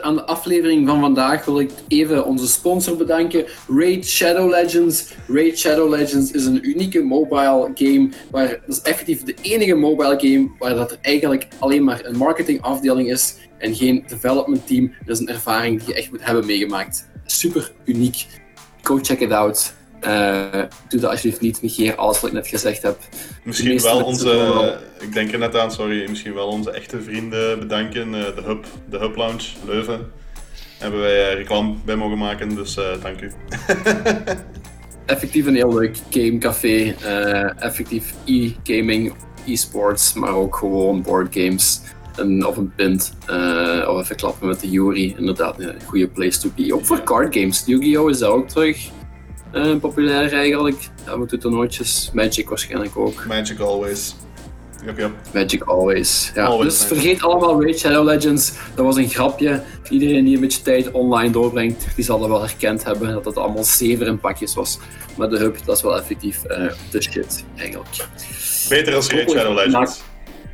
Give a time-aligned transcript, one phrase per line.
[0.00, 5.14] Aan de aflevering van vandaag wil ik even onze sponsor bedanken, Raid Shadow Legends.
[5.28, 10.18] Raid Shadow Legends is een unieke mobile game, waar, dat is effectief de enige mobile
[10.20, 14.92] game waar dat er eigenlijk alleen maar een marketingafdeling is en geen development team.
[15.04, 17.08] Dat is een ervaring die je echt moet hebben meegemaakt.
[17.26, 18.26] Super uniek.
[18.82, 19.74] Go check it out.
[20.06, 22.98] Uh, doe dat alsjeblieft niet, negeer alles wat ik net gezegd heb.
[23.42, 28.08] Misschien wel onze, ik denk er net aan, sorry, misschien wel onze echte vrienden bedanken.
[28.08, 30.12] Uh, de, Hub, de Hub Lounge, Leuven.
[30.78, 33.32] Hebben wij uh, reclame bij mogen maken, dus dank u.
[35.06, 36.94] effectief een heel leuk gamecafé.
[37.58, 39.14] effectief e-gaming,
[39.46, 41.80] e-sports, maar ook gewoon boardgames.
[42.16, 43.14] En, of een pint,
[43.86, 45.14] of even klappen met de jury.
[45.18, 46.74] Inderdaad, een goede place to be.
[46.74, 47.62] Ook voor card games.
[47.66, 48.10] Yu-Gi-Oh!
[48.10, 48.90] is daar ook terug.
[49.54, 50.88] Uh, populair eigenlijk.
[51.06, 52.10] Ja, we doen toernooitjes.
[52.12, 53.24] Magic waarschijnlijk ook.
[53.26, 54.14] Magic always.
[54.84, 55.10] Yep, yep.
[55.32, 56.32] Magic always.
[56.34, 56.56] Ja.
[56.56, 58.52] dus vergeet allemaal Raid Shadow Legends.
[58.74, 59.62] Dat was een grapje.
[59.88, 63.12] Iedereen die een beetje tijd online doorbrengt, die zal dat wel herkend hebben.
[63.12, 64.78] Dat het allemaal zeven in pakjes was.
[65.16, 68.06] Maar de hub, dat is wel effectief uh, de shit eigenlijk.
[68.68, 70.02] Beter als Raid Shadow Legends.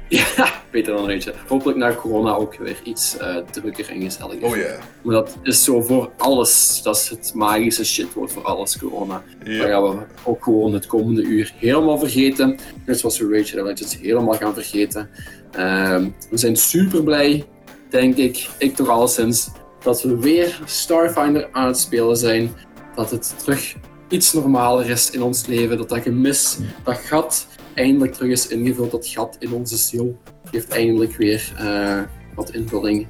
[0.37, 4.48] Ja, beter dan een Hopelijk na corona ook weer iets uh, drukker en gezelliger.
[4.48, 4.78] Oh ja.
[5.03, 6.81] Maar dat is zo voor alles.
[6.83, 9.23] Dat is het magische shitwoord voor alles, corona.
[9.45, 9.61] Yeah.
[9.61, 12.59] Dan gaan we ook gewoon het komende uur helemaal vergeten.
[12.86, 15.11] Net zoals we Rachel Legends helemaal gaan vergeten.
[15.57, 17.45] Uh, we zijn super blij,
[17.91, 19.48] denk ik, ik toch alleszins,
[19.83, 22.51] dat we weer Starfinder aan het spelen zijn.
[22.95, 23.74] Dat het terug
[24.08, 25.79] iets normaler is in ons leven.
[25.79, 27.47] Dat dat gemis, dat gat
[27.78, 28.90] eindelijk terug is ingevuld.
[28.90, 30.18] Dat gat in onze ziel
[30.50, 32.00] heeft eindelijk weer uh,
[32.34, 33.06] wat invulling.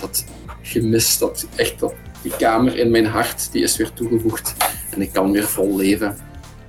[0.00, 0.24] Dat
[0.62, 4.54] gemis, dat echt dat, die kamer in mijn hart, die is weer toegevoegd.
[4.90, 6.16] En ik kan weer vol leven.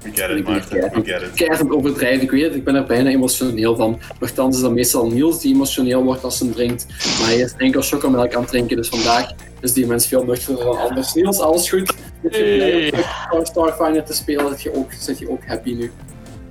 [0.02, 0.80] We get it, Maarten.
[0.80, 1.02] We
[1.36, 1.72] get it.
[1.72, 4.00] overdrijven, ik weet het, ik ben er bijna emotioneel van.
[4.20, 6.86] Nochtans is dat meestal Niels die emotioneel wordt als hij drinkt.
[7.20, 9.32] Maar hij is enkel chocomelk aan het drinken, dus vandaag
[9.62, 11.14] is die mens veel nuchterder dan anders.
[11.14, 11.94] Niels, alles goed?
[12.30, 12.94] Hey.
[13.44, 15.92] Starfinder te spelen, zit je, ook, zit je ook happy nu?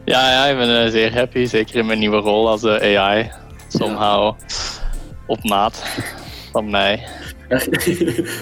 [0.04, 1.44] Ja, ja, ik ben uh, zeer happy.
[1.44, 3.30] Zeker in mijn nieuwe rol als uh, eh, AI.
[3.68, 4.34] Somehow
[5.26, 5.82] op maat
[6.52, 7.06] van mij.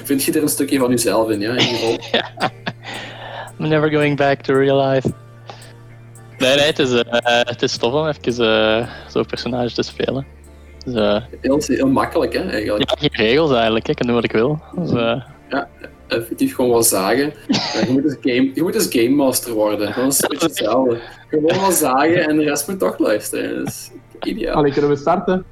[0.04, 1.98] Vind je er een stukje van jezelf in, ja, in die rol?
[3.58, 5.12] I'm never going back to real life.
[6.38, 10.26] Nee, nee, het is, uh, het is tof om even zo'n personage te spelen.
[10.84, 12.90] Dus, heel, heel makkelijk, hè, eigenlijk.
[12.90, 13.88] Ja, geen regels eigenlijk.
[13.88, 14.62] Ik kan doen wat ik wil.
[14.76, 14.90] Dus,
[15.48, 15.68] ja,
[16.16, 17.32] effectief gewoon wel zagen.
[17.48, 19.94] je, moet eens game, je moet eens game master worden.
[19.94, 21.00] Dat is een beetje hetzelfde.
[21.28, 23.56] Gewoon wel zagen en de rest moet toch luisteren.
[23.56, 23.90] Dat is
[24.20, 24.54] ideaal.
[24.54, 25.44] Allee, kunnen we starten?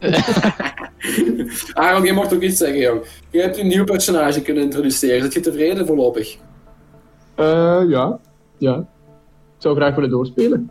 [1.72, 3.00] Aaron, je mocht ook iets zeggen, jong.
[3.30, 5.22] Je hebt een nieuw personage kunnen introduceren.
[5.22, 6.36] Zit je tevreden voorlopig?
[7.36, 8.18] Uh, ja.
[8.58, 8.76] ja.
[8.76, 10.70] Ik zou graag willen doorspelen.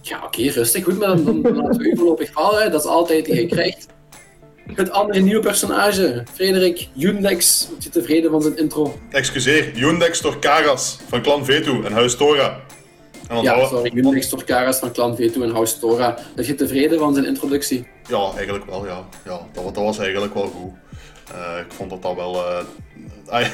[0.00, 0.84] Ja, oké, rustig.
[0.84, 2.70] Goed, maar dan, dan, dan laten we u voorlopig vallen.
[2.70, 3.86] Dat is altijd die je krijgt.
[4.72, 7.66] Het andere nieuwe personage, Frederik Yundex.
[7.68, 8.98] Wordt je tevreden van zijn intro?
[9.10, 12.60] Excuseer, Yundex Torkaras van Clan Vetu en Huis Tora.
[13.28, 16.18] En ja, sorry, Yundex Torkaras van Clan Vetu en Huis Tora.
[16.34, 17.86] Ben je tevreden van zijn introductie?
[18.08, 19.04] Ja, eigenlijk wel, ja.
[19.24, 20.72] ja dat, dat was eigenlijk wel goed.
[21.32, 22.34] Uh, ik vond dat dat wel...
[23.30, 23.46] Uh,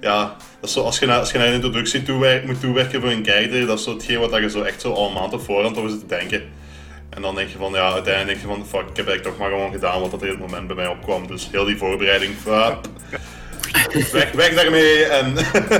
[0.00, 3.00] ja, dat is zo, als, je naar, als je naar een introductie toewerkt, moet toewerken
[3.00, 5.32] voor een kijker, dat is zo hetgeen wat je zo echt zo al een maand
[5.32, 6.42] op voorhand over zit te denken.
[7.16, 9.38] En dan denk je van, ja, uiteindelijk denk je van, fuck, ik heb eigenlijk toch
[9.38, 11.26] maar gewoon gedaan wat in het moment bij mij opkwam.
[11.26, 12.42] Dus heel die voorbereiding,
[14.12, 15.34] weg, weg daarmee en...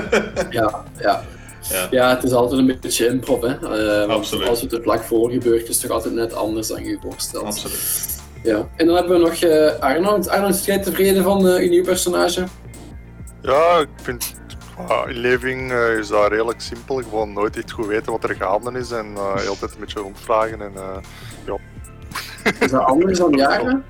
[0.59, 1.23] ja, ja.
[1.69, 1.87] Ja.
[1.91, 4.03] ja, het is altijd een beetje improv, hè.
[4.05, 4.47] Uh, Absoluut.
[4.47, 7.43] Als het er vlak voor gebeurt, is het toch altijd net anders dan je voorstelt.
[7.43, 8.21] Absoluut.
[8.43, 8.67] Ja.
[8.75, 10.29] En dan hebben we nog uh, Arnold.
[10.29, 12.43] Arnold, is jij tevreden van uh, je nieuwe personage?
[13.41, 14.33] Ja, ik vind
[14.85, 16.95] qua inleving uh, is dat redelijk simpel.
[16.95, 19.99] Gewoon nooit echt goed weten wat er gaande is en uh, heel tijd een beetje
[19.99, 20.61] rondvragen.
[20.61, 20.97] En, uh.
[22.59, 23.83] Is dat anders dan Jara?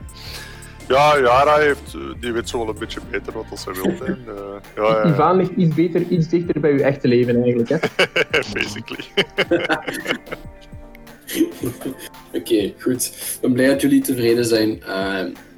[0.88, 4.07] Ja, Jara heeft, die weet zo wel een beetje beter wat ze wil.
[4.07, 4.19] En,
[4.75, 7.69] ja, ja, Ivan ligt iets beter, iets dichter bij uw echte leven eigenlijk.
[7.69, 7.77] Hè?
[8.54, 9.06] Basically.
[11.63, 11.95] Oké,
[12.33, 13.06] okay, goed.
[13.06, 14.80] Ik ben blij dat jullie tevreden zijn.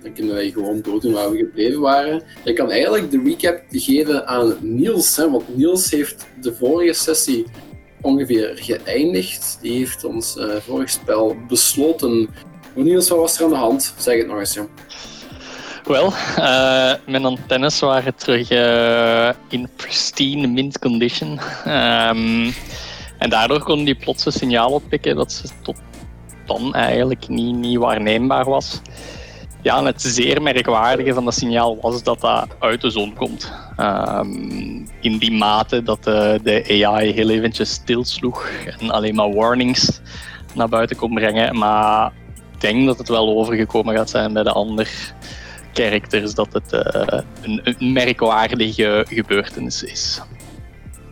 [0.04, 2.24] Dan kunnen wij gewoon doordoen waar we gebleven waren.
[2.44, 7.46] Ik kan eigenlijk de recap geven aan Niels, hè, want Niels heeft de vorige sessie
[8.02, 9.58] ongeveer geëindigd.
[9.62, 12.30] Die heeft ons uh, vorig spel besloten.
[12.84, 13.94] Niels, wat was er aan de hand?
[13.98, 14.66] Zeg het nog eens, ja.
[15.84, 16.06] Wel,
[16.38, 21.40] uh, mijn antennes waren terug uh, in pristine mint condition.
[21.68, 22.54] Um,
[23.18, 25.76] en daardoor kon die plots een signaal oppikken dat ze tot
[26.46, 28.82] dan eigenlijk niet, niet waarneembaar was.
[29.62, 33.52] Ja, en het zeer merkwaardige van dat signaal was dat dat uit de zon komt.
[33.78, 38.50] Um, in die mate dat de, de AI heel eventjes stilsloeg
[38.80, 40.02] en alleen maar warnings
[40.54, 41.58] naar buiten kon brengen.
[41.58, 42.12] Maar
[42.62, 45.14] denk dat het wel overgekomen gaat zijn bij de ander
[45.74, 50.22] characters dat het eh, een, een merkwaardige gebeurtenis is.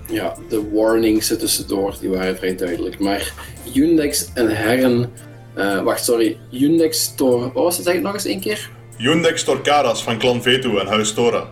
[0.09, 2.99] Ja, de warnings er tussendoor die waren vrij duidelijk.
[2.99, 3.33] Maar
[3.63, 5.11] Yundex en Herren.
[5.55, 6.37] eh, wacht, sorry.
[6.49, 7.39] Yundex Tor.
[7.39, 7.85] Wat was het?
[7.85, 8.69] Zeg het nog eens één keer?
[8.97, 11.47] Yundex Torcaras van Clan Veto en Huis Tora.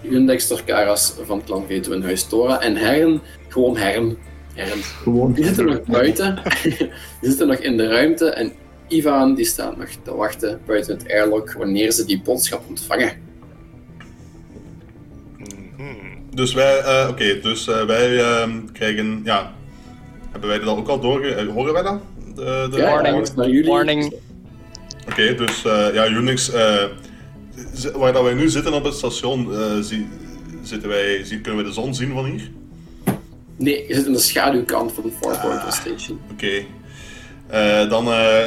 [0.00, 2.60] Yundex Torcaras van Clan Veto in Huis Tora.
[2.60, 4.16] En Herren, gewoon Herren.
[4.54, 4.82] Herren.
[4.82, 5.32] Gewoon.
[5.32, 6.42] Die zitten nog buiten.
[7.20, 8.30] die zitten nog in de ruimte.
[8.30, 8.52] En
[8.88, 13.12] Ivan die staat nog te wachten buiten het airlock wanneer ze die boodschap ontvangen.
[15.76, 15.94] Mhm.
[16.34, 19.52] Dus wij, eh, oké, dus eh, wij ehm, krijgen, ja,
[20.30, 21.34] hebben wij dat ook al doorge...
[21.34, 22.00] eh, horen wij dat?
[22.34, 23.26] De, de Ja, Warning.
[23.26, 23.70] ja, naar jullie.
[23.70, 24.12] Warning.
[25.10, 26.84] Oké, dus eh, ja, Unix, eh,
[27.94, 30.08] waar dat wij nu zitten op het station, eh, zie-
[30.62, 32.50] zitten wij, zie, kunnen we de zon zien van hier?
[33.56, 36.20] Nee, je zit in de schaduwkant van de Four Pointer Station.
[36.32, 36.64] Oké.
[37.46, 38.46] Eh, dan eh,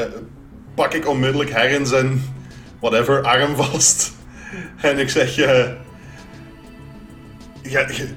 [0.76, 2.22] pak ik onmiddellijk Herren zijn
[2.80, 4.14] whatever arm vast.
[4.82, 5.70] En ik zeg: eh,
[7.62, 8.08] ja, je,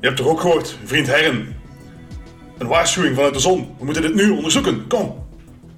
[0.00, 1.56] je hebt toch ook gehoord, vriend Herren?
[2.58, 3.74] Een waarschuwing vanuit de zon.
[3.78, 4.86] We moeten dit nu onderzoeken.
[4.86, 5.26] Kom,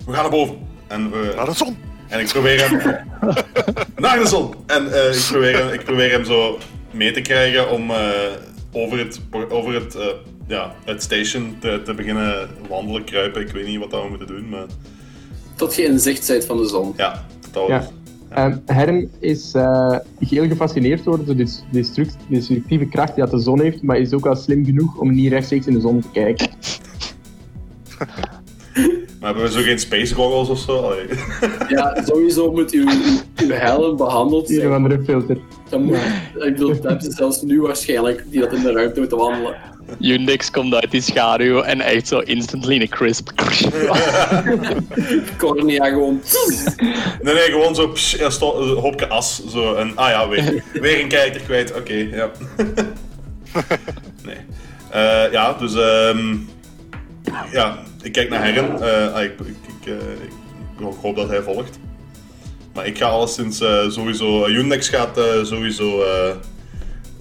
[0.06, 0.58] we gaan naar boven.
[0.86, 1.76] En, we, Naar de zon!
[2.08, 2.80] en ik probeer hem
[3.96, 4.54] naar de zon.
[4.66, 6.58] En eh, ik, probeer hem, ik probeer hem zo
[6.90, 8.10] mee te krijgen om eh,
[8.72, 9.96] over het, over het,
[10.46, 13.40] ja, het station te, te beginnen wandelen, kruipen.
[13.40, 14.66] Ik weet niet wat dat we moeten doen, maar
[15.56, 16.92] Tot je in zicht bent van de zon.
[16.96, 17.88] ja, dat Ja.
[18.28, 21.46] Ehm Herm is eh, heel gefascineerd door de
[22.28, 25.32] destructieve kracht die dat de zon heeft, maar is ook wel slim genoeg om niet
[25.32, 26.48] rechtstreeks in de zon te kijken.
[29.20, 30.76] Maar hebben we zo geen space goggles of zo?
[30.80, 31.06] Allee.
[31.76, 32.88] Ja, sowieso moet uw,
[33.36, 34.72] uw helm behandeld Een zijn.
[34.72, 35.38] andere filter.
[35.70, 35.96] Dan moet,
[36.34, 39.56] ik bedoel, dat hebben ze zelfs nu waarschijnlijk, die dat in de ruimte moeten wandelen.
[40.00, 43.30] Unix komt uit die schaduw en echt zo instantly een crisp.
[45.38, 46.22] Cornea gewoon.
[47.22, 49.42] Nee, nee, gewoon zo psh, een hoopje as.
[49.48, 51.74] Zo, en, ah ja, weer, weer een kijker kwijt.
[51.74, 52.30] Oké, ja.
[54.24, 54.36] nee.
[54.90, 56.36] Eh, ja, dus ehm
[57.52, 58.82] ja, ik kijk naar Herren.
[58.82, 59.94] Eh, ah, ik, ik, ik, eh,
[60.78, 61.78] ik hoop dat hij volgt.
[62.76, 64.46] Maar ik ga alleszins eh, sowieso...
[64.46, 66.30] Undex gaat eh, sowieso eh,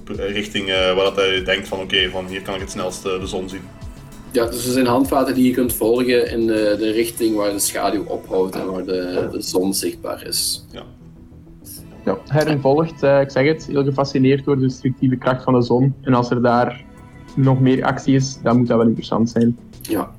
[0.10, 3.20] richting eh, waar dat hij denkt van oké, van hier kan ik het snelst eh,
[3.20, 3.62] de zon zien.
[4.32, 7.60] Ja, dus er zijn handvaten die je kunt volgen in de, de richting waar de
[7.60, 10.66] schaduw ophoudt en waar de, de zon zichtbaar is.
[10.72, 10.84] Ja.
[12.06, 15.96] Ja, volgt, eh, ik zeg het, heel gefascineerd door de destructieve kracht van de zon.
[16.02, 16.84] En als er daar
[17.36, 19.58] nog meer actie is, dan moet dat wel interessant zijn.
[19.82, 20.12] Ja,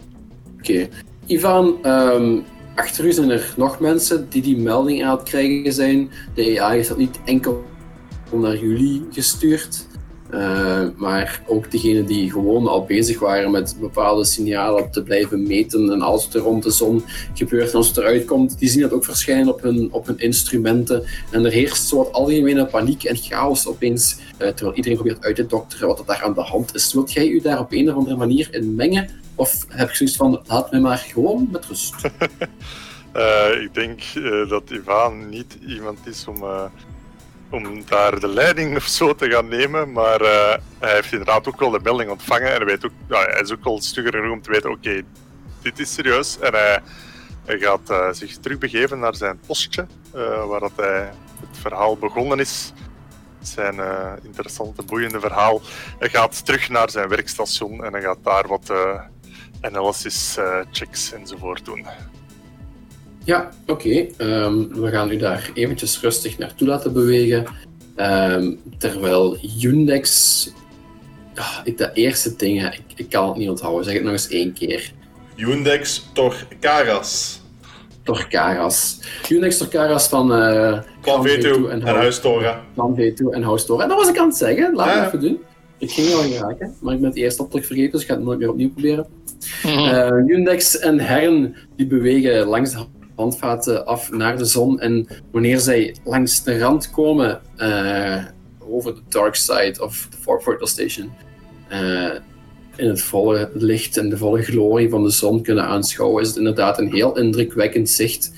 [0.58, 0.88] oké.
[1.26, 2.38] Ivan, ehm,
[2.74, 6.10] achter u zijn er nog mensen die die melding aan het krijgen zijn.
[6.34, 7.64] De AI is dat niet enkel
[8.40, 9.86] naar jullie gestuurd,
[10.30, 15.90] eh, maar ook degenen die gewoon al bezig waren met bepaalde signalen te blijven meten.
[15.90, 18.81] En als het er rond de zon gebeurt en als het eruit komt, die zien
[18.81, 21.05] dat ook verschijnen op hun, op hun instrumenten.
[21.31, 25.46] En er heerst wat algemene paniek en chaos opeens, eh, terwijl iedereen probeert uit te
[25.46, 26.93] dokteren wat er daar aan de hand is.
[26.93, 29.10] Wilt jij u daar op een of andere manier in mengen?
[29.34, 31.94] Of heb je zoiets van, laat mij maar gewoon met rust?
[33.12, 34.02] Eh, ik denk
[34.48, 36.44] dat Ivan niet iemand is om,
[37.50, 41.60] om daar de leiding of zo te gaan nemen, maar eh, hij heeft inderdaad ook
[41.60, 44.43] wel de melding ontvangen en hij, weet ook, hij is ook wel stugger genoeg om
[44.43, 45.03] te weten, oké,
[45.62, 46.38] dit is serieus.
[46.38, 46.82] En hij,
[47.58, 52.72] gaat eh, zich terugbegeven naar zijn postje, eh, waar dat hij het verhaal begonnen is.
[53.41, 53.81] Zijn
[54.22, 55.60] interessante, boeiende verhaal.
[55.98, 58.72] Hij gaat terug naar zijn werkstation en hij gaat daar wat
[59.60, 60.38] analysis
[60.70, 61.86] checks enzovoort doen.
[63.26, 64.06] Ja, oké.
[64.16, 67.44] Ehm, we gaan u daar eventjes rustig naartoe laten bewegen.
[67.96, 70.50] Ehm, terwijl Yundex...
[71.34, 73.84] Ah, ik, dat eerste ding, hè, ik, ik kan het niet onthouden.
[73.84, 74.92] Zeg het nog eens één keer.
[75.34, 77.40] Yundex Torcaras.
[78.02, 78.98] Torcaras.
[79.28, 80.32] Yundex Torcaras van...
[80.34, 82.64] eh Clan Veto en Huis- Huis Tora.
[82.74, 83.86] Clan Veto en House Tora.
[83.86, 84.74] Dat was ik aan het zeggen.
[84.74, 85.00] Laat Ja.
[85.00, 85.38] me even doen.
[85.78, 88.24] Ik ging al geraken, maar ik ben het eerste opdracht vergeten, dus ik ga het
[88.24, 89.06] nooit meer opnieuw proberen.
[89.62, 89.78] Mhm.
[89.78, 92.78] Eh Yundex en Herren die bewegen langs de
[93.17, 94.81] handvaten af naar de zon.
[94.81, 98.25] En wanneer zij langs de rand komen eh,
[98.58, 101.13] over de dark side of the Portal Station,
[101.69, 102.11] eh,
[102.77, 106.37] in het volle licht en de volle glorie van de zon kunnen aanschouwen, is het
[106.37, 108.32] inderdaad een heel indrukwekkend zicht.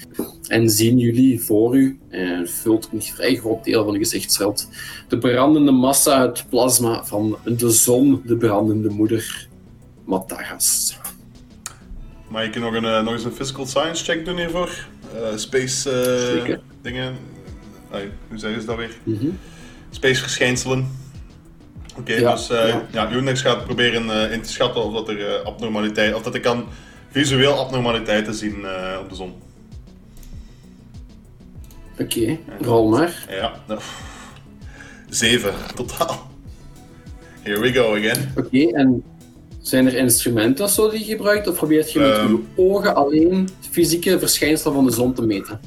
[0.48, 4.68] En zien jullie voor u, en vult een vrij groot deel van uw gezichtsveld,
[5.08, 9.48] de brandende massa, het plasma van de zon, de brandende moeder,
[10.04, 10.98] Mataras.
[12.28, 14.70] Maar je kunt nog, een, eh, nog eens een physical science check doen hiervoor.
[15.14, 17.16] Eh, space eh, dingen.
[18.28, 18.96] Hoe zeggen ze dat weer?
[19.02, 19.28] Mhm.
[19.90, 20.88] Space verschijnselen.
[21.98, 22.86] Oké, Ja, dus eh ja.
[22.90, 23.12] ja.
[23.12, 26.66] Unix gaat proberen in te schatten of dat er eh, abnormaliteit, of dat ik kan
[27.10, 28.54] visueel abnormaliteiten zien
[29.00, 29.34] op de zon.
[31.98, 33.26] Oké, rol maar.
[33.30, 33.80] Ja, nou.
[35.08, 36.30] Zeven totaal.
[37.42, 38.32] Here we go again.
[38.36, 39.02] Oké, en
[39.68, 41.48] zijn er instrumenten of zo die je gebruikt?
[41.48, 42.30] Of probeert je met Ehm.
[42.30, 45.60] je ogen alleen fysieke verschijnselen van de zon te meten?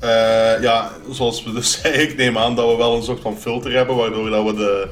[0.00, 3.36] Eh, ja, zoals we dus zeiden, ik neem aan dat we wel een soort van
[3.38, 4.88] filter hebben, waardoor dat we de,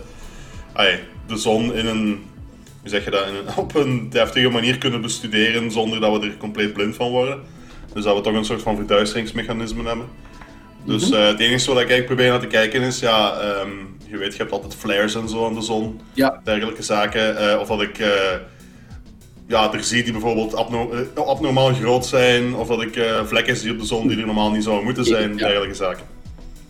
[0.73, 2.07] ai, de zon in een,
[2.81, 6.26] hoe zeg je dat, in een, op een deftige manier kunnen bestuderen zonder dat we
[6.26, 7.41] er compleet blind van worden.
[7.93, 10.07] Dus dat we toch een soort van verduisteringsmechanisme hebben.
[10.87, 13.71] Dus eh, het enige wat ik eigenlijk probeer naar te kijken is, ja, ehm,
[14.07, 17.37] je weet, je hebt altijd flares en zo aan de zon, Ja, dergelijke zaken.
[17.50, 18.09] Eh, of dat ik eh,
[19.49, 23.78] ja, er zie die bijvoorbeeld abno- abnormaal groot zijn, of dat ik vlekken zie op
[23.78, 25.37] de zon die er normaal niet zouden moeten zijn, Ja.
[25.37, 26.05] dergelijke zaken.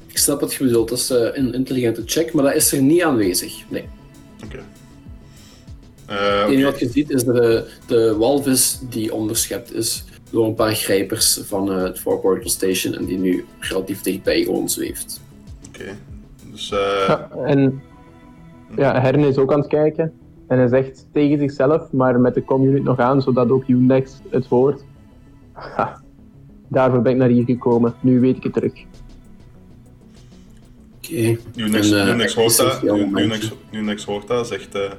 [0.07, 0.89] ik snap wat je bedoelt.
[0.89, 3.55] Dat is een intelligente check, maar dat is er niet aanwezig.
[3.69, 3.85] Nee.
[4.45, 4.59] Oké.
[6.07, 10.55] Eh, Het enige wat je ziet is de, de walvis die onderschept is door een
[10.55, 15.21] paar grijpers van eh, het Four Portal Station en die nu relatief dichtbij gewoon zweeft.
[15.69, 15.85] Oké.
[16.51, 17.83] Dus eh, Ja, en
[18.77, 20.13] ja, Hern is ook aan het kijken.
[20.49, 24.47] En hij zegt tegen zichzelf, maar met de community nog aan, zodat ook Undex het
[24.47, 24.85] hoort.
[25.53, 26.03] Ha,
[26.69, 27.95] daarvoor ben ik naar hier gekomen.
[28.01, 28.73] Nu weet ik het terug.
[30.97, 31.37] Oké.
[31.57, 33.53] Unix, eh, Unix hoort dat, Unix.
[33.71, 34.07] Unix
[34.43, 34.75] zegt...
[34.75, 34.93] eh,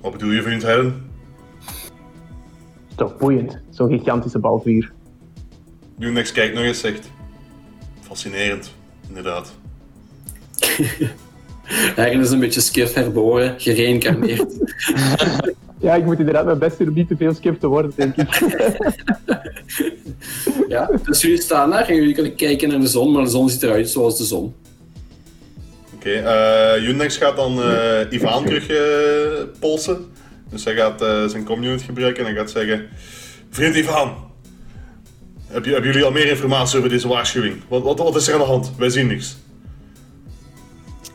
[0.00, 1.12] wat bedoel je vriend Herren?
[2.96, 4.92] Toch boeiend, zo'n gigantische balvuur.
[5.98, 7.10] Unix kijkt nog eens, zegt...
[8.00, 8.74] Fascinerend,
[9.08, 9.54] inderdaad.
[11.96, 14.46] Eigenlijk is een beetje skiff herboren, gereïncarneerd.
[15.84, 18.16] Ja, ik moet inderdaad mijn best doen om niet te veel skip te worden, denk
[18.16, 18.38] ik.
[20.68, 23.48] ja, dus jullie staan daar en jullie kunnen kijken naar de zon, maar de zon
[23.48, 24.54] ziet eruit zoals de zon.
[25.94, 28.78] Oké, eh Unix gaat dan eh Ivan terug eh,
[29.60, 30.06] polsen.
[30.54, 32.88] Dus hij gaat eh, zijn community gebruiken en hij gaat zeggen...
[33.50, 34.16] Vriend Ivan,
[35.46, 37.62] heb je, hebben jullie al meer informatie over deze waarschuwing?
[37.68, 38.72] Wat, wat, wat is er aan de hand?
[38.76, 39.36] Wij zien niks.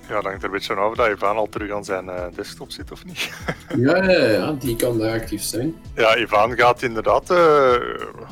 [0.07, 2.71] Ja, dat hangt er een beetje af dat Ivan al terug aan zijn eh, desktop
[2.71, 3.29] zit of niet.
[3.77, 5.75] Ja, ja, ja, die kan daar actief zijn.
[5.95, 7.73] Ja, Ivan gaat inderdaad eh,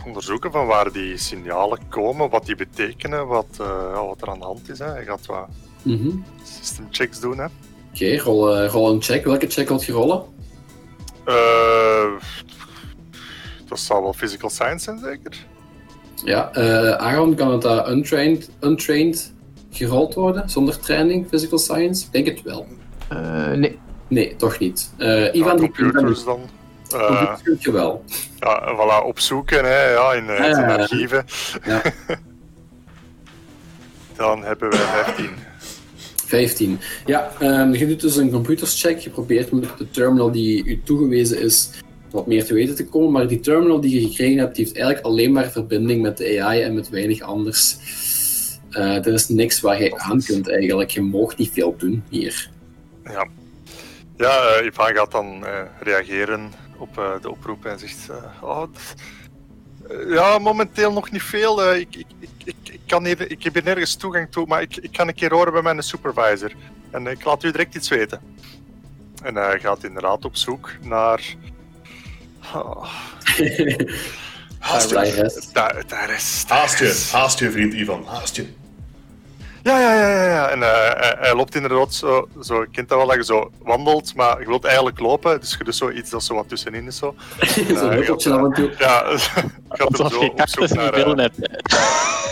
[0.05, 4.45] onderzoeken van waar die signalen komen, wat die betekenen, wat, eh, wat er aan de
[4.45, 4.79] hand is.
[4.79, 4.85] Hè.
[4.85, 5.47] Hij gaat wat
[5.81, 6.09] Mhm.
[6.43, 7.37] system checks doen.
[7.37, 7.45] Hè.
[7.93, 9.23] Oké, rol, eh, rol een check.
[9.25, 10.21] Welke check wilt je rollen?
[11.27, 12.11] Eh,
[13.67, 15.45] dat zal wel physical science zijn, zeker?
[16.23, 19.33] Ja, eh Aaron kan het daar untrained, untrained
[19.71, 22.05] gerold worden, zonder training, physical science?
[22.05, 22.67] Ik denk het wel.
[23.07, 23.79] Eh, nee.
[24.07, 24.93] Nee, toch niet.
[24.97, 26.39] Eh Ja, Ivan, computers dan.
[26.89, 28.03] Eh, Computers je wel.
[28.39, 30.67] ja, voilà, opzoeken hè, ja, in, Ah.
[30.77, 31.25] archieven.
[31.65, 31.81] Ja.
[34.17, 35.29] Dan hebben wij 15.
[36.27, 36.79] 15.
[37.05, 38.97] Ja, ehm, je doet dus een computerscheck.
[38.97, 41.69] Je probeert met de terminal die u toegewezen is
[42.11, 43.11] wat meer te weten te komen.
[43.11, 46.41] Maar die terminal die je gekregen hebt, die heeft eigenlijk alleen maar verbinding met de
[46.41, 47.77] AI en met weinig anders.
[48.69, 50.89] Eh, er is niks waar je aan kunt eigenlijk.
[50.89, 52.49] Je mag niet veel doen hier.
[53.03, 53.27] Ja,
[54.17, 58.09] ja eh, Ivan gaat dan eh, reageren op de oproep en zegt:
[58.41, 58.63] oh,
[60.09, 61.63] Ja, momenteel nog niet veel.
[61.63, 64.61] eh, ik, ik, ik, ik, ik kan even, ik heb hier nergens toegang toe, maar
[64.61, 66.51] ik, ik kan een keer horen bij mijn supervisor.
[66.91, 68.21] En ik laat u direct iets weten.
[69.23, 71.21] En hij gaat inderdaad op zoek naar.
[72.55, 72.83] Oh,
[74.59, 74.95] Haast je,
[76.47, 78.47] haast je, haast je vriend Ivan, haast je.
[79.63, 80.49] Ja, ja, ja, ja.
[80.49, 83.51] En eh, hij, hij loopt inderdaad zo, zo, je kent dat wel, dat je zo
[83.63, 86.87] wandelt, maar je wilt eigenlijk lopen, dus je doet zo iets dat zo wat tussenin
[86.87, 87.15] is zo.
[87.77, 88.71] Zo'n huppeltje af en toe.
[88.77, 89.17] Ja,
[89.69, 91.37] gaat Alsof zo je op zoek kakters naar, eh, hebt.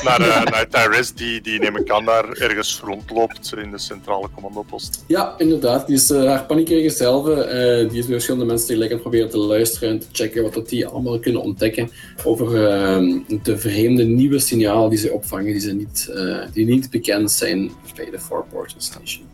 [0.03, 4.29] naar, eh, naar Tyrese, die, die neem ik aan daar ergens rondloopt in de centrale
[4.33, 5.03] commandopost.
[5.07, 5.87] Ja, inderdaad.
[5.87, 7.27] Die is eh, haar paniekerige zelf.
[7.27, 10.43] eh, die is bij verschillende mensen tegelijk aan het proberen te luisteren en te checken
[10.43, 11.89] wat dat die allemaal kunnen ontdekken
[12.23, 16.89] over ehm, de vreemde nieuwe signalen die ze opvangen, die, ze niet, eh, die niet
[16.89, 19.25] bekend zijn bij de Four Portal Station.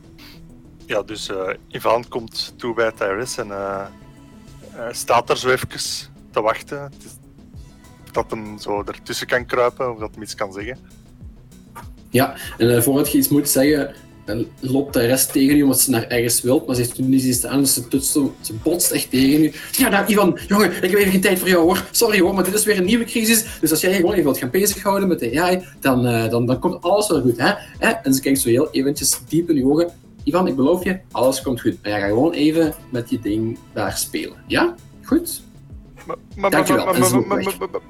[0.86, 3.86] Ja, dus eh, Ivan komt toe bij Tyrese en eh,
[4.92, 5.68] staat er zo even
[6.32, 6.82] te wachten.
[6.82, 7.20] Het is-
[8.14, 10.78] dat hem zo ertussen kan kruipen of dat hem iets kan zeggen.
[12.10, 13.96] Ja, en eh, voordat je iets moet zeggen,
[14.60, 17.36] loopt de rest tegen u omdat ze naar ergens wilt, maar ze heeft toen niet
[17.36, 19.52] staan, dus ze, ze botst echt tegen u.
[19.72, 21.86] Ja, nou, Ivan, jongen, ik heb even geen tijd voor jou hoor.
[21.92, 23.46] Sorry hoor, maar dit is weer een nieuwe crisis.
[23.60, 26.46] Dus als jij je gewoon even wilt gaan bezighouden met de AI, dan, eh, dan,
[26.46, 27.54] dan komt alles wel goed, hè?
[27.78, 27.90] hè?
[27.90, 29.92] En ze kijkt zo heel eventjes diep in uw ogen.
[30.24, 31.78] Ivan, ik beloof je, alles komt goed.
[31.82, 34.36] Maar jij gaat gewoon even met je ding daar spelen.
[34.48, 34.76] Ja?
[35.04, 35.42] Goed?
[36.06, 37.82] Maar- maar- Dankjewel, maar- maar-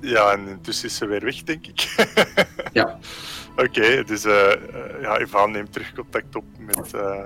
[0.00, 1.94] Ja, en intussen is ze weer weg, denk ik.
[2.72, 2.98] Ja.
[3.64, 4.52] Oké, dus eh,
[5.00, 7.24] ja, Ivan neemt terug contact op met, eh,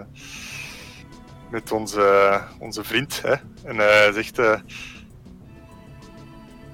[1.50, 3.22] met onze, onze vriend.
[3.22, 3.34] Hè?
[3.64, 4.38] En hij zegt...
[4.38, 4.60] eh,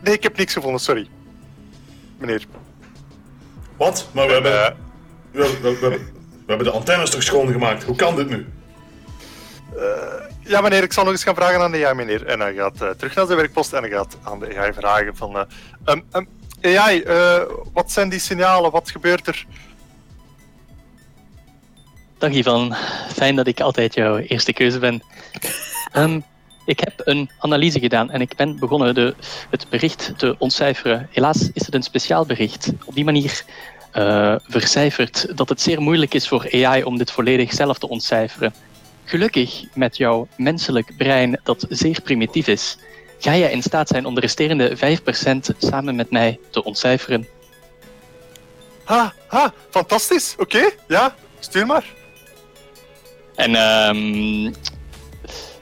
[0.03, 1.09] nee, ik heb niks gevonden, sorry.
[2.19, 2.45] Meneer.
[3.77, 4.09] Wat?
[4.15, 4.77] Maar we En, hebben,
[5.33, 5.89] we, we- we-
[6.47, 7.83] we hebben de antennes toch schoongemaakt?
[7.85, 8.47] Hoe kan dit nu?
[10.41, 12.27] Ja, meneer, ik zal nog eens gaan vragen aan de AI, meneer.
[12.27, 15.17] En hij gaat eh, terug naar zijn werkpost en hij gaat aan de AI vragen
[15.17, 15.37] van...
[15.37, 15.43] eh,
[15.85, 16.25] ehm, ehm,
[16.79, 17.43] AI, eh,
[17.73, 18.71] wat zijn die signalen?
[18.71, 19.47] Wat gebeurt er?
[22.19, 22.75] Dag Ivan,
[23.13, 25.03] fijn dat ik altijd jouw eerste keuze ben.
[25.93, 26.21] Ehm,
[26.65, 29.15] ik heb een analyse gedaan en ik ben begonnen de,
[29.51, 31.09] het bericht te ontcijferen.
[31.11, 32.73] Helaas is het een speciaal bericht.
[32.85, 33.45] Op die manier
[33.97, 38.55] eh, vercijferd dat het zeer moeilijk is voor AI om dit volledig zelf te ontcijferen.
[39.09, 42.77] Gelukkig met jouw menselijk brein dat zeer primitief is,
[43.19, 47.27] ga je in staat zijn om de resterende 5% samen met mij te ontcijferen.
[48.85, 50.35] Ha, ha, fantastisch.
[50.39, 51.85] Oké, ja, stuur maar.
[53.35, 54.53] En ehm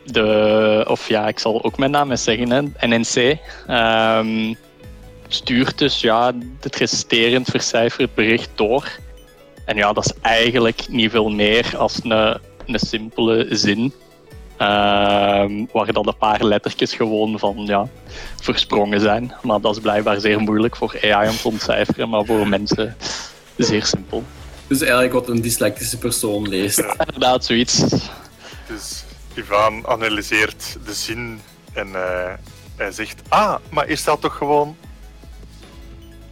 [0.05, 4.55] de, of ja, ik zal ook mijn naam eens zeggen, hè, NNC, ehm,
[5.29, 8.89] stuurt dus ja, het resterend vercijferd bericht door.
[9.65, 13.93] En ja, dat is eigenlijk niet veel meer als een, een simpele zin.
[14.57, 17.89] ehm, waar dan een paar lettertjes gewoon van ja,
[18.41, 19.35] versprongen zijn.
[19.43, 22.97] Maar dat is blijkbaar zeer moeilijk voor AI om te ontcijferen, maar voor mensen
[23.57, 24.25] zeer simpel.
[24.67, 26.79] Dus eigenlijk wat een dyslectische persoon leest.
[26.99, 27.85] Inderdaad, zoiets.
[28.69, 29.05] Dus
[29.35, 31.41] Ivan analyseert de zin
[31.73, 32.33] en eh,
[32.77, 33.23] hij zegt...
[33.29, 34.77] Ah, maar hier staat toch gewoon...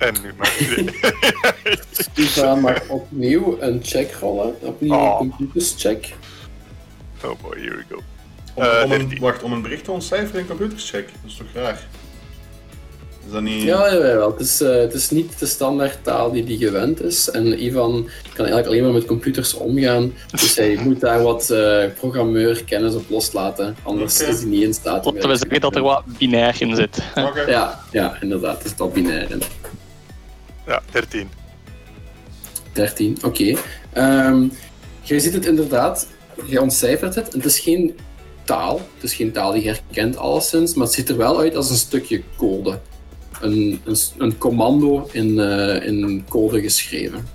[0.03, 0.57] En nu maar...
[2.15, 4.55] Ivan mag opnieuw een check rollen.
[4.61, 5.19] Opnieuw Oh.
[5.21, 6.15] een computerscheck.
[7.25, 8.01] oh boy, here we go.
[8.55, 9.19] Om, Eh, om een, 13.
[9.21, 11.07] wacht, om een bericht te ontcijferen in computerscheck.
[11.23, 11.87] Dat is toch raar?
[13.27, 13.63] Is dat niet...
[13.63, 14.31] Ja, jawel.
[14.31, 17.31] Het is, eh, het is niet de standaard taal die hij gewend is.
[17.31, 20.13] En Ivan kan eigenlijk alleen maar met computers omgaan.
[20.31, 23.77] Dus hij moet daar wat eh programmeurkennis op loslaten.
[23.83, 25.15] Anders is hij niet in staat om...
[25.15, 26.99] Laten we zeggen dat er wat binair in zit.
[27.15, 27.41] Oké.
[27.41, 28.61] Ja, ja, inderdaad.
[28.61, 29.43] Er is dat binair in.
[30.67, 31.29] Ja, 13.
[32.73, 33.57] 13, oké.
[33.93, 34.47] Ehm,
[35.03, 36.09] je ziet het inderdaad,
[36.47, 37.33] je ontcijfert het.
[37.33, 37.97] Het is geen
[38.45, 41.57] taal, het is geen taal die je herkent alleszins, maar het ziet er wel uit
[41.57, 42.79] als een stukje code.
[43.41, 47.29] Een, een, een commando in, eh, in code geschreven.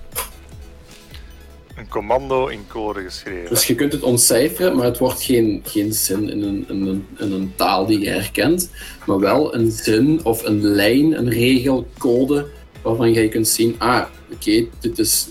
[1.76, 3.48] Een commando in code geschreven.
[3.48, 7.06] Dus je kunt het ontcijferen, maar het wordt geen, geen zin in een, in, een,
[7.18, 8.70] in een taal die je herkent,
[9.06, 12.46] maar wel een zin of een lijn, een regel, code,
[12.88, 15.28] waarvan je kunt zien, ah, oké, dit, is,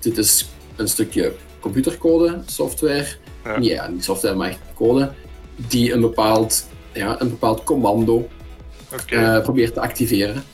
[0.00, 3.06] dit is een stukje computercode, software,
[3.44, 3.56] Ja.
[3.60, 3.88] ja.
[3.88, 5.12] niet software, maar echt code,
[5.56, 8.28] die een bepaald, ja, een bepaald commando
[9.06, 10.44] eh, probeert te activeren.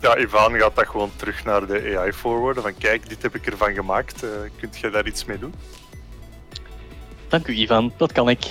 [0.00, 2.62] Ja, Ivan gaat dat gewoon terug naar de AI forwarden.
[2.62, 4.22] Van kijk, dit heb ik ervan gemaakt.
[4.22, 4.28] Eh,
[4.60, 5.54] kunt jij daar iets mee doen?
[7.28, 7.92] Dank u, Ivan.
[7.96, 8.44] Dat kan ik.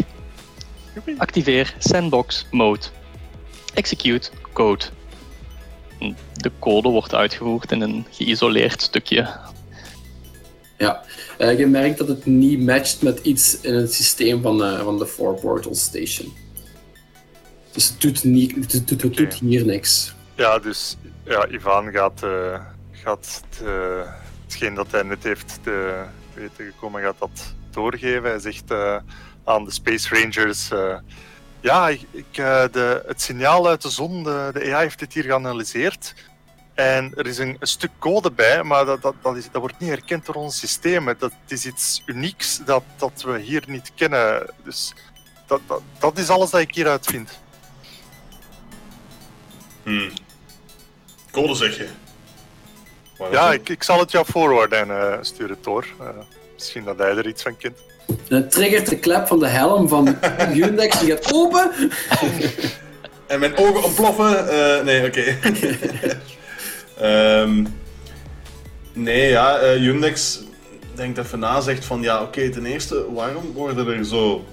[1.18, 2.86] Activeer sandbox mode.
[3.74, 4.86] Execute code.
[6.34, 9.28] De code wordt uitgevoerd in een geïsoleerd stukje.
[10.78, 11.02] Ja,
[11.38, 14.98] Eh, je merkt dat het niet matcht met iets in het systeem van, eh, van
[14.98, 16.34] de Four Portal Station.
[17.72, 19.46] Dus het doet, niet, het doet, het doet Oké.
[19.46, 20.14] hier niks.
[20.36, 22.60] Ja, dus ja, Ivan gaat, eh,
[22.92, 24.04] gaat de,
[24.46, 28.30] hetgeen dat hij net heeft te weten gekomen, gaat dat doorgeven.
[28.30, 28.96] Hij zegt eh,
[29.44, 30.98] aan de Space Rangers: eh,
[31.62, 35.24] Ja, ik, eh, de, het signaal uit de zon, de, de AI heeft dit hier
[35.24, 36.14] geanalyseerd.
[36.74, 39.80] En er is een, een stuk code bij, maar dat, dat, dat, is, dat wordt
[39.80, 41.16] niet herkend door ons systeem.
[41.18, 44.50] Dat is iets unieks dat, dat we hier niet kennen.
[44.64, 44.94] Dus
[45.46, 47.40] dat, dat, dat is alles dat ik hieruit vind.
[49.84, 50.12] Hmm.
[51.32, 51.88] Code zeg je.
[53.32, 55.88] Ja, ik, ik zal het jou forwarden en stuur het door.
[56.00, 56.08] Eh,
[56.54, 57.80] misschien dat hij er iets van kent.
[58.28, 60.08] En het triggert de klep van de helm van
[60.56, 61.72] Undex, die gaat open.
[63.28, 64.50] En mijn ogen ontploffen.
[64.50, 65.24] Eh, nee, oké.
[67.02, 67.66] Ehm,
[68.94, 70.40] nee, ja, eh Undex
[70.96, 74.46] denkt even na, zegt van ja, oké, ten eerste, waarom worden er zo.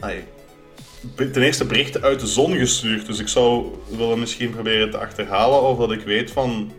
[0.00, 0.24] Ai,
[1.16, 3.06] ten eerste berichten uit de zon gestuurd.
[3.06, 6.72] Dus ik zou willen misschien proberen te achterhalen of dat ik weet van.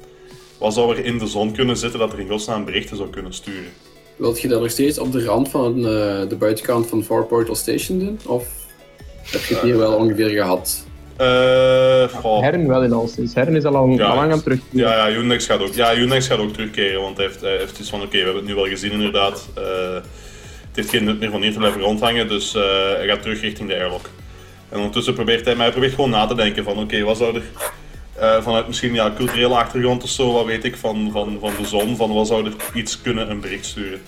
[0.57, 3.33] Wat zou er in de zon kunnen zitten dat er in godsnaam berichten zou kunnen
[3.33, 3.71] sturen?
[4.15, 5.83] Wilt je dat nog steeds op de rand van eh,
[6.29, 8.19] de buitenkant van Four Portal Station doen?
[8.25, 8.47] Of
[9.31, 10.85] heb je het hier wel ongeveer gehad?
[11.17, 12.41] Eh goh.
[12.41, 13.33] Herren wel in Alstins.
[13.33, 14.05] Herren is al lang, Ja.
[14.05, 14.59] al lang aan het terug.
[14.69, 17.79] Ja, ja, Unix gaat ook, ja, Unix gaat ook terugkeren, want hij heeft, hij heeft
[17.79, 19.47] iets van, oké, we hebben het nu wel gezien inderdaad.
[19.55, 19.63] Eh,
[20.67, 22.61] het heeft geen nut meer van hier te blijven rondhangen, dus eh,
[22.95, 24.09] hij gaat terug richting de airlock.
[24.69, 27.35] En ondertussen probeert hij, maar hij probeert gewoon na te denken van, oké, wat zou
[27.35, 27.41] er
[28.19, 31.65] eh, vanuit misschien ja, culturele achtergrond of zo, wat weet ik van, van, van de
[31.65, 34.01] zon, van wat zou er iets kunnen een bericht sturen.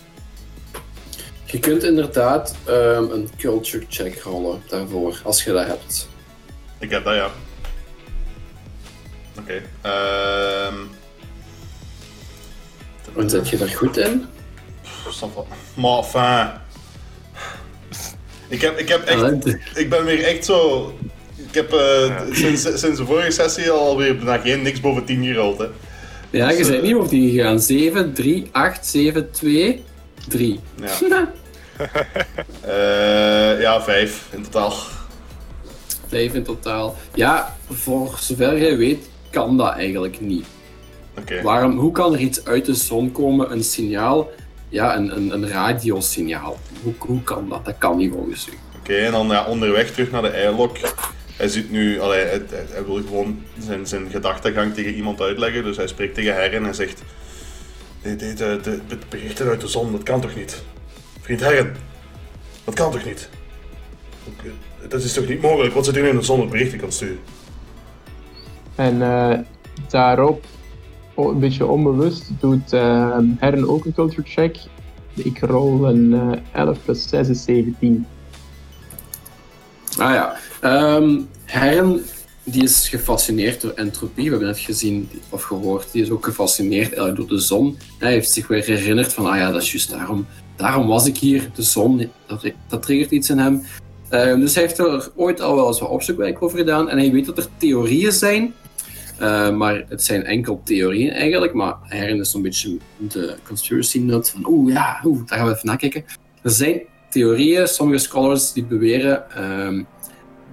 [1.46, 6.10] Je kunt inderdaad ehm, een culture check rollen daarvoor, als je dat hebt.
[6.80, 7.30] Ik heb dat, ja.
[9.39, 9.62] Oké.
[9.82, 10.76] ehm
[13.17, 14.26] En zit je er goed in?
[15.74, 16.50] Maar enfin.
[18.48, 20.93] Ik, heb, ik, heb echt, ik ben weer echt zo.
[21.48, 25.58] Ik heb eh, sinds, sinds de vorige sessie alweer bijna geen niks boven 10 gerold.
[25.58, 25.66] Hè.
[26.30, 27.60] Ja, je Dus, bent eh, niet over die gegaan.
[27.60, 29.84] 7, 3, 8, 7, 2,
[30.28, 30.60] 3.
[31.10, 31.28] Ja.
[32.62, 34.74] Eh, ja, 5 in totaal.
[36.08, 36.96] Vijf in totaal.
[37.14, 40.46] Ja, voor zover jij weet, kan dat eigenlijk niet.
[41.20, 41.42] Oké.
[41.42, 44.30] Waarom, hoe kan er iets uit de zon komen, een signaal,
[44.70, 46.58] ja, een, een, een radiosignaal?
[46.84, 47.66] Hoe, hoe kan dat?
[47.66, 48.52] Dat kan niet volgens u.
[48.80, 50.78] Oké, en dan ja, onderweg terug naar de eilok.
[51.38, 55.63] Hij zit nu, allee, hij, wil gewoon zijn, zijn gedachtegang tegen iemand uitleggen.
[55.63, 57.02] Dus hij spreekt tegen Herren en zegt:
[58.02, 60.63] dit berichten uit de zon, dat kan toch niet?
[61.21, 61.76] Vriend Herren,
[62.63, 63.30] dat kan toch niet?
[64.88, 65.73] Dat is toch niet mogelijk?
[65.73, 67.19] Wat er nu in de zon dat berichten kan sturen?
[68.76, 69.39] En eh,
[69.88, 70.45] daarop,
[71.15, 74.58] een beetje onbewust, doet eh Herren ook een culture check.
[75.13, 78.06] Ik rol een eh 11 plus 6 is 17.
[79.98, 80.38] Ah ja.
[80.62, 82.04] Ehm Herren,
[82.44, 84.24] die is gefascineerd door entropie.
[84.24, 85.92] We hebben net gezien of gehoord.
[85.92, 87.78] Die is ook gefascineerd door de zon.
[88.00, 90.26] Hij heeft zich weer herinnerd van, ah ja, dat is juist daarom.
[90.56, 91.50] Daarom was ik hier.
[91.56, 93.64] De zon, dat, dat triggert iets in hem.
[94.10, 96.90] Ehm, dus hij heeft er ooit al wel eens wat opzoekwerk over gedaan.
[96.90, 98.54] En hij weet dat er theorieën zijn.
[99.18, 101.54] Eh, maar het zijn enkel theorieën eigenlijk.
[101.54, 104.30] Maar Herren is zo'n beetje de conspiracy nut.
[104.30, 106.06] Van, oeh ja, oeh, daar gaan we even nakijken.
[106.42, 109.84] Er zijn theorieën, sommige scholars die beweren, ehm,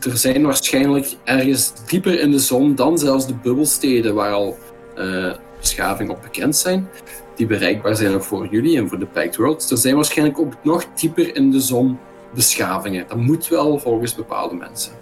[0.01, 4.59] er zijn waarschijnlijk ergens dieper in de zon dan zelfs de bubbelsteden waar al
[4.97, 5.33] eh
[5.65, 6.89] beschaving op bekend zijn,
[7.37, 9.71] die bereikbaar zijn ook voor jullie en voor de Packed World.
[9.71, 11.99] Er zijn waarschijnlijk ook nog dieper in de zon
[12.35, 13.05] beschavingen.
[13.09, 14.93] Dat moet wel volgens bepaalde mensen.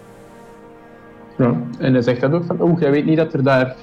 [1.37, 1.61] Ja.
[1.79, 3.75] En hij zegt dat ook van, oh, jij weet niet dat er daar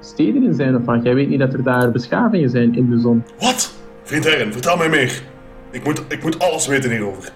[0.00, 2.98] steden in zijn of van, jij weet niet dat er daar beschavingen zijn in de
[2.98, 3.22] zon.
[3.38, 3.72] Wat?
[4.02, 5.22] Vriend Herren, vertel mij meer.
[5.70, 7.32] Ik moet, ik moet alles weten hierover.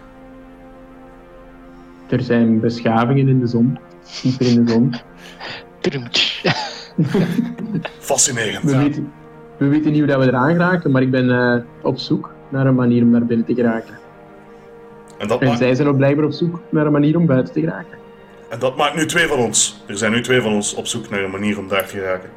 [2.09, 3.79] Er zijn beschavingen in de zon,
[4.23, 4.95] dieper in de zon.
[7.99, 8.63] Fascinerend.
[8.71, 9.13] We, weten,
[9.57, 12.67] we weten niet hoe dat we eraan geraken, maar ik ben eh, op zoek naar
[12.67, 13.95] een manier om naar binnen te geraken.
[15.19, 17.55] En dat, En maakt, zij zijn ook blijkbaar op zoek naar een manier om buiten
[17.55, 17.99] te geraken.
[18.51, 19.83] en dat maakt nu twee van ons.
[19.87, 22.31] Er zijn nu twee van ons op zoek naar een manier om daar te geraken.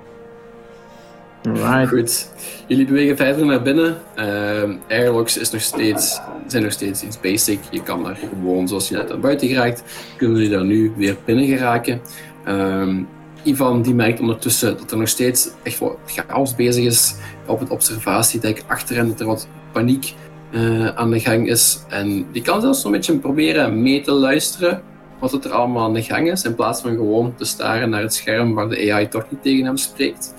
[1.88, 2.32] Goed,
[2.68, 3.98] jullie bewegen verder naar binnen.
[4.16, 7.60] Ehm airlocks is nog steeds, zijn nog steeds iets basic.
[7.72, 9.84] Je kan daar gewoon, zoals je net naar buiten geraakt,
[10.18, 12.02] kunnen jullie daar nu weer binnen geraken.
[12.46, 13.04] Ehm,
[13.44, 17.70] Ivan die merkt ondertussen dat er nog steeds echt wat chaos bezig is op het
[17.70, 20.14] observatiedek achter hen, dat er wat paniek
[20.52, 21.80] eh, aan de gang is.
[21.90, 24.82] En die kan zelfs zo'n beetje proberen mee te luisteren
[25.20, 28.02] wat het er allemaal aan de gang is, in plaats van gewoon te staren naar
[28.02, 30.34] het scherm waar de AI toch niet tegen hem spreekt.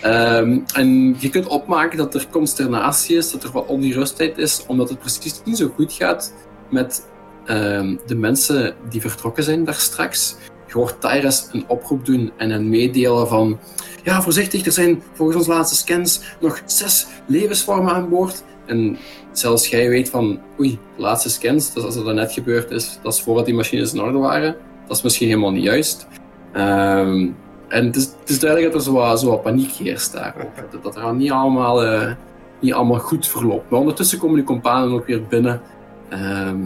[0.00, 4.88] Ehm, en je kunt opmaken dat er consternatie is, dat er wat ongerustheid is, omdat
[4.88, 6.34] het precies niet zo goed gaat
[6.70, 7.08] met
[7.44, 10.36] ehm, de mensen die vertrokken zijn daar straks.
[10.70, 13.58] Je hoort Tyrus een oproep doen en hen meedelen van
[14.04, 18.44] ja, voorzichtig, er zijn volgens onze laatste scans nog zes levensvormen aan boord.
[18.66, 18.98] En
[19.32, 22.98] zelfs jij weet van, oei, de laatste scans, dat is als dat net gebeurd is,
[23.02, 24.56] dat is voordat die machines in orde waren.
[24.86, 26.06] Dat is misschien helemaal niet juist.
[26.52, 27.28] Ehm,
[27.68, 30.34] en het is, het is duidelijk dat er zo wat, zo wat paniek heerst daar.
[30.70, 32.12] Dat, dat er niet allemaal, eh,
[32.60, 33.70] niet allemaal goed verloopt.
[33.70, 35.60] Maar ondertussen komen die companen ook weer binnen.
[36.08, 36.58] Ehm,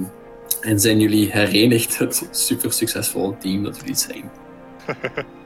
[0.61, 4.31] en zijn jullie herenigd, het super succesvolle team dat jullie zijn.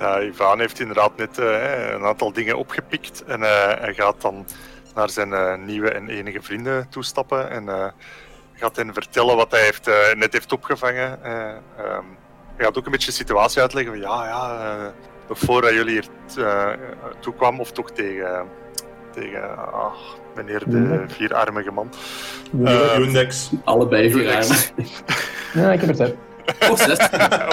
[0.00, 4.46] Ja, Ivan heeft inderdaad net eh, een aantal dingen opgepikt en eh, hij gaat dan
[4.94, 7.94] naar zijn eh, nieuwe en enige vrienden toestappen en
[8.54, 11.24] gaat hen vertellen wat hij heeft, net heeft opgevangen.
[11.24, 12.04] Ehm,
[12.56, 14.92] hij gaat ook een beetje de situatie uitleggen van ja, ja,
[15.28, 16.08] nog voordat jullie hier
[17.20, 18.48] toekwam of toch tegen,
[19.10, 19.92] tegen ah,
[20.34, 21.14] meneer de Yundex.
[21.14, 21.90] vierarmige man.
[22.64, 23.50] Eh Yundex.
[23.64, 24.70] Allebei vier Relax.
[24.70, 24.90] armen.
[25.52, 26.12] Ja, ik heb het zelf.
[26.70, 26.98] Oh, zes.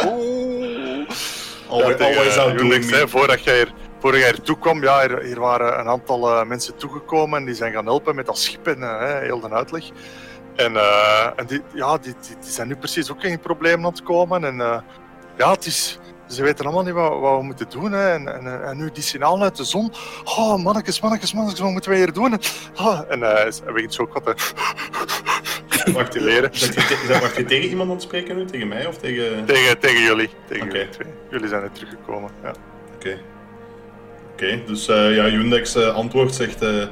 [0.08, 1.10] Oeh.
[1.70, 3.08] Always, eh, out doing Unix, hè, me.
[3.08, 6.46] voordat jij er, voordat jij er toe kwam, ja, er, hier waren een aantal eh,
[6.46, 9.50] mensen toegekomen en die zijn gaan helpen met dat schip en eh, hè, heel de
[9.50, 9.90] uitleg.
[10.56, 13.92] En, eh, en die, ja, die, die, die zijn nu precies ook in probleem aan
[13.92, 14.44] het komen.
[14.44, 14.78] En uh,
[15.38, 17.92] ja, het is, ze weten allemaal niet wat, wat we moeten doen.
[17.92, 18.10] Hè.
[18.14, 19.92] En, en, en, nu die signalen uit de zon.
[20.24, 22.40] Oh, mannetjes, mannetjes, mannetjes, wat moeten wij hier doen?
[22.80, 24.34] Oh, en uh, hij begint zo wat te
[25.94, 26.50] Wacht, leren.
[26.54, 28.46] Zet je, wacht tegen iemand aan het spreken nu?
[28.46, 29.32] Tegen mij of tegen...
[29.32, 29.44] Oké.
[29.46, 30.30] tegen, tegen jullie.
[30.48, 30.78] Tegen Oké.
[30.78, 31.08] jullie twee.
[31.30, 32.32] Jullie zijn er teruggekomen.
[32.44, 32.52] Ja.
[34.34, 36.62] Oké, dus eh, ja, Yundex eh, antwoord zegt...
[36.62, 36.84] eh,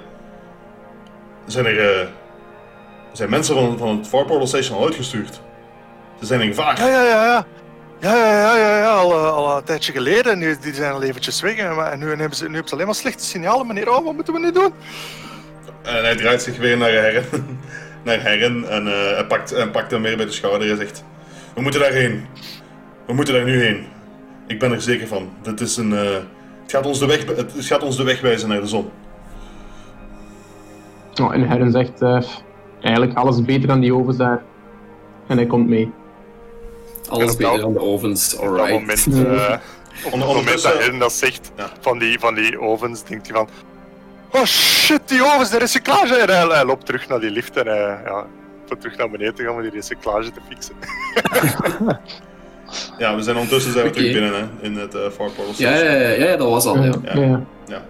[1.45, 1.99] zijn er...
[2.01, 2.07] eh,
[3.11, 5.41] zijn mensen van, van het Far Portal Station al uitgestuurd?
[6.19, 6.79] Ze zijn in gevaar.
[6.79, 7.45] Ja, ja, ja, ja.
[8.05, 10.39] Ja, ja, ja, ja, al, eh, al een tijdje geleden.
[10.39, 11.55] Nu, die zijn al eventjes weg.
[11.55, 13.89] En nu hebben, ze, nu hebben ze alleen maar slechte signalen, meneer.
[13.89, 14.73] Oh, wat moeten we nu doen?
[15.81, 17.25] En hij draait zich weer naar Herren.
[18.05, 21.03] naar Herren en eh, hij, pakt, hij pakt hem weer bij de schouder en zegt...
[21.53, 22.25] We moeten daarheen.
[23.05, 23.85] We moeten daar nu heen.
[24.47, 25.29] Ik ben er zeker van.
[25.41, 25.93] Dit is een...
[25.93, 26.13] eh,
[26.61, 28.89] het, gaat ons de weg, het gaat ons de weg wijzen naar de zon.
[31.21, 32.01] Oh, en Herren zegt
[32.81, 34.43] eigenlijk alles beter dan die ovens daar.
[35.27, 35.91] En hij komt mee.
[37.09, 38.71] Alles op dat- beter dan de ovens, Op dat alright.
[38.71, 39.53] moment, eh,
[40.05, 41.69] op het moment ondertussen- dat Ellen dat zegt, Ja.
[41.79, 43.49] van, die, van die ovens, denkt hij van...
[44.31, 46.15] Oh shit, die ovens, de recyclage!
[46.15, 48.25] En hij, hij loopt terug naar die lift en hij ja,
[48.79, 50.75] terug naar beneden te gaan om die recyclage te fixen.
[52.97, 53.99] Ja, we zijn ondertussen zijn we Oké.
[53.99, 56.83] terug binnen hè, in het uh, Far Portal Ja, ja, ja, ja, dat was al.
[56.83, 56.93] Ja.
[57.03, 57.85] Ja, ja.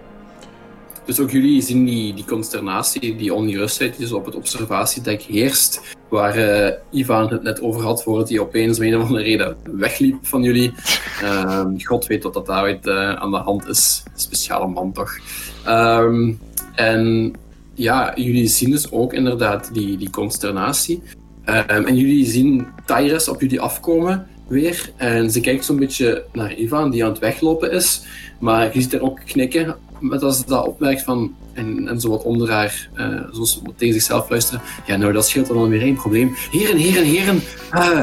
[1.05, 5.81] Dus ook jullie zien die, die consternatie, die ongerustheid die zo op het observatiedek heerst,
[6.09, 9.57] waar eh, Ivan het net over had, voordat hij opeens om een of andere reden
[9.63, 10.73] wegliep van jullie.
[11.21, 14.03] Ehm, God weet wat dat daaruit eh, aan de hand is.
[14.15, 15.17] Speciale man toch.
[15.65, 16.33] Ehm,
[16.75, 17.33] en
[17.73, 21.01] ja, jullie zien dus ook inderdaad die, die consternatie.
[21.43, 24.91] Ehm, en jullie zien Tyrus op jullie afkomen weer.
[24.95, 28.01] En ze kijkt zo'n beetje naar Ivan, die aan het weglopen is.
[28.39, 32.09] Maar je ziet haar ook knikken met als ze dat opmerkt van, en, en zo
[32.09, 32.89] wat onder haar,
[33.31, 34.61] wat tegen zichzelf luisteren.
[34.85, 36.35] Ja, nou, dat scheelt dan weer één probleem.
[36.51, 38.01] Heren, heren, heren, eh,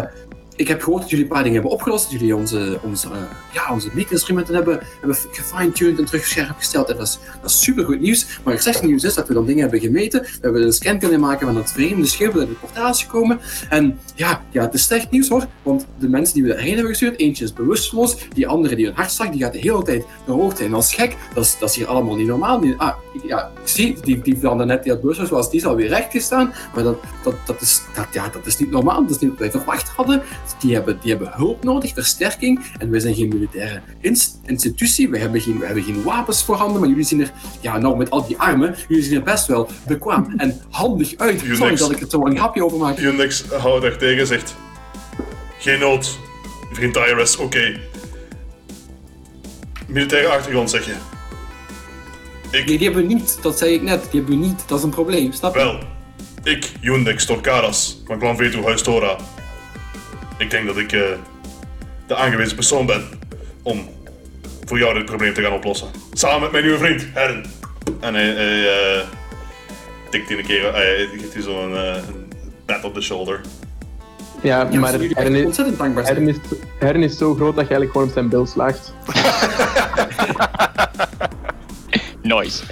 [0.56, 2.02] ik heb gehoord dat jullie een paar dingen hebben opgelost.
[2.02, 3.16] Dat jullie onze, onze, eh,
[3.52, 6.90] ja, onze meetinstrumenten hebben, hebben gefine-tuned en terug gesteld.
[6.90, 8.26] En dat is, dat is supergoed nieuws.
[8.44, 10.20] Maar het slechte nieuws is dat we dan dingen hebben gemeten.
[10.22, 13.02] We hebben een scan kunnen maken van het vreemde schip dat in het portaal is
[13.02, 13.40] gekomen.
[13.68, 15.46] En ja, ja, het is slecht nieuws hoor.
[15.62, 18.16] Want de mensen die we daarheen hebben gestuurd, eentje is bewusteloos.
[18.32, 20.64] Die andere die een hartslag, die gaat de hele tijd naar hoogte.
[20.64, 21.16] En dat is gek.
[21.34, 22.60] Dat is, dat is hier allemaal niet normaal.
[22.60, 22.94] Die, ah,
[23.26, 26.52] ja, zie, die, die van daarnet die bewusteloos was, die is alweer rechtgestaan.
[26.74, 29.02] Maar dat, dat, dat, is, dat, ja, dat is niet normaal.
[29.02, 30.22] Dat is niet wat wij verwacht hadden.
[30.60, 32.60] Die hebben, die hebben hulp nodig, versterking.
[32.78, 35.08] En wij zijn geen militaire inst- institutie.
[35.10, 36.80] We hebben, geen, we hebben geen wapens voorhanden.
[36.80, 39.68] Maar jullie zien er, ja, nou met al die armen, jullie zien er best wel
[39.86, 41.40] bekwaam en handig uit.
[41.40, 42.98] Jullie Sorry dat ik het zo een grapje over maak.
[42.98, 44.54] Yundex houdt daar tegen en zegt...
[45.58, 46.18] Geen nood,
[46.72, 47.76] vriend Tyrus, oké.
[49.86, 50.92] Militaire achtergrond, zeg je.
[52.50, 53.38] Ik, Nee, die hebben we niet.
[53.42, 54.02] Dat zei ik net.
[54.10, 54.62] Die hebben we niet.
[54.66, 55.32] Dat is een probleem.
[55.32, 55.60] Snap je?
[55.60, 55.78] wel.
[56.42, 59.16] Ik, Yundex Torkaras, van Clan Vetu Huis Tora.
[60.38, 61.00] Ik denk dat ik eh,
[62.06, 63.08] de aangewezen persoon ben
[63.62, 63.88] om
[64.64, 65.88] voor jou dit probleem te gaan oplossen.
[66.12, 67.44] Samen met mijn nieuwe vriend, Herren.
[68.00, 69.06] En hij, hij eh,
[70.10, 73.40] tikt in een keer, hij geeft hij zo'n eh, een pat op de shoulder.
[74.42, 76.04] Ja, Ja, maar Herren is, ontzettend dankbaar.
[76.04, 76.36] Herren, is,
[76.78, 78.94] Herren is zo groot dat je eigenlijk gewoon op zijn bil slaagt.
[82.22, 82.62] Nice.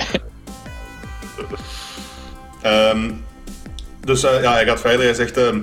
[2.62, 3.10] Ehm,
[4.00, 5.04] dus eh, ja, hij gaat verder.
[5.04, 5.60] Hij zegt: ehm,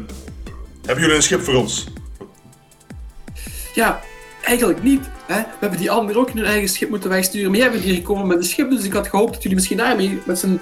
[0.87, 1.85] Hebben jullie een schip voor ons?
[3.73, 4.01] Ja,
[4.43, 5.09] eigenlijk niet.
[5.25, 5.39] Hè?
[5.41, 7.49] We hebben die anderen ook in hun eigen schip moeten wegsturen.
[7.51, 9.77] Maar jij bent hier gekomen met een schip, dus ik had gehoopt dat jullie misschien
[9.77, 10.59] daarmee met z'n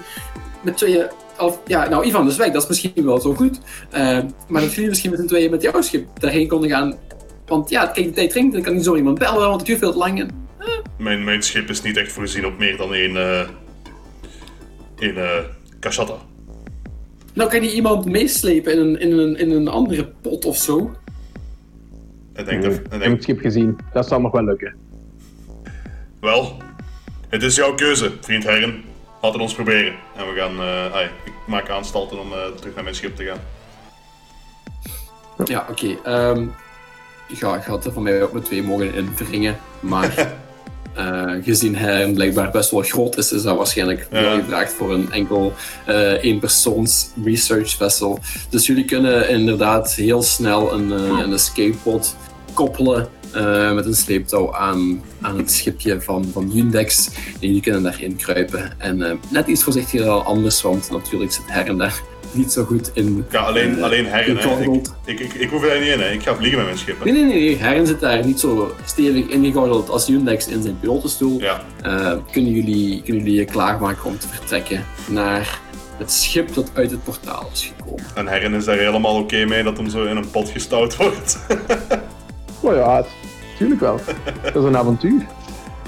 [0.62, 1.06] met tweeën.
[1.38, 3.60] Of, ja, nou, Ivan is weg, dat is misschien wel zo goed.
[3.90, 6.94] Eh, maar dat jullie misschien met z'n tweeën met jouw schip daarheen konden gaan.
[7.46, 9.66] Want ja, kijk, de tijd dringt en ik kan niet zo iemand bellen, want het
[9.66, 10.20] duurt veel te lang.
[10.20, 10.48] En,
[10.98, 13.16] Mijn, mijn schip is niet echt voorzien op meer dan één.
[13.16, 13.48] eh
[14.98, 16.35] één eh.
[17.36, 20.90] Nou kan je iemand meeslepen in een, in, een, in een andere pot of zo.
[22.32, 23.78] Hij denkt, Ik hij heb het schip gezien.
[23.92, 24.74] Dat zal nog wel lukken.
[26.20, 26.56] Wel,
[27.28, 28.84] het is jouw keuze, vriend Herren.
[29.22, 29.94] Laat het ons proberen.
[30.16, 30.58] En we gaan.
[30.60, 33.38] eh, ai, ik maak aanstalten om eh, terug naar mijn schip te gaan.
[35.44, 35.96] Ja, oké.
[36.04, 36.46] ehm,
[37.28, 39.56] ja, ik had er van mij ook met twee mogen invringen.
[39.80, 40.32] Maar
[40.96, 44.20] eh, gezien hij blijkbaar best wel groot is, is dat waarschijnlijk Ja.
[44.22, 45.52] wel gevraagd voor een enkel
[45.86, 48.18] eh eenpersoons research vessel.
[48.50, 52.16] Dus jullie kunnen inderdaad heel snel een, eh, een escape pod
[52.52, 57.10] koppelen eh, met een sleeptouw aan, aan het schipje van, van Yundex.
[57.16, 58.72] En jullie kunnen daarin kruipen.
[58.78, 62.00] En eh, net iets voorzichtiger dan anders, want natuurlijk zit her en daar
[62.32, 63.24] niet zo goed in.
[63.30, 64.38] Ja, alleen, eh, alleen Herren.
[64.74, 66.10] Ik, ik, ik, ik hoef er niet in, hè.
[66.10, 66.98] ik ga vliegen met mijn schip.
[66.98, 67.04] Hè.
[67.04, 71.40] Nee, nee, nee, Herren zit daar niet zo stevig ingegordeld als Yundex in zijn pilotenstoel.
[71.40, 71.62] Ja,
[72.30, 75.60] kunnen, jullie, kunnen jullie je klaarmaken om te vertrekken naar
[75.98, 78.04] het schip dat uit het portaal is gekomen?
[78.14, 81.38] en Herren is daar helemaal oké mee dat hem zo in een pot gestouwd wordt.
[82.66, 83.04] Oh ja,
[83.56, 83.96] tuurlijk wel.
[84.42, 85.26] Dat is een avontuur.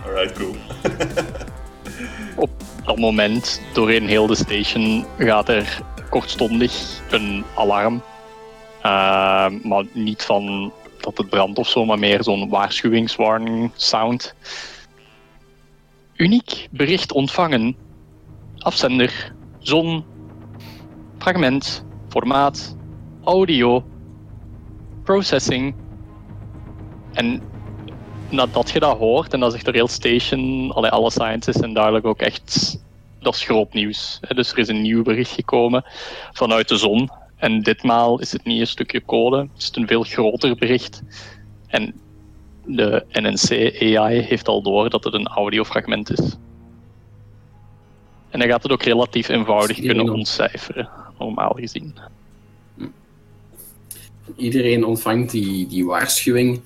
[0.05, 0.55] Alright, cool.
[2.45, 2.51] Op
[2.85, 8.03] dat moment, doorheen heel de station, gaat er kortstondig een alarm.
[8.83, 14.35] Eh, maar niet van dat het brandt of zo, maar meer zo'n waarschuwingswarning sound.
[16.17, 17.77] Uniek bericht ontvangen.
[18.59, 20.05] Afzender, zon,
[21.19, 22.77] fragment, formaat,
[23.25, 23.85] audio,
[25.03, 25.75] processing.
[27.19, 27.41] En
[28.31, 32.07] nadat je dat hoort, en dat zegt de Rail Station, allee, alle scientists en duidelijk
[32.07, 32.79] ook echt,
[33.21, 34.21] dat is groot nieuws.
[34.35, 35.85] Dus er is een nieuw bericht gekomen
[36.33, 37.11] vanuit de zon.
[37.37, 41.03] En ditmaal is het niet een stukje code, het is een veel groter bericht.
[41.67, 41.95] En
[42.65, 43.51] de NNC
[43.97, 46.37] AI heeft al door dat het een audiofragment is.
[48.31, 51.95] En hij gaat het ook relatief eenvoudig kunnen on- ontcijferen, normaal gezien.
[54.37, 56.61] Iedereen ontvangt die, die waarschuwing.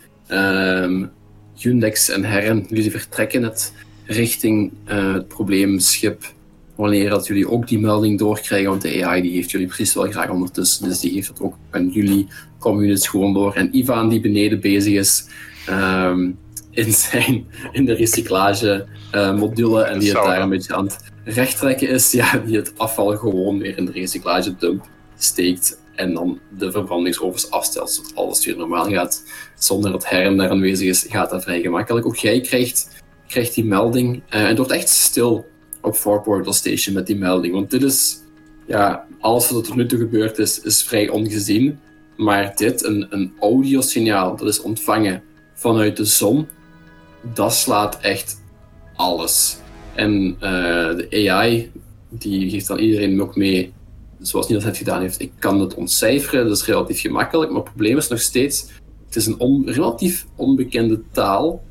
[1.65, 3.73] Undex en Herren, jullie vertrekken het
[4.05, 6.33] richting eh, het probleemschip.
[6.75, 10.11] Wanneer dat jullie ook die melding doorkrijgen, want de AI die heeft jullie precies wel
[10.11, 10.89] graag ondertussen.
[10.89, 12.27] Dus die geeft het ook aan jullie
[12.59, 13.55] communities gewoon door.
[13.55, 15.27] En Ivan die beneden bezig is
[15.67, 16.31] ehm,
[16.71, 20.99] in, zijn, in de recyclage eh, module en die het daar een beetje aan het
[21.25, 26.41] rechttrekken is, ja, die het afval gewoon weer in de recyclage dump steekt en dan
[26.59, 29.23] de verbrandingsovens afstelt, zodat alles weer normaal gaat.
[29.59, 32.07] Zonder dat Herren daar aanwezig is, gaat dat vrij gemakkelijk.
[32.07, 34.23] Ook jij krijgt, krijgt die melding.
[34.29, 35.47] eh, en het wordt echt stil
[35.81, 37.55] op Fort Portal Station met die melding.
[37.55, 38.19] Want dit is,
[38.67, 41.79] ja, alles wat er tot nu toe gebeurd is, is vrij ongezien.
[42.17, 45.23] Maar dit, een, een audiosignaal, dat is ontvangen
[45.55, 46.49] vanuit de zon,
[47.35, 48.41] dat slaat echt
[48.95, 49.57] alles.
[49.95, 51.73] En eh, de AI,
[52.09, 53.73] die geeft dan iedereen ook mee
[54.23, 57.71] zoals Niels het gedaan heeft, ik kan het ontcijferen, dat is relatief gemakkelijk, maar het
[57.71, 58.67] probleem is nog steeds,
[59.07, 61.63] het is een relatief onbekende taal,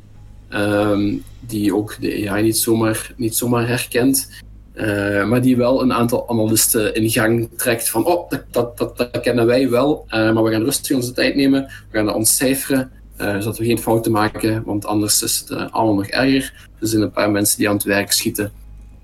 [0.50, 5.94] ehm, die ook de AI niet zomaar, niet zomaar herkent, eh, maar die wel een
[5.94, 10.34] aantal analisten in gang trekt van, oh, dat, dat, dat, dat kennen wij wel, eh,
[10.34, 13.80] maar we gaan rustig onze tijd nemen, we gaan dat ontcijferen, eh, zodat we geen
[13.80, 16.70] fouten maken, want anders is het allemaal nog erger.
[16.80, 18.52] Er zijn een paar mensen die aan het werk schieten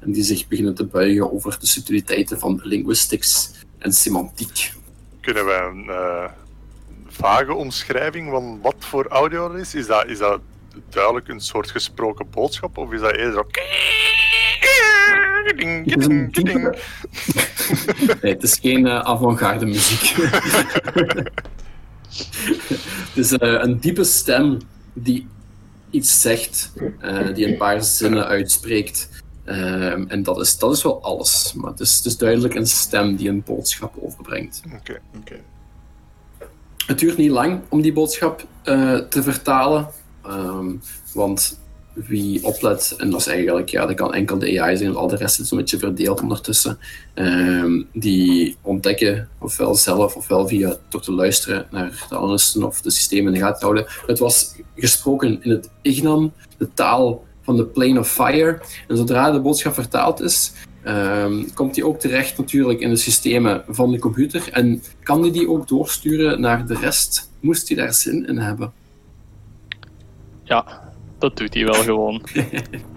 [0.08, 4.74] en die zich beginnen te buigen over de subtiliteiten van linguistics en semantiek.
[5.22, 6.30] Kunnen wij een eh,
[7.08, 9.76] vage omschrijving van wat voor audio er is?
[9.76, 10.40] Is dat, is dat
[10.90, 12.78] duidelijk een soort gesproken boodschap?
[12.78, 13.46] Of is dat eerder.
[15.56, 16.08] Ding, Het is.
[18.22, 20.10] Nee, het geen eh, avant-garde muziek.
[23.08, 24.58] het is eh, een diepe stem
[24.94, 25.28] die
[25.90, 26.74] iets zegt,
[27.34, 29.26] die een paar zinnen uitspreekt.
[29.48, 31.54] Ehm, en dat is, dat is wel alles.
[31.56, 34.62] Maar het is, het is duidelijk een stem die een boodschap overbrengt.
[34.80, 35.00] Oké.
[35.20, 35.36] Oké.
[36.86, 39.88] Het duurt niet lang om die boodschap eh, te vertalen.
[40.24, 40.72] ehm,
[41.14, 41.60] want
[41.94, 45.16] wie oplet, en dat is eigenlijk, ja, dat kan enkel de AI zijn, al de
[45.16, 46.80] rest is een beetje verdeeld ondertussen.
[47.14, 52.90] ehm, die ontdekken, ofwel zelf, ofwel via door te luisteren naar de analisten of de
[52.90, 53.86] systemen in de gaten houden.
[54.06, 58.60] Het was gesproken in het Ignan, de taal van de Plane of Fire.
[58.88, 63.64] En zodra de boodschap vertaald is, ehm, komt die ook terecht natuurlijk in de systemen
[63.68, 64.50] van de computer.
[64.52, 67.32] En kan die die ook doorsturen naar de rest?
[67.40, 68.72] Moest hij daar zin in hebben?
[70.44, 72.22] Ja, dat doet hij wel gewoon.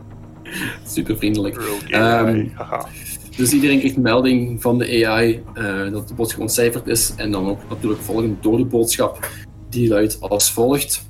[0.94, 1.56] Super vriendelijk.
[1.88, 2.46] Ehm.
[3.36, 7.14] Dus iedereen krijgt een melding van de AI eh, dat de boodschap ontcijferd is.
[7.16, 9.28] En dan ook natuurlijk volgend door de boodschap.
[9.68, 11.08] Die luidt als volgt.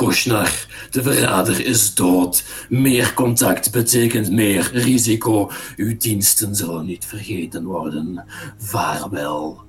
[0.00, 2.44] Koshnar, de verrader is dood.
[2.68, 5.50] Meer contact betekent meer risico.
[5.76, 8.24] Uw diensten zullen niet vergeten worden.
[8.58, 9.60] Vaarwel.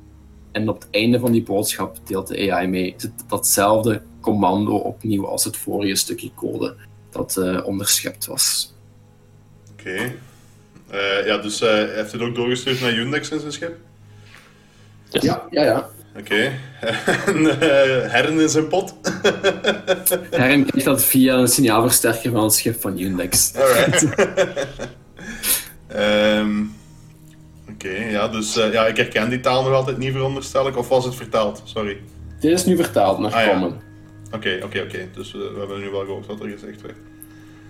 [0.51, 5.27] En op het einde van die boodschap deelt de AI mee dat- datzelfde commando opnieuw
[5.27, 6.75] als het vorige stukje code
[7.09, 8.73] dat eh, onderschept was.
[9.71, 10.13] Oké.
[10.89, 13.77] Eh, ja, dus eh, hij heeft het ook doorgestuurd naar Undex in zijn schip?
[15.09, 15.89] Ja, ja, ja.
[16.17, 16.35] Oké.
[17.25, 18.93] en eh, Herren in zijn pot?
[20.29, 23.53] Herren krijgt dat via een signaalversterker van het schip van Undex.
[23.55, 24.07] Alright.
[25.87, 26.63] Ehm,
[27.73, 30.77] Oké, ja, dus eh, ja, ik herken die taal nog altijd niet, veronderstel ik.
[30.77, 31.61] Of was het vertaald?
[31.63, 31.97] Sorry.
[32.39, 33.49] Dit is nu vertaald naar Ah, ja.
[33.49, 33.73] Common.
[34.31, 35.07] Oké, oké, oké.
[35.15, 36.95] Dus eh, we hebben nu wel gehoord wat er gezegd werd.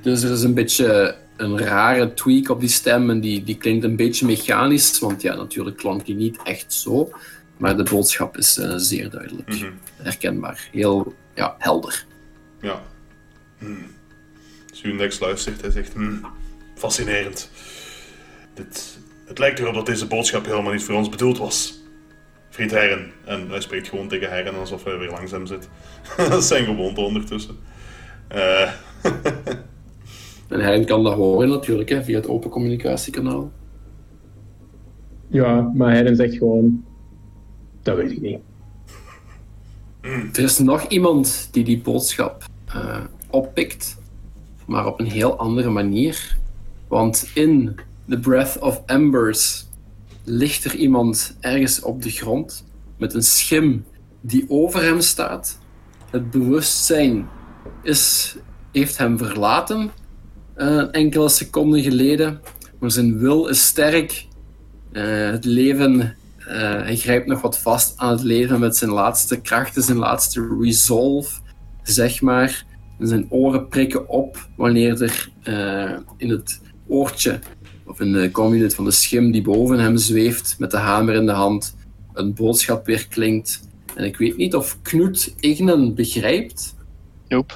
[0.01, 3.83] Dus er is een beetje een rare tweak op die stem en die, die klinkt
[3.83, 7.11] een beetje mechanisch, want ja, natuurlijk klonk die niet echt zo.
[7.61, 9.47] Maar de boodschap is eh, zeer duidelijk.
[9.47, 9.71] Mhm.
[9.95, 10.69] Herkenbaar.
[10.71, 12.05] Heel ja, helder.
[12.61, 12.81] Ja.
[13.57, 13.85] Hmm.
[14.99, 16.25] Als luistert, hij zegt, hmm,
[16.75, 17.51] fascinerend.
[18.53, 21.81] Dit, het lijkt erop dat deze boodschap helemaal niet voor ons bedoeld was.
[22.49, 23.11] Vriend Herren.
[23.25, 25.69] En hij spreekt gewoon tegen Herren alsof hij weer langs hem zit.
[26.17, 27.57] dat is zijn gewoonte ondertussen.
[28.27, 28.71] Eh,
[30.49, 33.51] En Herren kan dat horen natuurlijk, hè, via het open communicatiekanaal.
[35.27, 36.85] Ja, maar Herren zegt gewoon...
[37.81, 38.39] Dat weet ik niet.
[40.37, 43.97] Er is nog iemand die die boodschap eh, oppikt,
[44.65, 46.37] maar op een heel andere manier.
[46.87, 47.75] Want in
[48.09, 49.67] The Breath of Embers
[50.23, 52.65] ligt er iemand ergens op de grond
[52.97, 53.85] met een schim
[54.21, 55.59] die over hem staat
[56.09, 57.29] Het bewustzijn
[57.83, 58.35] is,
[58.71, 59.91] heeft hem verlaten
[60.57, 62.41] uh, enkele seconden geleden,
[62.79, 64.25] maar zijn wil is sterk.
[64.91, 66.15] Uh, het leven,
[66.47, 70.57] uh, hij grijpt nog wat vast aan het leven met zijn laatste krachten, zijn laatste
[70.61, 71.39] resolve,
[71.83, 72.65] zeg maar.
[72.99, 75.29] En zijn oren prikken op wanneer er
[76.17, 77.39] in het oortje
[77.85, 81.25] of in de community van de schim die boven hem zweeft met de hamer in
[81.25, 81.75] de hand,
[82.13, 83.69] een boodschap weer klinkt.
[83.95, 86.75] En ik weet niet of Knut Ignen begrijpt.
[87.27, 87.53] Nope.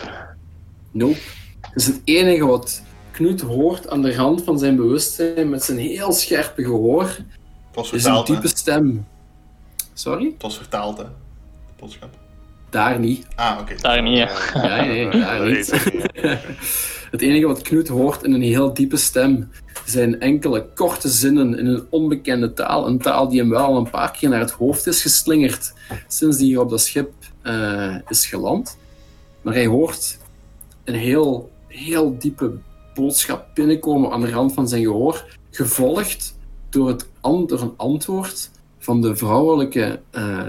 [0.92, 1.18] Nope.
[1.62, 5.78] Het is het enige wat Knut hoort aan de rand van zijn bewustzijn met zijn
[5.78, 7.18] heel scherpe gehoor.
[7.76, 9.08] Het was vertaald, is een diepe stem.
[9.94, 10.26] Sorry?
[10.34, 11.04] Het was vertaald, hè?
[11.04, 11.10] De
[11.80, 12.10] boodschap.
[12.70, 13.28] Daar niet.
[13.36, 13.76] Ah, oké.
[13.82, 14.30] Daar niet, ja.
[14.54, 15.72] Ja, nee, daar niet.
[17.12, 19.52] Het enige wat Knut hoort in een heel diepe stem
[19.86, 22.88] zijn enkele korte zinnen in een onbekende taal.
[22.88, 25.74] Een taal die hem wel al een paar keer naar het hoofd is geslingerd
[26.08, 27.14] sinds hij hier op dat schip
[27.44, 28.78] uh, is geland.
[29.42, 30.18] Maar hij hoort
[30.84, 32.58] een heel, heel diepe
[32.94, 36.35] boodschap binnenkomen aan de rand van zijn gehoor, gevolgd
[36.76, 40.00] door, het, door een antwoord van de vrouwelijke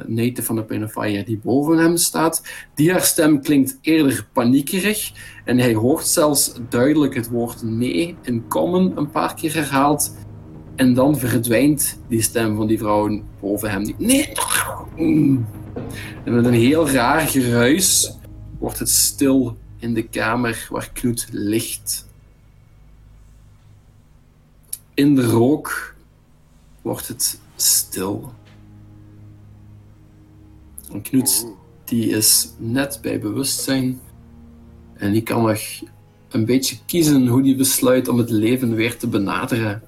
[0.09, 2.43] uh, van de Pinafire die boven hem staat.
[2.74, 5.12] Die haar stem klinkt eerder paniekerig
[5.45, 10.14] en hij hoort zelfs duidelijk het woord nee in common een paar keer herhaald.
[10.77, 13.95] En dan verdwijnt die stem van die vrouw boven hem.
[13.99, 14.33] Nee!
[16.24, 18.16] En met een heel raar geruis
[18.59, 22.09] wordt het stil in de kamer waar Knut ligt.
[24.95, 25.95] In de rook
[26.87, 28.32] wordt het stil.
[30.93, 31.47] En Knut
[31.84, 34.01] die is net bij bewustzijn
[34.95, 35.61] en die kan nog
[36.28, 39.82] een beetje kiezen hoe die besluit om het leven weer te benaderen.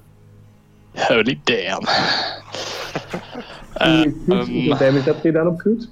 [0.93, 1.87] Holy damn.
[3.77, 5.89] uh, Hoeveel damage heb je dan op Knut?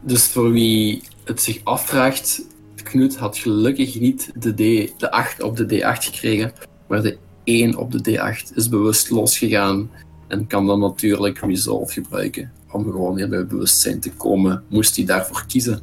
[0.00, 2.42] Dus voor wie het zich afvraagt,
[2.82, 6.52] Knut had gelukkig niet de, D, de 8 op de D8 gekregen,
[6.86, 7.18] maar de
[7.48, 9.90] 1 op de D8 is bewust losgegaan
[10.28, 15.04] en kan dan natuurlijk Resolve gebruiken om gewoon weer bij bewustzijn te komen, moest hij
[15.04, 15.80] daarvoor kiezen.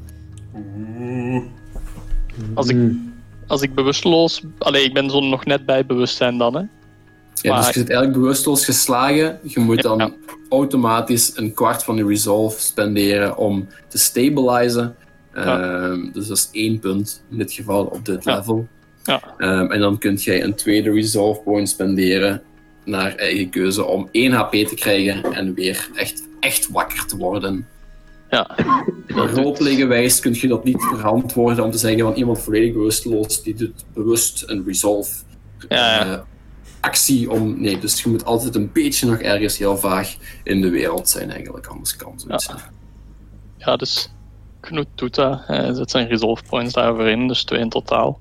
[2.54, 2.78] Als ik,
[3.48, 4.42] als ik bewusteloos...
[4.58, 6.64] Allee, ik ben zo nog net bij bewustzijn dan, hè.
[7.42, 9.40] Ja, dus je zit eigenlijk bewusteloos geslagen.
[9.44, 10.14] Je moet dan
[10.50, 14.96] automatisch een kwart van je resolve spenderen om te stabilizen.
[15.34, 18.68] Ehm, dus dat is één punt in dit geval op dit level.
[19.38, 22.42] Um, en dan kun je een tweede resolve point spenderen
[22.86, 27.68] naar eigen keuze om 1 HP te krijgen en weer echt, echt wakker te worden.
[28.30, 28.56] Ja.
[29.88, 33.86] wijs kun je dat niet verantwoorden om te zeggen van iemand volledig bewusteloos die doet
[33.94, 35.24] bewust een resolve
[35.70, 36.20] ja, uh,
[36.80, 37.62] actie om.
[37.62, 41.32] Nee, dus je moet altijd een beetje nog ergens heel vaag in de wereld zijn,
[41.32, 42.74] eigenlijk, anders kan zoiets ja.
[43.58, 44.10] Ja, dus
[44.60, 45.42] Knut doet dat.
[45.46, 48.20] Hij zet zijn resolve points daarvoor in, dus twee in totaal.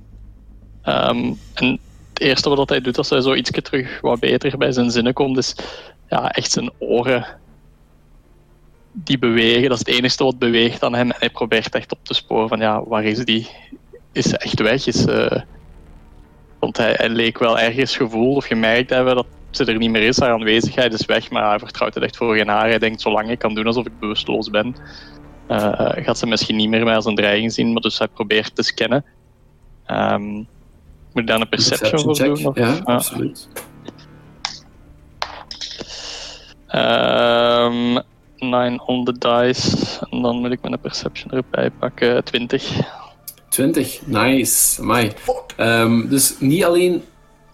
[0.89, 1.79] Um, en
[2.13, 5.13] het eerste wat hij doet als hij zo ietsje terug wat beter bij zijn zinnen
[5.13, 5.55] komt, is
[6.09, 7.27] ja, echt zijn oren
[8.93, 9.69] die bewegen.
[9.69, 11.11] Dat is het enige wat beweegt aan hem.
[11.11, 13.49] En hij probeert echt op te sporen van ja, waar is die?
[14.13, 14.87] Is ze echt weg?
[14.87, 15.41] Is, uh...
[16.59, 20.19] Want hij, leek wel ergens gevoeld of gemerkt hebben dat ze er niet meer is.
[20.19, 22.69] Haar aanwezigheid is weg, maar hij vertrouwt het echt voor geen haar.
[22.69, 24.77] Hij denkt, zolang ik kan doen alsof ik bewusteloos ben,
[25.51, 27.73] uh, gaat ze misschien niet meer mij als een dreiging zien.
[27.73, 29.05] Maar dus hij probeert te scannen.
[29.87, 30.47] Um,
[31.15, 32.65] moet ik daar een perception, perception voor doen?
[32.65, 33.49] Ja, absoluut.
[36.75, 38.03] Um,
[38.39, 40.07] 9 on the dice.
[40.11, 42.25] En dan moet ik mijn perception erbij pakken.
[42.25, 42.81] 20.
[43.49, 44.81] 20, nice.
[44.81, 45.13] Amai.
[45.57, 47.03] Um, dus niet alleen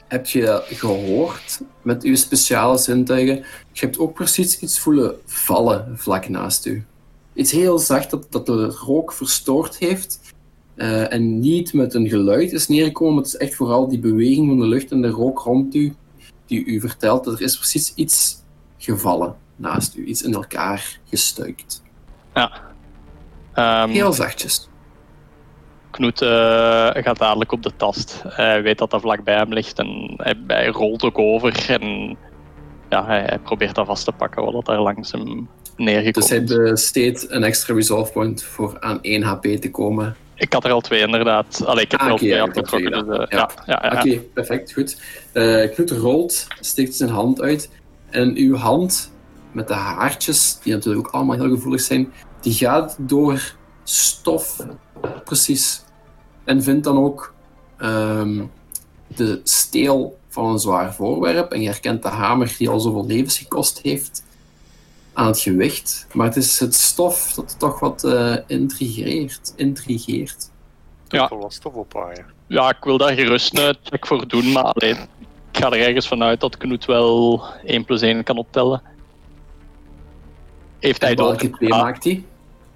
[0.08, 3.36] heb je gehoord met uw speciale zintuigen,
[3.72, 6.84] je hebt ook precies iets voelen vallen vlak naast u.
[7.34, 10.19] Iets heel zacht dat, dat de rook verstoord heeft
[10.80, 13.16] uh, en niet met een geluid is neergekomen.
[13.16, 15.94] Het is echt vooral die beweging van de lucht en de rook rond u
[16.46, 18.42] die u vertelt dat er is precies iets
[18.78, 20.04] gevallen naast u.
[20.04, 21.82] Iets in elkaar gestuikt.
[22.34, 22.52] Ja.
[23.84, 24.68] Um, Heel zachtjes.
[25.90, 26.28] Knut uh,
[26.92, 28.22] gaat dadelijk op de tast.
[28.26, 32.16] Hij weet dat dat vlakbij hem ligt en hij, hij rolt ook over en
[32.88, 36.44] ja, hij, hij, probeert dat vast te pakken wat daar langs hem neergekomen Dus hij
[36.70, 40.16] besteedt een extra resolve point voor aan 1 HP te komen.
[40.40, 41.62] Ik had er al twee inderdaad.
[41.66, 42.90] Allee, ik heb ah, er al okay, twee afgetrokken.
[42.90, 43.50] Dus, uh, ja.
[43.66, 45.00] ja, ja, Oké, okay, perfect, goed.
[45.32, 47.70] Uh, Knut rolt, steekt zijn hand uit
[48.10, 49.12] en uw hand
[49.52, 54.66] met de haartjes, die natuurlijk ook allemaal heel gevoelig zijn, die gaat door stof,
[55.24, 55.82] precies.
[56.44, 57.34] En vindt dan ook
[57.82, 58.50] um,
[59.06, 63.38] de steel van een zwaar voorwerp en je herkent de hamer die al zoveel levens
[63.38, 64.22] gekost heeft
[65.20, 69.52] aan het gewicht, maar het is het stof dat toch wat eh intrigeert.
[69.56, 70.50] intrigeert.
[71.08, 71.26] Ja.
[71.26, 72.24] Toch wel stof opwaaien.
[72.46, 74.96] Ja, ik wil daar gerust een check voor doen, maar alleen,
[75.52, 78.82] ik ga er ergens vanuit dat Knut wel 1 plus 1 kan optellen.
[80.78, 81.56] Heeft hij welke door...
[81.56, 82.24] twee Ah, maakt hij?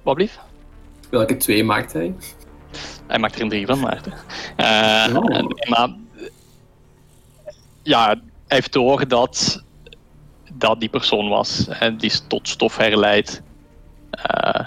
[0.03, 0.39] Wat blieft?
[1.11, 2.15] Welke twee maakt hij?
[3.07, 4.13] Hij maakt er een drie van, Maarten.
[4.57, 5.37] Eh, Oh.
[5.37, 5.95] en- maar
[7.83, 9.63] ja, hij heeft door dat
[10.59, 13.43] dat die persoon was hè, die tot stof herleidt.
[14.11, 14.67] Eh,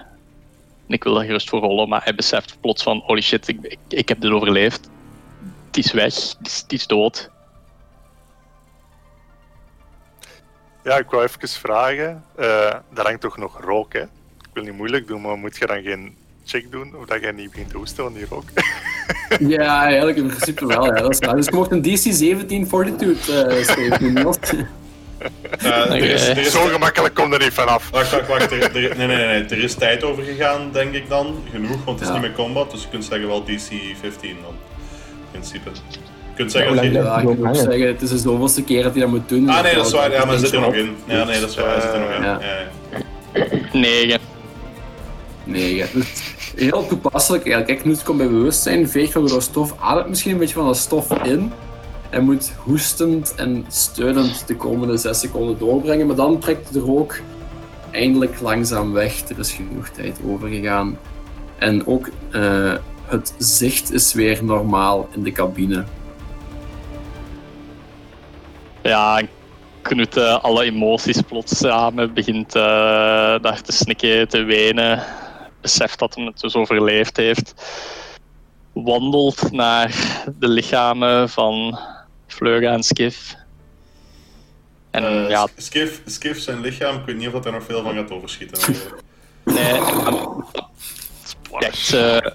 [0.88, 3.58] en ik wil daar gerust voor rollen, maar hij beseft plots van holy shit, ik,
[3.62, 4.90] ik, ik heb dit overleefd.
[5.68, 7.30] Het is weg, het is, is dood.
[10.84, 12.24] Ja, ik wou even vragen.
[12.36, 12.46] eh
[12.94, 14.02] daar hangt toch nog rook, hè?
[14.02, 16.16] Ik wil niet moeilijk doen, maar moet je dan geen
[16.46, 18.44] check doen of dat jij niet begint te hoesten van die rook?
[19.40, 20.86] Ja, eigenlijk in principe wel.
[20.86, 21.36] Ja, dat is waar.
[21.36, 24.24] Dus je mocht een DC 17 Fortitude eh steven,
[25.60, 27.90] Eh, er is, er is, Zo gemakkelijk komt er niet vanaf.
[27.90, 28.52] Wacht, wacht, wacht.
[28.52, 29.44] Er, er- nee, nee, nee.
[29.44, 31.44] Er is tijd over gegaan, denk ik dan.
[31.52, 32.14] Genoeg, want het is Ja.
[32.14, 32.72] niet meer combat.
[32.72, 34.54] Dus je kunt zeggen wel DC 15 dan.
[35.32, 35.70] In principe.
[35.70, 36.92] Je kunt zeggen dat je...
[36.92, 39.50] Ja, ik moet ook zeggen, het is de zoveelste keer dat hij dat moet doen.
[39.50, 40.12] Ah nee, dat is waar.
[40.12, 40.96] Ja, maar hij zit er nog in.
[41.06, 41.72] Ja, nee, dat is waar.
[41.72, 42.22] Hij zit er nog in.
[42.24, 42.40] Ja.
[42.42, 42.68] Ja,
[43.34, 43.46] ja.
[43.74, 44.20] 9.
[45.44, 45.86] Nee, ja.
[45.94, 46.08] Dus
[46.56, 47.68] heel toepasselijk eigenlijk.
[47.74, 50.78] Kijk, Knut komt bij bewustzijn, veegt van door stof, ademt misschien een beetje van dat
[50.78, 51.52] stof in.
[52.10, 56.08] En moet hoestend en steunend de komende zes seconden doorbrengen.
[56.08, 57.20] Maar dan trekt de rook
[57.92, 59.30] eindelijk langzaam weg.
[59.30, 60.98] Er is genoeg tijd overgegaan.
[61.58, 62.74] En ook eh,
[63.06, 65.84] het zicht is weer normaal in de cabine.
[68.82, 69.22] Ja,
[69.88, 72.62] Knut eh, alle emoties plots samen, begint eh,
[73.42, 75.04] daar te snikken, te wenen,
[75.62, 77.54] beseft dat hij het dus overleefd heeft,
[78.74, 79.96] wandelt naar
[80.40, 81.80] de lichamen van
[82.38, 83.36] Vleuga en Skiff.
[84.92, 87.84] En Eh, ja, Skiff, Skiff zijn lichaam, ik weet niet of dat er nog veel
[87.84, 88.74] van gaat overschieten.
[89.44, 89.80] nee,
[91.60, 92.34] dekt ze,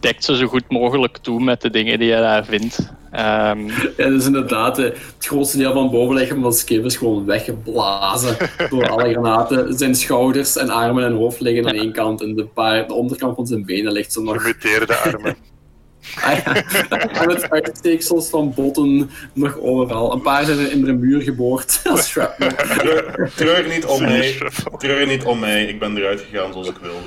[0.00, 2.78] dekt ze zo goed mogelijk toe met de dingen die hij daar vindt.
[3.10, 3.66] Ehm,
[3.96, 8.36] Ja, dus inderdaad, eh, het grootste deel van het bovenlichaam van Skip is gewoon weggeblazen
[8.70, 9.78] door alle granaten.
[9.78, 13.36] Zijn schouders en armen en hoofd liggen aan één kant en de, paar, de onderkant
[13.36, 14.40] van zijn benen ligt zo nog.
[14.42, 15.36] Gemuteerde armen.
[16.22, 20.12] en het uitsteeksels van botten nog overal.
[20.12, 22.50] Een paar zijn er in de muur geboord als shrapnel.
[22.54, 24.50] Treur, treur niet om mij.
[24.78, 25.64] Treur niet om mij.
[25.64, 27.06] Ik ben eruit gegaan zoals ik wilde.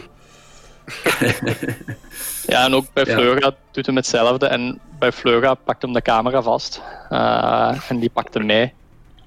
[2.48, 3.14] Ja, en ook bij Ja.
[3.14, 4.48] Fleuga doet hem hetzelfde.
[4.48, 6.82] En bij Fleuga pakt hem de camera vast.
[7.10, 8.74] Eh, en die pakt hem mee.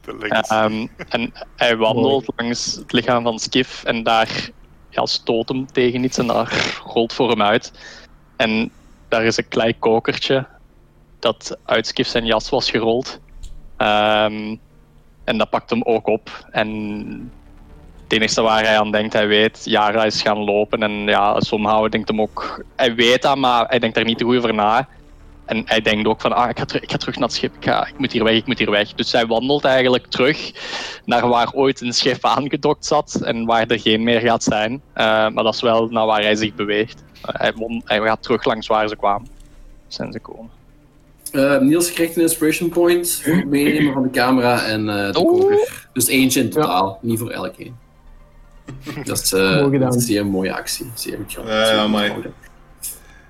[0.05, 0.49] De links.
[0.49, 3.85] Ehm, en hij wandelt langs het lichaam van Skiff.
[3.85, 4.51] En daar
[4.91, 7.73] ja, stoot hem tegen iets en daar rolt voor hem uit.
[8.37, 8.71] En
[9.09, 10.47] daar is een klein kokertje
[11.19, 13.21] dat uit Skiff zijn jas was gerold.
[13.77, 14.57] Ehm,
[15.25, 16.47] en dat pakt hem ook op.
[16.51, 16.69] En
[18.03, 20.83] het enige waar hij aan denkt, hij weet, Yara is gaan lopen.
[20.83, 24.25] En ja, somehow denkt hem ook, hij weet dat, maar hij denkt er niet te
[24.25, 24.89] goed over na.
[25.47, 27.55] En hij denkt ook van, ah, ik ga, terug, ik ga terug naar het schip,
[27.55, 28.95] ik, ga, ik moet hier weg, ik moet hier weg.
[28.95, 30.53] Dus hij wandelt eigenlijk terug
[31.05, 34.83] naar waar ooit een schip aangedokt zat en waar er geen meer gaat zijn.
[34.93, 37.05] Eh, maar dat is wel naar waar hij zich beweegt.
[37.23, 39.29] Eh, hij, won- hij gaat terug langs waar ze kwamen.
[39.89, 40.51] Zijn ze komen.
[41.33, 45.13] Eh, Niels krijgt een inspiration point voor het meenemen van de camera en eh de
[45.13, 45.87] koker.
[45.93, 47.79] Dus eentje in totaal, niet voor elk één.
[49.05, 49.93] Dat is, eh, Mooi gedaan.
[49.93, 50.91] een zeer mooie actie.
[50.95, 51.57] Zeer goed gedaan.
[51.57, 52.17] Ja, Zeer maar-.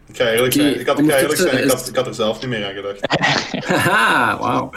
[0.08, 0.80] Ik ga eerlijk Oké, zijn.
[0.80, 1.48] Ik had, ik ga eerlijk zijn.
[1.48, 3.00] Ik ondertussen had, is- ik had er zelf niet meer aan gedacht.
[3.84, 4.70] Haha, wauw.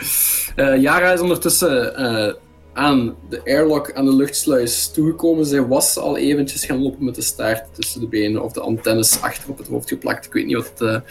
[0.55, 2.33] Eh, Yara is ondertussen eh,
[2.79, 5.45] aan de airlock, aan de luchtsluis toegekomen.
[5.45, 9.21] Zij was al eventjes gaan lopen met de staart tussen de benen of de antennes
[9.21, 10.25] achter op het hoofd geplakt.
[10.25, 11.01] Ik weet niet wat de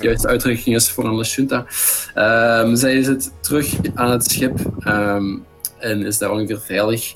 [0.00, 1.66] juiste uitdrukking is voor een Lashunta.
[2.14, 5.36] Ehm zij zit terug aan het schip ehm,
[5.78, 7.14] en is daar ongeveer veilig.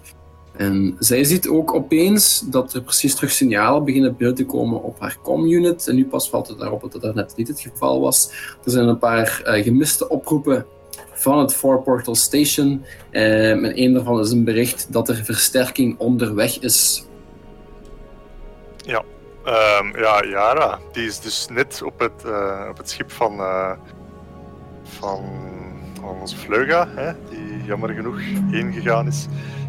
[0.56, 5.00] En zij ziet ook opeens dat er precies terug signalen beginnen binnen te komen op
[5.00, 5.88] haar com-unit.
[5.88, 8.30] En nu pas valt het daarop dat dat net niet het geval was.
[8.64, 10.66] Er zijn een paar eh, gemiste oproepen
[11.20, 12.84] van het Four Portal Station.
[13.10, 17.04] Eh, en een daarvan is een bericht dat er versterking onderweg is.
[19.44, 23.72] Ehm, ja, Yara, die is dus net op het, eh, op het schip van, eh,
[24.82, 25.24] van,
[26.20, 29.26] onze Vleuga, hè, die jammer genoeg heen gegaan is,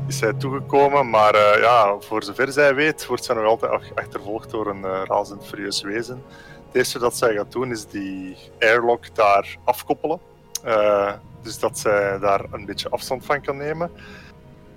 [0.07, 1.09] is zij toegekomen.
[1.09, 5.45] Maar ja, voor zover zij weet, wordt zij nog altijd ach- achtervolgd door een razend
[5.45, 6.23] furieus wezen.
[6.65, 10.19] Het eerste dat zij gaat doen is die airlock daar afkoppelen.
[11.41, 13.91] Dus dat zij daar een beetje afstand van kan nemen.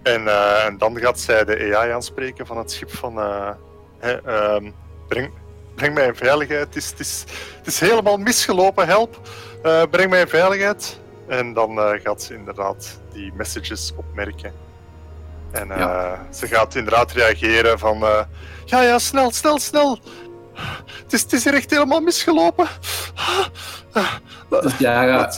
[0.02, 3.18] En, eh, en dan gaat zij de AI aanspreken van het schip van...
[3.18, 3.50] eh,
[3.98, 4.70] hè, ehm,
[5.08, 5.30] breng,
[5.74, 6.66] breng mij in veiligheid.
[6.66, 7.24] Het is, het, is,
[7.56, 9.20] het is helemaal misgelopen, help.
[9.62, 10.98] Eh, breng mij in veiligheid.
[11.28, 14.52] En dan gaat ze inderdaad die messages opmerken.
[15.50, 16.26] En Ja.
[16.30, 17.98] ze gaat inderdaad reageren van...
[18.64, 19.98] ja, ja, snel, snel, snel.
[21.02, 22.66] Het is, het is hier echt helemaal misgelopen.
[24.48, 25.32] Dus Yara,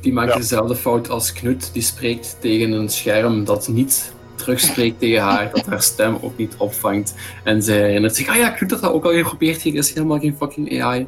[0.00, 0.36] die maakt Ja.
[0.38, 1.70] dezelfde fout als Knut.
[1.72, 6.54] Die spreekt tegen een scherm dat niet terugspreekt tegen haar, dat haar stem ook niet
[6.58, 7.14] opvangt.
[7.44, 10.18] En ze herinnert zich, ah ja, Knut had dat ook al geprobeerd, hier is helemaal
[10.18, 11.06] geen fucking AI.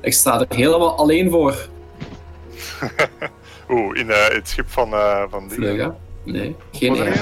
[0.00, 1.68] Ik sta er helemaal alleen voor.
[3.70, 5.56] Oeh, in eh, het schip van, eh van die.
[5.56, 5.96] Vleuga?
[6.24, 7.12] Nee, geen AI.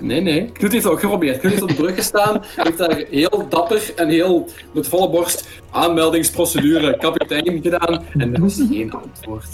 [0.00, 0.50] Nee, nee.
[0.52, 1.38] Knut heeft het ook geprobeerd.
[1.38, 5.48] Knut heeft op de brug gestaan, heeft daar heel dapper en heel met volle borst
[5.70, 8.04] aanmeldingsprocedure kapitein gedaan.
[8.18, 9.48] En er is geen antwoord.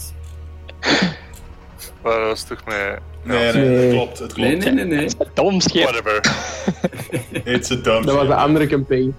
[2.02, 2.98] Maar dat is toch met...
[3.22, 4.18] Nee, nee, het klopt.
[4.18, 4.48] Het klopt.
[4.50, 5.08] Nee, nee, nee, nee.
[5.34, 5.82] Dom schip.
[5.82, 6.20] Whatever.
[7.54, 9.14] It's a dumb Dat was de andere campaign.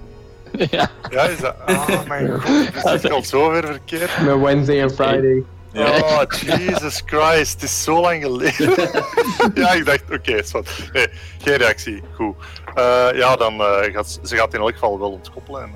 [0.71, 0.89] Ja.
[1.09, 1.55] Ja, is dat...
[1.67, 4.21] Oh mijn god, dat is echt al zo ver verkeerd.
[4.21, 5.43] Met Wednesday en Friday.
[5.73, 5.89] Ja.
[5.99, 8.73] Oh, Jesus Christ, het is zo lang geleden.
[9.53, 10.69] ja, ik dacht, oké, is wat.
[10.93, 11.07] Nee,
[11.43, 12.01] geen reactie.
[12.13, 12.35] Goed.
[12.75, 15.61] Eh, ja, dan eh, gaat ze- ze gaat in elk geval wel ontkoppelen.
[15.61, 15.71] En,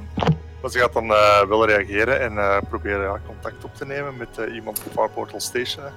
[0.64, 4.18] maar ze gaat dan eh, wel reageren en eh, proberen ja, contact op te nemen
[4.18, 5.84] met eh, iemand op Far Portal Station.
[5.84, 5.90] hè.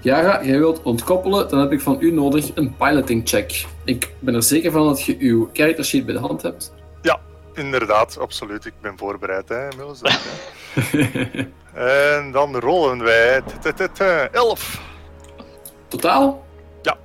[0.00, 3.66] Yara, jij wilt ontkoppelen, dan heb ik van u nodig een piloting check.
[3.84, 6.72] Ik ben er zeker van dat je uw character sheet bij de hand hebt.
[7.54, 8.64] Inderdaad, absoluut.
[8.64, 10.00] Ik ben voorbereid, hè, inmiddels.
[11.74, 13.42] En dan rollen wij.
[13.60, 14.80] T-t-t-t- Elf.
[15.88, 16.46] Totaal?
[16.82, 16.96] Ja.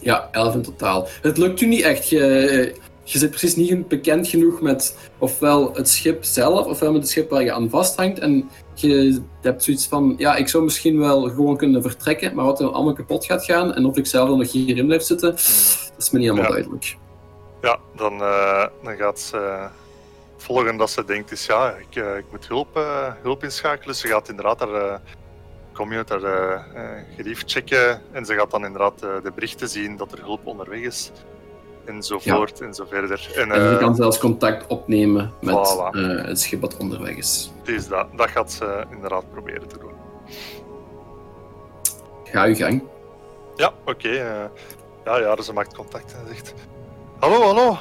[0.00, 1.08] Ja, 11 in totaal.
[1.22, 2.08] Het lukt u niet echt.
[2.08, 2.74] Je,
[3.12, 7.30] je zit precies niet bekend genoeg met ofwel het schip zelf, ofwel met het schip
[7.30, 8.18] waar je aan vasthangt.
[8.18, 12.60] En je hebt zoiets van, ja, ik zou misschien wel gewoon kunnen vertrekken, maar wat
[12.60, 15.94] er allemaal kapot gaat gaan en of ik zelf dan nog hierin blijf zitten, dat
[15.98, 16.50] is me niet helemaal Ja.
[16.50, 16.96] duidelijk.
[17.62, 19.36] Ja, dan, eh, dan gaat ze.
[20.36, 23.94] het volgende dat ze denkt is: ja, ik, eh, ik moet hulp, eh, hulp inschakelen.
[23.94, 24.98] Ze gaat inderdaad haar eh,
[27.16, 28.02] gerief checken.
[28.12, 31.10] En ze gaat dan inderdaad de berichten zien dat er hulp onderweg is.
[31.86, 33.30] Enzovoort en zo verder.
[33.34, 35.96] En En je eh, kan zelfs contact opnemen met Voilà.
[35.98, 37.52] eh, het schip dat onderweg is.
[37.58, 39.92] het is dat, dat gaat ze inderdaad proberen te doen.
[42.24, 42.82] Ga uw gang.
[43.56, 44.08] Ja, oké.
[44.08, 44.44] eh,
[45.04, 46.54] ja, ja, ze maakt contact en zegt:
[47.18, 47.78] Hallo, hallo.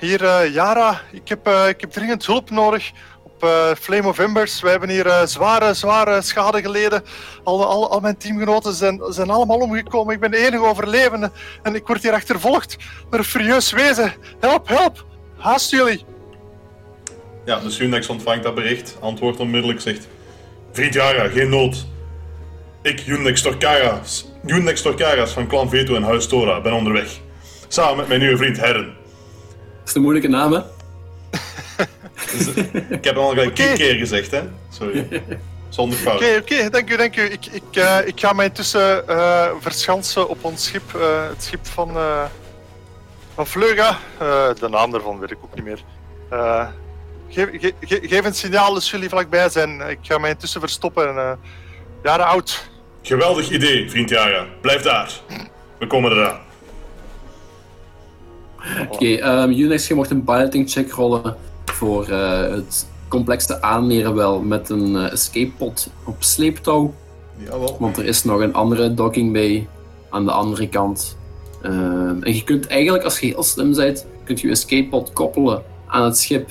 [0.00, 1.00] hier, Yara.
[1.12, 2.92] Ik heb, ik heb dringend hulp nodig
[3.34, 4.60] op eh, Flame of Embers.
[4.60, 7.02] We hebben hier eh, zware, zware schade geleden.
[7.44, 10.14] Al, al, al mijn teamgenoten zijn, zijn allemaal omgekomen.
[10.14, 11.30] Ik ben de enige overlevende.
[11.62, 12.76] En ik word hier achtervolgd
[13.10, 14.12] door een furieus wezen.
[14.40, 15.04] Help, help.
[15.38, 16.04] Haast jullie.
[17.44, 20.08] Ja, dus Unix ontvangt dat bericht, antwoordt onmiddellijk, zegt...
[20.72, 21.86] Vriend Yara, geen nood.
[22.82, 24.26] Ik, Unix Torkaras,
[24.82, 27.18] Torkaras van Clan Veto en Huis Tora, ben onderweg.
[27.68, 28.94] Samen met mijn nieuwe vriend Herren.
[29.78, 30.60] Dat is een moeilijke naam, hè?
[32.98, 34.42] Ik heb hem al gelijk tien keer gezegd, hè.
[34.70, 35.22] Sorry.
[35.68, 36.16] Zonder fout.
[36.20, 37.22] Oké, oké, dank u, dank u.
[37.22, 41.66] Ik, ik, eh, ik ga mij intussen eh, verschansen op ons schip, eh, het schip
[41.66, 42.24] van, eh
[43.34, 43.98] van Vleuga.
[44.18, 45.78] Eh, de naam daarvan weet ik ook niet meer.
[46.30, 46.66] Eh,
[47.28, 49.80] geef, ge- ge- geef een signaal als jullie vlakbij zijn.
[49.80, 51.08] Ik ga mij intussen verstoppen.
[51.08, 51.32] En, eh
[52.02, 52.68] jaren oud.
[53.02, 54.46] Geweldig idee, vriend Yara.
[54.60, 55.10] Blijf daar.
[55.78, 56.40] We komen eraan.
[58.90, 64.40] Oké, ehm Unix, je mocht een piloting check rollen voor eh, het complexe aanmeren wel
[64.40, 66.94] met een eh, escape pod op sleeptouw.
[67.36, 67.76] Jawel.
[67.80, 69.68] Want er is nog een andere docking bay
[70.10, 71.16] aan de andere kant.
[71.62, 75.62] Ehm, en je kunt eigenlijk, als je heel slim bent, kunt je escape pod koppelen
[75.86, 76.50] aan het schip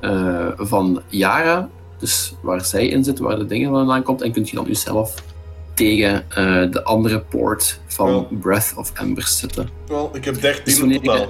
[0.00, 1.68] eh, van Yara.
[1.98, 4.22] Dus waar zij in zit, waar de dingen vandaan komt.
[4.22, 5.14] En kunt je dan jezelf
[5.74, 6.24] tegen
[6.70, 8.26] de andere poort van.
[8.40, 9.68] Breath of Embers zetten.
[9.88, 11.26] Wel, ik heb 13 Dus in totaal.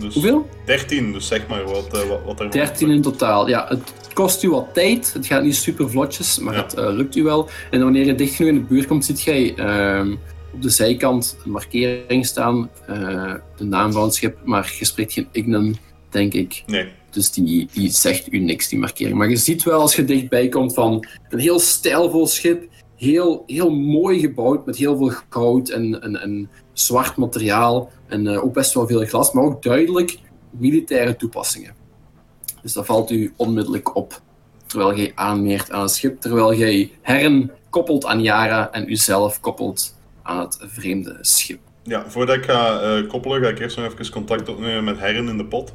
[0.00, 0.48] Dus Hoeveel?
[0.64, 3.48] 13, dus zeg maar wat, eh, wat, wat er 13 in totaal.
[3.48, 5.12] Ja, het kost u wat tijd.
[5.12, 6.62] Het gaat niet super vlotjes, maar Ja.
[6.62, 7.48] het eh, lukt u wel.
[7.70, 10.12] En wanneer je dicht genoeg in de buurt komt, ziet jij ehm,
[10.54, 12.70] op de zijkant een markering staan.
[12.86, 15.76] eh, de naam van het schip, maar je spreekt geen Ignan,
[16.10, 16.62] denk ik.
[16.66, 16.88] Nee.
[17.10, 19.16] Dus die, die zegt u niks, die markering.
[19.16, 22.68] Maar je ziet wel als je dichtbij komt van een heel stijlvol schip.
[22.96, 26.50] Heel, heel mooi gebouwd met heel veel goud en, en, en
[26.84, 27.90] zwart materiaal.
[28.06, 30.18] En eh, ook best wel veel glas, maar ook duidelijk
[30.50, 31.74] militaire toepassingen.
[32.62, 34.20] Dus dat valt u onmiddellijk op.
[34.66, 39.96] Terwijl jij aanmeert aan het schip, terwijl jij Herren koppelt aan Yara en uzelf koppelt
[40.22, 41.60] aan het vreemde schip.
[41.82, 45.28] Ja, voordat ik ga eh, koppelen, ga ik eerst nog even contact opnemen met Herren
[45.28, 45.74] in de pot.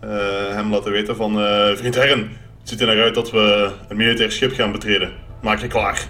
[0.00, 0.08] Eh,
[0.48, 1.40] hem laten weten van...
[1.40, 2.20] eh, vriend Herren,
[2.60, 5.12] het ziet er naar uit dat we een militair schip gaan betreden.
[5.42, 6.08] Maak je klaar.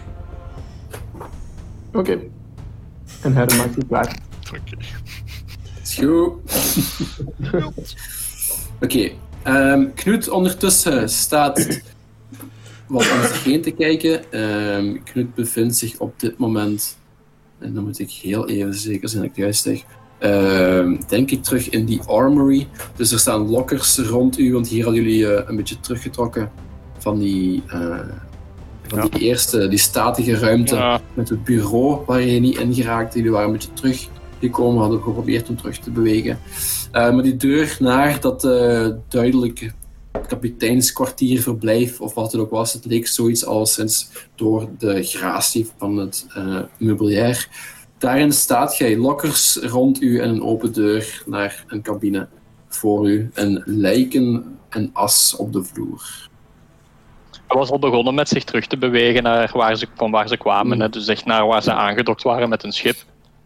[1.93, 2.19] Oké.
[3.23, 4.19] En Herren maakt het klaar.
[4.49, 4.77] Oké.
[5.83, 6.35] Is goed.
[8.81, 9.11] Oké,
[9.43, 11.81] ehm, Knut ondertussen staat
[12.87, 14.33] wat om zich heen te kijken.
[14.33, 16.97] Ehm, Knut bevindt zich op dit moment
[17.59, 19.83] En dan moet ik heel even zeker zijn dat ik het juist zeg.
[20.19, 22.69] Ehm, denk ik terug in die armory.
[22.97, 26.51] Dus er staan lockers rond u, want hier hadden jullie eh, een beetje teruggetrokken
[26.99, 27.99] van die, eh,
[28.99, 31.01] van die eerste, die statige ruimte Ja.
[31.15, 33.17] met het bureau waar je niet in geraakte.
[33.17, 36.39] Jullie waren een beetje teruggekomen, hadden geprobeerd om terug te bewegen.
[36.93, 39.73] Eh, maar die deur naar dat eh duidelijk
[40.29, 45.97] kapiteinskwartierverblijf, of wat het ook was, het leek zoiets als sinds door de gratie van
[45.97, 47.49] het eh meubilair.
[47.99, 52.29] Daarin staat jij lokkers rond u en een open deur naar een cabine
[52.69, 53.31] voor u.
[53.35, 56.31] En lijken en as op de vloer.
[57.53, 60.37] Hij was al begonnen met zich terug te bewegen naar waar ze, van waar ze
[60.37, 60.81] kwamen.
[60.81, 62.97] Hè, dus echt naar waar ze aangedokt waren met een schip.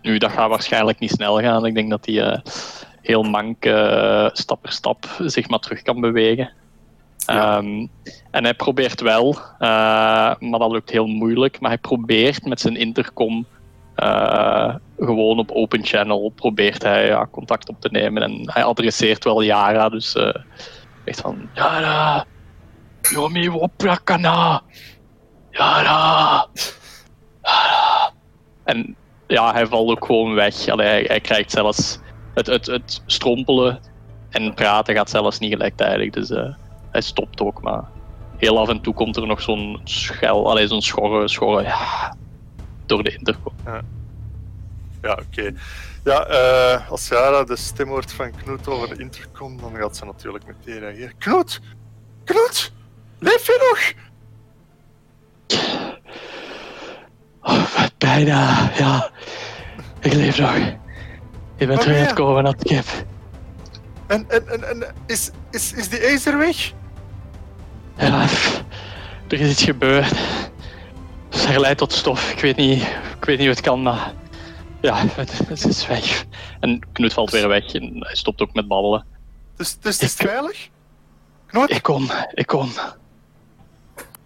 [0.03, 1.67] Nu, dat gaat waarschijnlijk niet snel gaan.
[1.67, 2.39] Ik denk dat hij eh,
[3.03, 6.51] heel mank eh, stap per stap zich maar terug kan bewegen.
[7.27, 7.87] Ehm,
[8.31, 9.69] en hij probeert wel, eh,
[10.39, 11.61] maar dat lukt heel moeilijk.
[11.61, 13.47] Maar hij probeert met zijn intercom
[14.99, 18.23] gewoon op open channel probeert hij ja, contact op te nemen.
[18.23, 20.35] En hij adresseert wel Yara, dus eh
[21.05, 22.27] echt van Yara,
[23.11, 24.63] Yomi Woprakana,
[25.51, 26.47] Yara,
[27.43, 28.13] Yara.
[28.65, 28.97] En
[29.27, 30.65] ja, hij valt ook gewoon weg.
[30.65, 31.99] Hij, krijgt zelfs
[32.35, 33.81] het, het, het strompelen
[34.31, 36.11] en praten gaat zelfs niet gelijktijdig.
[36.11, 36.55] Dus eh,
[36.91, 37.85] hij stopt ook, maar
[38.37, 42.17] heel af en toe komt er nog zo'n schel, allee, zo'n schorre, schorre ja,
[42.87, 43.53] door de intercom.
[45.03, 45.55] Ja, oké.
[46.05, 50.05] Ja, eh, als Jara de stem hoort van Knoet over de intercom, dan gaat ze
[50.05, 51.19] natuurlijk meteen reageren.
[51.19, 51.61] Knoet!
[52.25, 52.73] Knoet!
[53.19, 54.05] Leef je nog?
[57.43, 59.11] Oh, bijna, ja.
[60.01, 60.57] Ik leef nog.
[61.57, 62.07] Ik ben terug aan ja.
[62.07, 62.87] het komen naar het schip.
[64.07, 66.73] En, en, en, en is, is, is die Acer weg?
[67.99, 68.27] Ja,
[69.29, 70.13] er is iets gebeurd.
[71.31, 72.33] Ze leidt tot stof.
[72.33, 72.83] Ik weet niet,
[73.19, 74.13] ik weet niet hoe het kan, maar
[74.81, 76.25] ja, het, het is weg.
[76.61, 79.05] En Knut valt weer weg en hij stopt ook met babbelen.
[79.57, 80.69] Dus, dus het is Ik- veilig?
[81.47, 81.71] Knoet?
[81.71, 82.71] Ik kom, ik kom.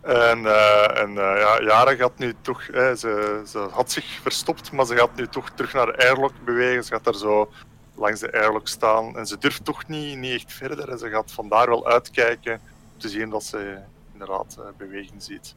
[0.02, 4.72] En, eh, en eh, ja, Jara gaat nu toch, hè, ze, ze had zich verstopt,
[4.72, 6.84] maar ze gaat nu toch terug naar de airlock bewegen.
[6.84, 7.52] Ze gaat daar zo
[7.94, 10.88] langs de airlock staan en ze durft toch niet, niet echt verder.
[10.88, 12.52] En ze gaat vandaar wel uitkijken
[12.94, 13.78] om te zien dat ze
[14.12, 15.54] inderdaad eh, beweging ziet.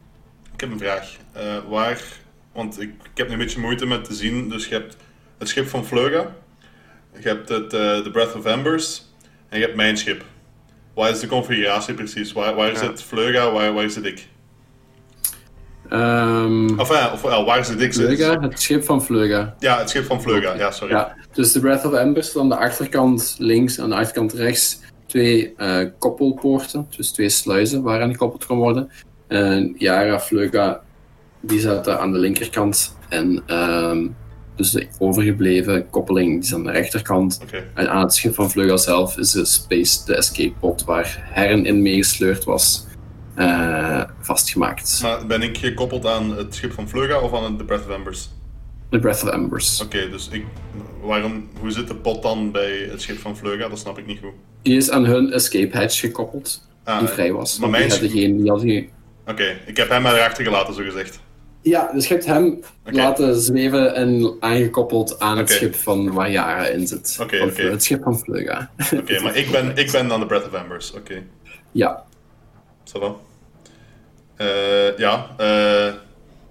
[0.53, 1.15] Ik heb een vraag.
[1.67, 2.01] Waar,
[2.51, 4.49] want ik, ik heb nu een beetje moeite met te zien.
[4.49, 4.95] Dus je hebt
[5.37, 6.35] het schip van Vleuga,
[7.19, 9.13] je hebt het, de Breath of Embers
[9.49, 10.23] en je hebt mijn schip.
[10.93, 12.31] Waar is de configuratie precies?
[12.31, 12.87] Waar, waar is Ja.
[12.87, 14.27] het Vleuga, waar, waar is het ik?
[15.93, 17.93] Ehm Of, ja, of wel, waar is het ik?
[17.93, 19.55] Vleuga, het schip van Vleuga.
[19.59, 20.93] Ja, het schip van Vleuga, ja, sorry.
[20.93, 24.79] Ja, dus de Breath of Embers, aan de achterkant links en aan de achterkant rechts
[25.05, 28.89] twee eh, koppelpoorten, dus twee sluizen waaraan gekoppeld kan worden.
[29.27, 30.81] En Yara, Vleuga,
[31.41, 34.07] die zaten aan de linkerkant en ehm,
[34.55, 37.39] dus de overgebleven koppeling die is aan de rechterkant.
[37.73, 41.65] En aan het schip van Vleuga zelf is de Space, de escape pod waar Herren
[41.65, 42.85] in meegesleurd was,
[43.35, 44.99] eh, vastgemaakt.
[45.01, 48.29] Maar ben ik gekoppeld aan het schip van Vleuga of aan de Breath of Embers?
[48.89, 49.81] De Breath of Embers.
[49.81, 50.45] Oké, dus ik,
[51.01, 53.69] waarom, hoe zit de pot dan bij het schip van Vleuga?
[53.69, 54.33] Dat snap ik niet goed.
[54.61, 57.59] Die is aan hun escape hatch gekoppeld, Ah, die vrij was.
[57.59, 58.03] Maar mijn die schip...
[58.05, 58.89] hadden geen, die hadden geen
[59.27, 61.19] Oké, ik heb hem maar erachter gelaten, zo gezegd.
[61.61, 66.65] Ja, dus je hebt hem laten zweven en aangekoppeld aan het schip van waar Yara
[66.65, 67.17] in zit.
[67.21, 68.69] Oké, Het schip van Vleuga.
[68.95, 70.93] Oké, maar ik ben, ik ben dan de Breath of Embers.
[70.93, 71.23] Oké,
[71.71, 72.03] ja.
[72.83, 73.15] Ça va.
[74.35, 75.93] Eh, ja, eh,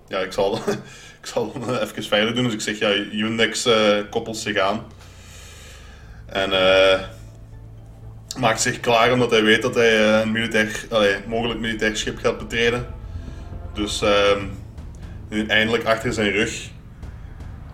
[0.09, 0.57] ja, ik zal,
[1.21, 2.45] ik zal dan even verder doen.
[2.45, 4.87] Dus ik zeg, ja, Unix eh koppelt zich aan.
[6.33, 7.01] En eh,
[8.39, 12.19] maakt zich klaar omdat hij weet dat hij eh, een militair, allee, mogelijk militair schip
[12.19, 12.87] gaat betreden.
[13.75, 14.47] Dus ehm,
[15.49, 16.69] eindelijk achter zijn rug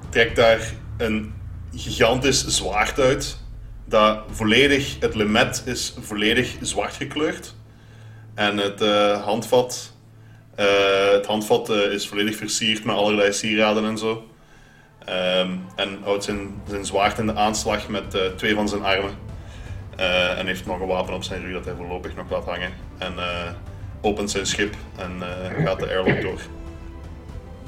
[0.08, 0.60] trekt daar
[0.96, 1.34] een
[1.74, 3.38] gigantisch zwaard uit.
[3.84, 7.54] Dat volledig, het lemet is volledig zwart gekleurd.
[8.38, 9.92] En het eh, handvat,
[10.54, 14.26] eh, het handvat eh, is volledig versierd met allerlei sieraden en zo.
[15.04, 19.10] Ehm, en houdt zijn, zijn zwaard in de aanslag met twee van zijn armen.
[20.36, 22.70] En heeft nog een wapen op zijn rug dat hij voorlopig nog laat hangen.
[22.98, 23.12] En
[24.00, 25.22] opent zijn schip en
[25.64, 26.40] gaat de airlock door.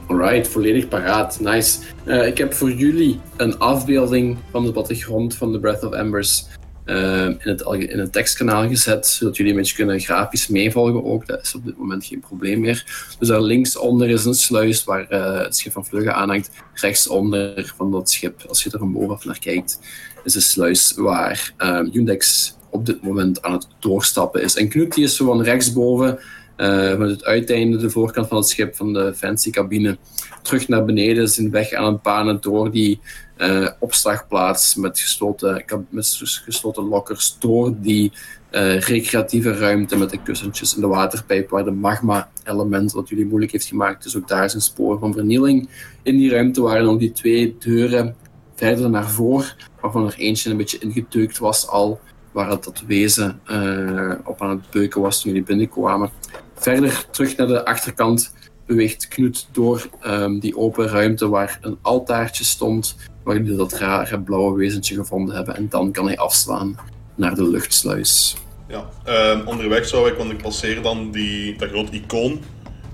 [0.07, 1.41] Alright, volledig paraat.
[1.41, 1.81] Nice.
[2.05, 6.47] Ik heb voor jullie een afbeelding van de plattegrond van de Breath of Embers
[6.91, 11.27] eh, in, het, in tekstkanaal gezet, zodat jullie een beetje kunnen grafisch meevolgen ook.
[11.27, 12.85] Dat is op dit moment geen probleem meer.
[13.19, 16.51] Dus daar linksonder is een sluis waar eh, het schip van Vluggen aanhangt.
[16.75, 19.81] Rechtsonder van dat schip, als je er van bovenaf naar kijkt,
[20.25, 24.57] is een sluis waar eh, Undex op dit moment aan het doorstappen is.
[24.57, 26.19] En Knut die is zo van rechtsboven
[26.57, 29.99] eh, met het uiteinde, de voorkant van het schip, van de fancy cabine,
[30.43, 33.01] terug naar beneden, zijn weg aan het banen door die
[33.41, 38.13] eh, opslagplaats met gesloten, met gesloten lokkers, door die
[38.51, 43.53] eh, recreatieve ruimte met de kussentjes en de waterpijp waar de magma-element wat jullie moeilijk
[43.53, 44.03] heeft gemaakt.
[44.03, 45.69] Dus ook daar zijn sporen van vernieling.
[46.03, 48.17] In die ruimte waren nog die twee deuren
[48.55, 52.01] verder naar voren, waarvan er eentje een beetje ingedeukt was al,
[52.33, 56.11] waar het dat wezen eh, op aan het beuken was toen jullie binnenkwamen.
[56.55, 58.33] Verder terug naar de achterkant
[58.71, 64.21] beweegt Knut door ehm, die open ruimte waar een altaartje stond, waar jullie dat rare
[64.21, 65.57] blauwe wezentje gevonden hebben.
[65.57, 66.77] En dan kan hij afslaan
[67.15, 68.37] naar de luchtsluis.
[68.69, 72.41] Ja, ehm, onderweg zou ik, want ik passeer dan die, dat groot icoon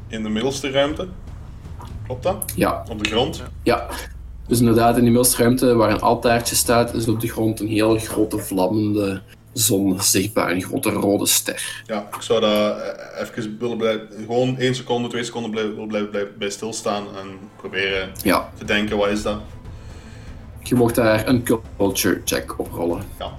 [0.09, 1.09] in de middelste ruimte.
[2.05, 2.53] Klopt dat?
[2.55, 3.43] Ja, Op de grond?
[3.62, 3.87] ja.
[4.47, 7.68] Dus inderdaad, in die middelste ruimte waar een altaartje staat, is op de grond een
[7.68, 9.22] heel grote vlammende
[9.59, 10.51] zon zichtbaar.
[10.51, 11.83] Een grote rode ster.
[11.87, 16.11] Ja, ik zou daar eh, even willen blijven, gewoon één seconde, twee seconden blijven, blijven,
[16.11, 17.27] blijven bij stilstaan en
[17.57, 19.41] proberen Ja, te denken, wat is dat?
[20.69, 21.43] je mocht daar een
[21.77, 23.03] culture check op rollen.
[23.19, 23.31] Ja.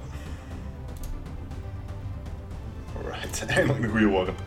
[2.98, 4.42] Alright, eindelijk een goede worp.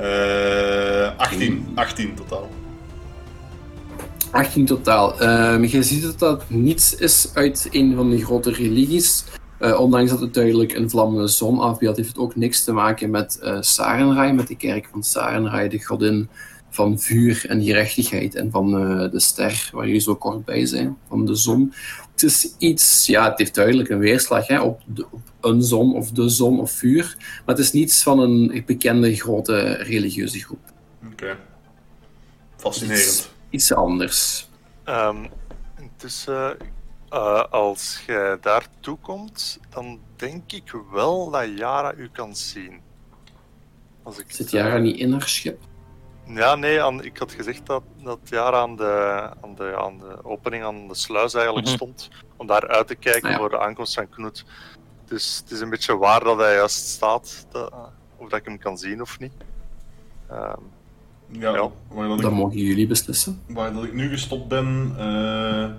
[0.00, 2.48] Eh 18, 18 totaal.
[4.30, 5.20] 18 totaal.
[5.20, 9.24] Ehm, je ziet dat dat niets is uit een van die grote religies.
[9.58, 13.10] Eh, ondanks dat het duidelijk een vlammende zon afbeeldt, heeft het ook niks te maken
[13.10, 16.28] met eh Sarenraai, met de kerk van Sarenraai, de godin
[16.70, 20.96] van vuur en gerechtigheid en van eh, de ster, waar jullie zo kort bij zijn,
[21.08, 21.72] van de zon.
[22.12, 25.94] Het is iets, ja, het heeft duidelijk een weerslag hè, op, de, op een zon
[25.94, 30.72] of de zon of vuur, maar het is niets van een bekende grote religieuze groep.
[31.12, 31.36] Oké.
[32.56, 33.30] Fascinerend.
[33.50, 34.48] Iets anders.
[34.84, 35.26] Ehm,
[35.80, 36.56] intussen,
[37.10, 42.80] eh, als jij daartoe komt, dan denk ik wel dat Yara u kan zien.
[44.02, 45.58] Als ik Zit Jara niet in haar schip?
[46.26, 50.24] Ja, nee, aan, ik had gezegd dat, dat Yara aan de, aan, de, aan de
[50.24, 51.74] opening, aan de sluis eigenlijk Mhm.
[51.74, 53.36] stond, om daar uit te kijken Ah, ja.
[53.36, 54.44] voor de aankomst van Knut.
[55.04, 57.72] Dus het is een beetje waar dat hij juist staat, dat,
[58.16, 59.32] of dat ik hem kan zien of niet.
[60.30, 60.60] Ehm,
[61.30, 61.70] Ja, Ja.
[61.88, 63.42] Waar, dat Dat ik, mogen jullie beslissen.
[63.46, 65.70] waar dat ik nu gestopt ben, eh,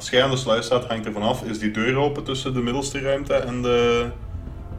[0.00, 2.60] als jij aan de sluis staat, hangt er vanaf, is die deur open tussen de
[2.60, 4.06] middelste ruimte en de...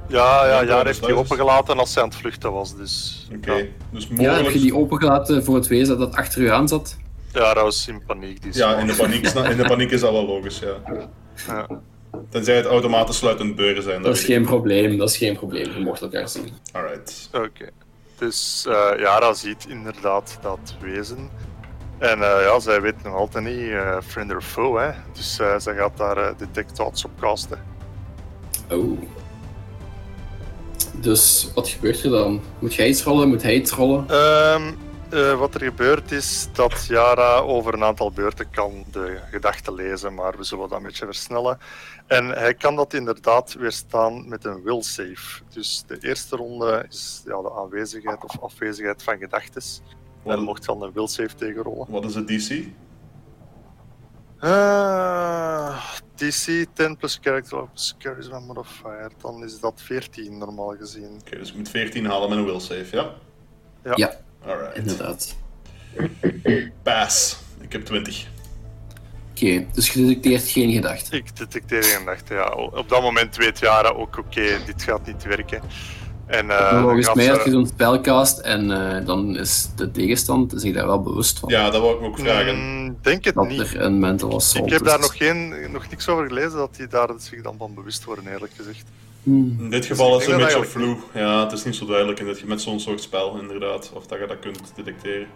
[0.07, 3.27] ja, ja, Ja, heeft die is- opengelaten als hij aan het vluchten was, dus...
[3.35, 3.63] Oké, Ja.
[3.91, 4.43] dus Ja, mogelijk...
[4.43, 6.97] heb je die opengelaten voor het wezen dat achter u aan zat?
[7.33, 8.41] Ja, dat was in paniek.
[8.41, 11.03] Die Ja, in de, paniek, in de paniek is dat wel logisch, ja.
[11.47, 11.67] Ja.
[12.29, 14.01] Tenzij het automatisch sluitende deuren zijn.
[14.01, 15.71] Dat is weet ik geen probleem, dat is geen probleem.
[15.77, 16.49] Je mocht elkaar zien.
[16.71, 17.29] Alright.
[17.33, 17.69] Oké.
[18.17, 21.29] Dus eh Yara ziet inderdaad dat wezen.
[22.01, 24.91] En eh, ja, zij weet nog altijd niet eh, friend or foe, hè.
[25.13, 27.59] Dus eh, zij gaat daar detect thoughts op casten.
[28.69, 29.01] Oh.
[30.93, 32.41] Dus wat gebeurt er dan?
[32.59, 33.29] Moet jij iets rollen?
[33.29, 34.05] Moet hij iets rollen?
[34.09, 34.73] Ehm,
[35.09, 40.13] eh, wat er gebeurt is dat Yara over een aantal beurten kan de gedachten lezen,
[40.13, 41.57] maar we zullen dat een beetje versnellen.
[42.07, 45.41] En hij kan dat inderdaad weerstaan met een will save.
[45.53, 49.61] Dus de eerste ronde is ja, de aanwezigheid of afwezigheid van gedachten.
[50.25, 51.85] En mocht dan een will save tegenrollen.
[51.89, 52.63] wat is het DC?
[54.39, 55.77] Ah,
[56.15, 59.11] DC 10 plus character plus charisma modifier.
[59.21, 61.17] Dan is dat 14 normaal gezien.
[61.21, 63.13] Oké, dus ik moet 14 halen met een will save, ja?
[63.83, 63.93] Ja.
[63.95, 64.77] Ja, Alright.
[64.77, 65.35] inderdaad.
[66.83, 67.37] Pass.
[67.59, 68.27] Ik heb 20.
[69.31, 71.17] Oké, dus je detecteert geen gedachten.
[71.17, 75.23] Ik detecteer en dacht, ja, op dat moment weet Jara ook, oké, dit gaat niet
[75.23, 75.61] werken.
[76.31, 80.53] En eh, volgens mij, als je zo'n spel cast en eh, dan is de tegenstand
[80.55, 81.49] zich daar wel bewust van.
[81.49, 82.55] Ja, dat wou ik me ook vragen.
[82.55, 83.59] Mm, denk het dat niet.
[83.59, 84.87] er een mental assault Ik heb is.
[84.87, 88.27] daar nog, geen, nog niks over gelezen dat die daar zich dan van bewust worden,
[88.27, 88.83] eerlijk gezegd.
[89.23, 89.57] Hmm.
[89.59, 90.97] In dit geval ik is het een beetje vloe.
[91.13, 93.91] Ja, het is niet zo duidelijk in dit, met zo'n soort spel, inderdaad.
[93.93, 95.27] Of dat je dat kunt detecteren.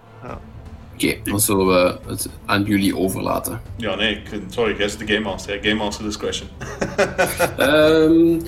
[0.93, 3.61] Oké, dan zullen we het aan jullie overlaten.
[3.77, 5.55] Ja, nee, ik, sorry, jij is de Game Master.
[5.55, 6.49] Ja, Game Master discretion.
[7.57, 8.39] Ehm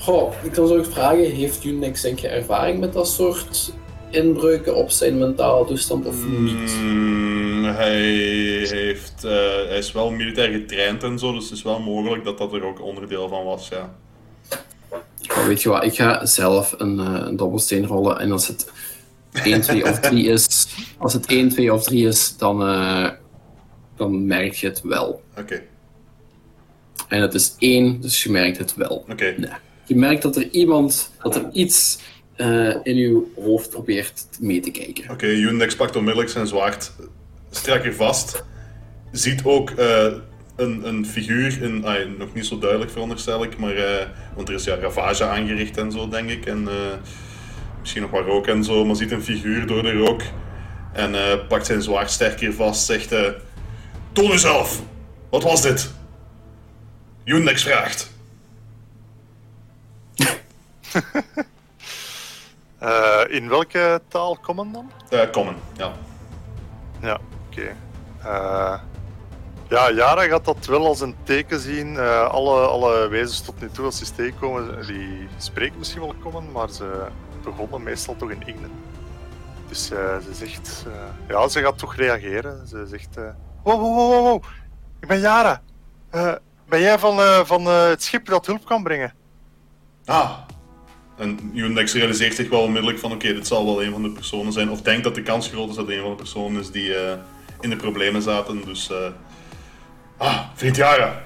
[0.00, 3.72] goh, ik kan zo ook vragen, heeft Unix denk je ervaring met dat soort
[4.10, 6.76] inbreuken op zijn mentale toestand of niet?
[6.82, 8.00] Mm, hij,
[8.68, 9.30] heeft, eh,
[9.68, 12.64] hij is wel militair getraind en zo, dus het is wel mogelijk dat dat er
[12.64, 13.94] ook onderdeel van was, ja.
[15.30, 18.72] Oh, weet je wat, ik ga zelf een, eh, een dobbelsteen rollen en als het
[19.32, 20.66] 1, 2 of 3 is,
[20.98, 23.08] als het 1, 2 of 3 is, dan, eh,
[23.96, 25.22] dan merk je het wel.
[25.38, 25.62] Oké,
[27.08, 29.04] En het is 1, dus je merkt het wel.
[29.08, 29.34] oké.
[29.36, 29.50] Nee.
[29.90, 31.98] Je merkt dat er iemand, dat er iets
[32.36, 35.10] eh, in uw hoofd probeert mee te kijken.
[35.10, 36.92] Oké, Yundex pakt onmiddellijk zijn zwaard
[37.50, 38.44] strakker vast.
[39.10, 40.12] Ziet ook eh,
[40.56, 41.84] een, een figuur, in,
[42.18, 45.92] nog niet zo duidelijk veronderstel ik, maar, eh, want er is ja ravage aangericht en
[45.92, 46.46] zo, denk ik.
[46.46, 46.68] En
[47.80, 50.22] misschien nog wat rook en zo, maar ziet een figuur door de rook.
[50.92, 51.14] En
[51.48, 53.14] pakt zijn zwaard sterker vast, zegt...
[54.12, 54.82] Toon uzelf!
[55.30, 55.90] Wat was dit?
[57.24, 58.18] Yundex vraagt.
[62.78, 64.90] Eh, in welke taal komen dan?
[65.08, 65.92] Eh common, ja.
[67.00, 67.18] Ja,
[67.48, 67.76] oké.
[68.22, 68.80] Eh,
[69.68, 71.98] ja, Yara gaat dat wel als een teken zien.
[72.28, 76.70] Alle, alle wezens tot nu toe als ze tegenkomen, die spreken misschien wel common, maar
[76.70, 77.06] ze
[77.42, 78.72] begonnen meestal toch in Ignen.
[79.68, 80.86] Dus ze zegt...
[81.28, 82.68] ja, ze gaat toch reageren.
[82.68, 83.14] Ze zegt...
[83.62, 84.42] wow, wow, wow, wow.
[85.00, 85.62] Ik ben Yara.
[86.10, 86.32] Eh,
[86.68, 89.14] ben jij van, van het schip dat hulp kan brengen?
[90.04, 90.30] Ah.
[91.20, 94.52] En Yundex realiseert zich wel onmiddellijk van oké, dit zal wel een van de personen
[94.52, 94.70] zijn.
[94.70, 96.94] Of denkt dat de kans groot is dat het een van de personen is die
[96.96, 97.18] eh,
[97.60, 98.64] in de problemen zaten.
[98.64, 98.90] Dus...
[98.90, 98.96] eh
[100.16, 101.22] ah, vriend Yara.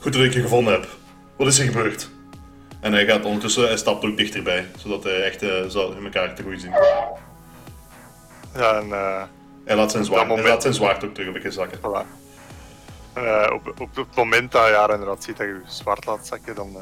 [0.00, 0.86] Goed dat ik je gevonden heb.
[1.36, 2.08] Wat is er gebeurd?
[2.80, 4.66] En hij gaat ondertussen, hij stapt ook dichterbij.
[4.76, 6.70] Zodat hij echt eh, zal in elkaar te goed zien.
[8.54, 8.92] Ja, en...
[8.92, 9.22] eh,
[9.64, 11.78] Hij laat zijn zwaard, moment- hij laat zijn zwaard ook terug op een zakken.
[11.78, 12.06] Voilà.
[13.52, 16.76] Op, op het moment dat Jara inderdaad ziet dat je je zwart laat zakken, dan,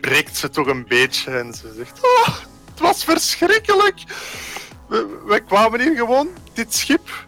[0.00, 2.34] breekt ze toch een beetje en ze zegt: "Ah,
[2.70, 4.02] Het was verschrikkelijk!
[5.26, 7.26] We, kwamen hier gewoon dit schip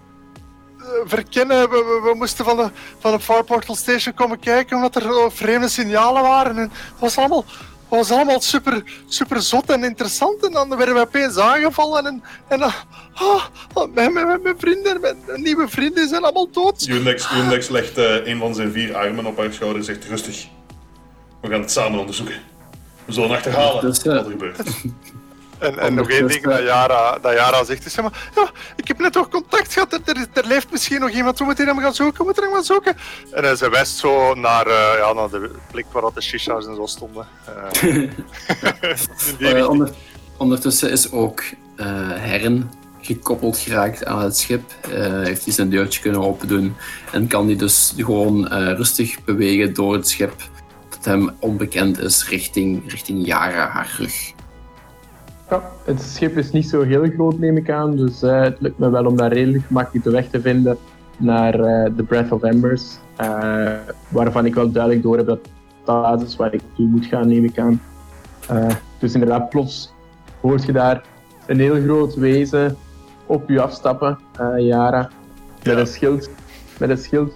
[0.78, 1.70] eh, verkennen.
[1.70, 5.24] We, we, moesten van de, van de Far Portal Station komen kijken omdat er eh,
[5.28, 6.56] vreemde signalen waren.
[6.56, 7.44] En het was allemaal.
[7.88, 10.46] Was allemaal super, super zot en interessant.
[10.46, 12.06] En dan werden we opeens aangevallen.
[12.06, 13.44] En, en ah,
[13.94, 16.84] mijn, mijn, mijn vrienden, mijn nieuwe vrienden zijn allemaal dood.
[17.34, 20.46] Yundex legt eh, een van zijn vier armen op haar schouder en zegt rustig.
[21.46, 22.34] We gaan het samen onderzoeken.
[23.04, 24.60] We zullen achterhalen Dus, eh, wat er gebeurt.
[25.58, 28.88] En, en nog één ding dat Yara, dat Yara zegt is, ja, maar, ja, ik
[28.88, 31.78] heb net toch contact gehad, er, er, er leeft misschien nog iemand, we moeten hem
[31.78, 32.96] gaan zoeken, we moeten hem gaan zoeken.
[33.32, 36.66] En eh, ze wijst zo naar, eh, ja, naar de plek waar dat de shisha's
[36.66, 37.26] en zo stonden.
[37.44, 37.96] Eh,
[38.62, 38.96] Eh,
[39.38, 39.66] richting.
[39.66, 39.90] onder-
[40.36, 41.40] ondertussen is ook
[41.76, 42.70] eh Herren
[43.00, 44.62] gekoppeld geraakt aan het schip.
[44.80, 44.90] Eh,
[45.22, 46.76] heeft hij zijn deurtje kunnen opendoen
[47.12, 50.34] en kan hij dus gewoon eh, rustig bewegen door het schip
[51.06, 54.32] hem onbekend is richting, richting Yara, haar rug.
[55.50, 57.96] Ja, het schip is niet zo heel groot, neem ik aan.
[57.96, 60.78] Dus eh, het lukt me wel om daar redelijk gemakkelijk de weg te vinden
[61.16, 62.98] naar eh, The Breath of Embers.
[63.16, 63.72] eh,
[64.08, 65.48] waarvan ik wel duidelijk door heb dat
[65.84, 67.80] dat is waar ik toe moet gaan, neem ik aan.
[68.48, 69.92] Eh, dus inderdaad, plots
[70.40, 71.02] hoort je daar
[71.46, 72.76] een heel groot wezen
[73.26, 75.10] op je afstappen, eh Yara.
[75.64, 76.30] Met een schild.
[76.78, 77.32] Met een schild.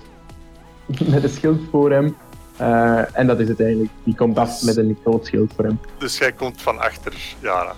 [1.10, 2.16] met een schild voor hem.
[2.61, 3.90] Eh, en dat is het eigenlijk.
[4.04, 5.80] Die komt af met een groot schild voor hem.
[5.98, 7.74] Dus jij komt van achter Yara.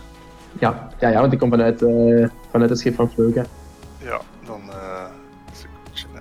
[0.59, 3.45] Ja, ja, ja want die komt vanuit, eh, vanuit het schip van Vleuga.
[3.99, 4.61] Ja, dan...
[4.71, 5.05] eh
[5.93, 6.21] is hè.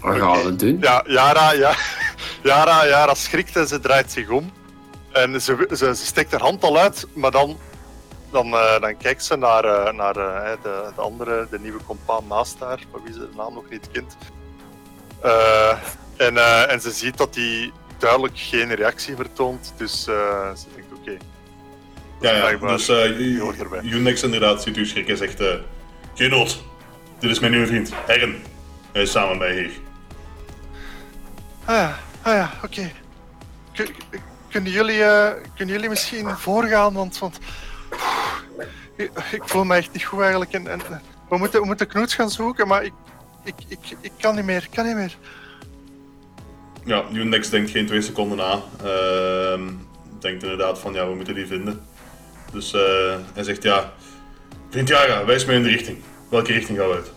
[0.00, 0.78] Wat gaan we doen?
[0.80, 1.74] Ja, Yara, ja,
[2.50, 4.50] Yara, Yara schrikt en ze draait zich om.
[5.12, 7.56] En ze, ze, ze steekt haar hand al uit, maar dan,
[8.30, 10.58] dan, eh, dan kijkt ze naar, eh, naar de,
[10.94, 14.16] de andere, de nieuwe compaan naast haar, van wie ze de naam nog niet kent.
[15.20, 15.78] Eh,
[16.26, 20.92] en, eh, en ze ziet dat hij duidelijk geen reactie vertoont, dus eh, ze denkt
[20.98, 21.16] oké.
[22.20, 22.38] Ja, ja.
[22.40, 22.76] Blijkbaar.
[22.76, 23.80] Dus eh, erbij.
[23.82, 25.40] Yundex inderdaad ziet u schrikken en zegt...
[25.40, 25.54] eh,
[26.14, 26.62] Geen nood.
[27.18, 28.42] Dit is mijn nieuwe vriend, Herren.
[28.92, 29.70] Hij is samen bij hier.
[31.64, 32.90] Ah ja, ah ja oké.
[33.74, 33.94] Kun-
[34.50, 37.38] Kunnen jullie, eh, kunnen jullie misschien voorgaan, want, want
[38.96, 40.52] ik, ik voel me echt niet goed eigenlijk.
[40.52, 40.80] En, en,
[41.28, 42.92] we, moeten, we moeten Knoets gaan zoeken, maar ik,
[43.44, 45.16] ik, ik, ik kan niet meer, ik kan niet meer.
[46.84, 48.62] Ja, Yundex denkt geen twee seconden na.
[48.84, 49.62] Ehm,
[50.20, 51.80] denkt inderdaad van, ja, we moeten die vinden.
[52.52, 53.92] Dus eh, hij zegt, ja...
[54.70, 55.98] Vriend Yara, wijs mij in de richting.
[56.28, 57.12] Welke richting gaan we uit?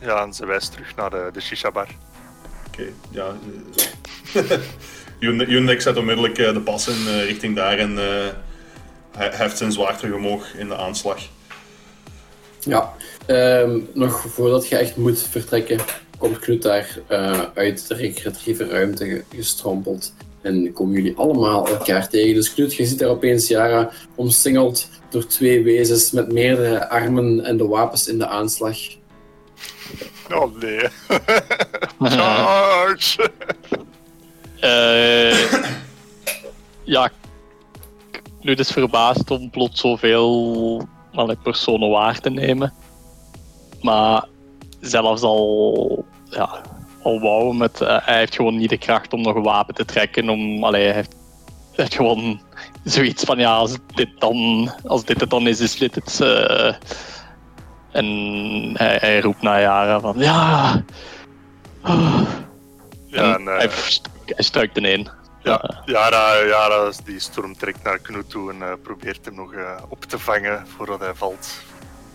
[0.00, 1.88] Ja, en ze wijst terug naar de, de shisha-bar.
[2.66, 3.36] Oké, ja.
[4.34, 4.58] eh,
[5.48, 8.28] Yundex zet onmiddellijk eh, de pas in eh, richting daar en eh,
[9.16, 11.18] hij heft zijn zwaard terug omhoog in de aanslag.
[12.60, 12.92] Ja,
[13.26, 15.80] ehm, nog voordat je echt moet vertrekken,
[16.18, 20.12] komt Knut daar eh, uit de recreatieve ruimte ge- gestrompeld.
[20.42, 22.34] En komen jullie allemaal elkaar tegen.
[22.34, 27.56] Dus Knut, je ziet daar opeens Yara omsingeld door twee wezens met meerdere armen en
[27.56, 28.76] de wapens in de aanslag.
[30.30, 30.88] Oh nee.
[32.16, 33.30] Charge!
[34.60, 35.62] Eh,
[36.84, 37.10] ja,
[38.40, 42.72] nu is verbaasd om plots zoveel allee, personen waar te nemen.
[43.82, 44.24] Maar
[44.84, 46.60] zelfs al, ja,
[47.02, 49.84] al wou met, eh, hij heeft gewoon niet de kracht om nog een wapen te
[49.84, 50.28] trekken.
[50.28, 51.04] Om, allee, hij,
[51.74, 52.40] heeft, gewoon
[52.84, 56.20] zoiets van, ja, als dit, dan, als dit het dan is, is dit het.
[56.20, 56.74] eh.
[57.92, 58.06] en
[58.76, 60.82] hij, hij roept naar Jara van, ja...
[63.06, 63.70] Ja, En eh, hij,
[64.24, 65.08] hij stuikt ineen.
[65.42, 69.54] Ja, Yara, Yara die stormt direct naar Knut toe en probeert hem nog
[69.88, 71.62] op te vangen voordat hij valt.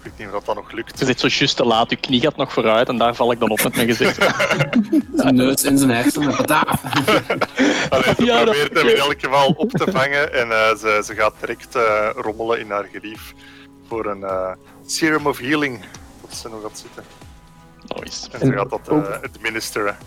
[0.04, 1.00] Ik weet niet of dat nog lukt.
[1.00, 3.40] Je zit zo juist te laat, je knie gaat nog vooruit en daar val ik
[3.40, 4.16] dan op met mijn gezicht.
[5.16, 6.36] Zijn neus in zijn hersenen.
[6.36, 6.84] Pataaf.
[7.90, 11.02] Allee, ze Ja, dat- probeert hem in elk geval op te vangen en eh, ze,
[11.06, 13.34] ze gaat direct eh, rommelen in haar gerief
[13.88, 14.52] voor een eh,
[14.86, 15.80] Serum of Healing.
[16.22, 17.04] Dat ze nog gaat zitten.
[17.88, 18.28] Nice.
[18.32, 18.90] En ze En gaat dat
[19.36, 19.98] administeren.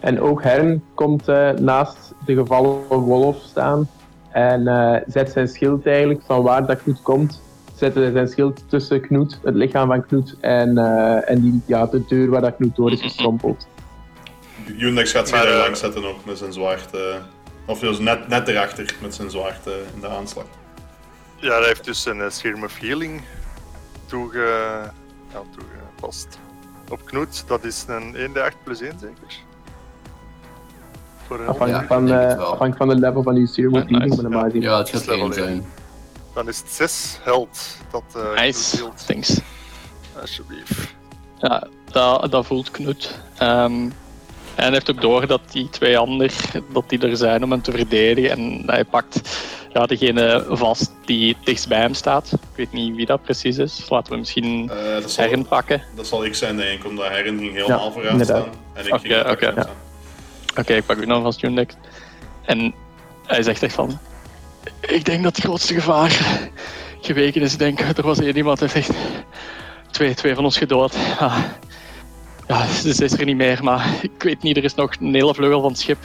[0.00, 1.96] En ook Hern komt eh, naast
[2.26, 3.88] de gevallen wolf staan
[4.30, 7.42] en eh, zet zijn schild eigenlijk van waar dat Knoet komt.
[7.84, 11.86] Zet hij zijn schild tussen Knoet, het lichaam van Knoet en, eh, en die, ja,
[11.86, 13.66] de deur waar dat Knoet door is gestrompeld.
[14.78, 16.94] Undex gaat zich daar eh, langs zetten ook met zijn zwaard.
[16.94, 17.00] eh,
[17.66, 20.44] of dus net, net erachter met zijn zwaard eh, in de aanslag.
[21.36, 23.20] Ja, hij heeft dus een Serum of Healing
[24.06, 24.38] toege...
[25.32, 26.38] ja, toegepast.
[26.90, 29.42] Op Knoet, dat is een 1d8 plus 1 zeker?
[31.46, 34.56] Afhankelijk, Ja, van, afhankelijk van de level van die serum of healing, maar.
[34.56, 35.64] Ja, het gaat Level zijn.
[36.34, 37.58] Dan is het 6 held
[37.90, 39.40] dat eh Knoet Nice, thanks.
[40.20, 40.94] Alsjeblieft.
[41.38, 43.18] Ja, dat, dat voelt Knut.
[43.38, 43.72] Ehm,
[44.54, 46.30] en hij heeft ook door dat die twee anderen
[46.72, 48.30] dat die er zijn om hem te verdedigen.
[48.30, 49.20] En hij pakt
[49.72, 52.32] ja, degene vast die dichtst bij hem staat.
[52.32, 53.88] Ik weet niet wie dat precies is.
[53.88, 55.82] Laten we misschien dat, zal, Herren pakken.
[55.96, 58.42] dat zal ik zijn, denk ik, omdat Herren ging helemaal Ja, vooraan inderdaad.
[58.42, 58.54] staan.
[58.72, 59.66] En ik Oké, ging
[60.66, 60.74] Ja.
[60.74, 61.74] ik pak u dan vast Undex.
[62.44, 62.74] En
[63.26, 63.98] hij zegt echt van...
[64.80, 66.40] Ik denk dat het grootste gevaar
[67.00, 67.52] geweken is.
[67.52, 68.98] Ik denk, er was één iemand die heeft echt
[69.90, 70.96] twee, twee van ons gedood.
[72.48, 75.34] Ja, ze is er niet meer, maar ik weet niet, er is nog een hele
[75.34, 75.98] vleugel van het schip.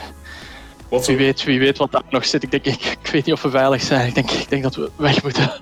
[0.88, 2.42] Wat Wie weet, wie weet wat daar nog zit.
[2.42, 4.08] Ik, denk, ik, ik weet niet of we veilig zijn.
[4.08, 5.52] Ik denk, ik denk dat we weg moeten.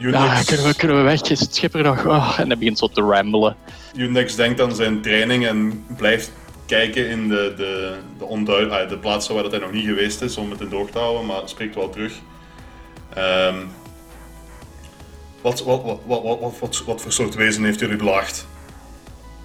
[0.00, 1.20] Ja, kunnen we, kunnen we weg?
[1.20, 2.06] Is het schip er nog?
[2.06, 3.56] Oh, en hij begint zo te rambelen.
[3.96, 6.32] Undex denkt aan zijn training en blijft
[6.66, 10.22] kijken in de, de, de, onduid- ah, de plaatsen waar dat hij nog niet geweest
[10.22, 12.12] is om het in doog te houden, maar spreekt wel terug.
[13.16, 13.56] Ehm,
[15.40, 18.46] wat, wat, wat, wat, wat, wat, wat voor soort wezen heeft jullie belaagd?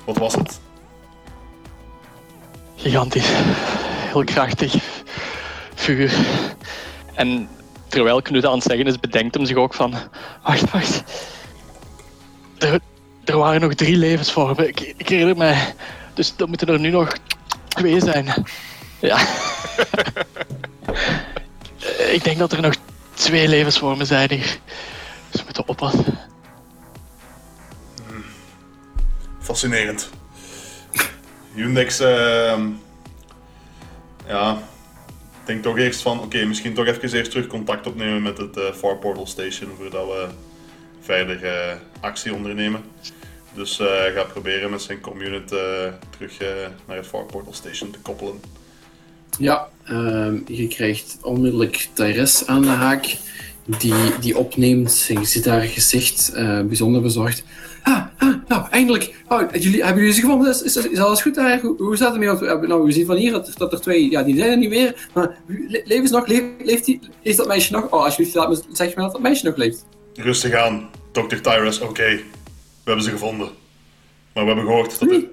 [0.06, 0.60] Wat was het?
[2.76, 3.30] Gigantisch.
[4.12, 4.76] Heel krachtig.
[5.76, 6.14] Vuur.
[7.14, 7.50] En
[7.88, 9.94] terwijl Knut aan het zeggen is, bedenkt hem zich ook van...
[10.44, 11.04] Wacht, wacht.
[12.58, 12.80] Er,
[13.24, 14.68] er waren nog drie levensvormen.
[14.68, 15.74] Ik, ik herinner mij.
[16.14, 17.14] Dus dat moeten er nu nog
[17.68, 18.34] twee zijn.
[19.00, 19.18] Ja.
[22.16, 22.74] ik denk dat er nog
[23.22, 24.60] twee levensvormen zijn hier.
[25.30, 26.18] Dus we moeten oppassen.
[29.40, 30.10] Fascinerend.
[31.56, 32.70] Undex, ehm
[34.28, 34.64] ja,
[35.46, 38.74] denk toch eerst van, oké, misschien toch even eerst terug contact opnemen met het eh
[38.74, 40.28] Far Portal Station voordat we
[41.02, 42.84] verder eh, actie ondernemen.
[43.54, 45.56] Dus hij gaat proberen met zijn community
[46.10, 46.38] terug
[46.86, 48.42] naar het Far Portal Station te koppelen.
[49.42, 53.18] Ja, ehm, je krijgt onmiddellijk Tyrese aan de haak,
[53.66, 55.06] die, die opneemt.
[55.08, 57.44] Je ziet haar gezicht eh, bijzonder bezorgd.
[57.84, 59.16] Ah, ah, nou, eindelijk.
[59.28, 60.50] Oh, jullie, hebben jullie ze gevonden?
[60.50, 61.60] Is, is, is alles goed daar?
[61.62, 62.30] Hoe, hoe staat het mee?
[62.30, 64.70] Eh, Nou, we zien van hier dat, dat er twee, ja, die zijn er niet
[64.70, 65.08] meer.
[65.14, 66.28] Maar le- leven ze nog?
[66.28, 67.84] Le- leeft, die, leeft dat meisje nog?
[67.90, 69.86] Oh, alsjeblieft, laat me, zeg me dat dat meisje nog leeft.
[70.14, 71.36] Rustig aan, Dr.
[71.42, 72.24] Tyrus, oké, we
[72.84, 73.50] hebben ze gevonden.
[74.34, 75.24] Maar we hebben gehoord dat er?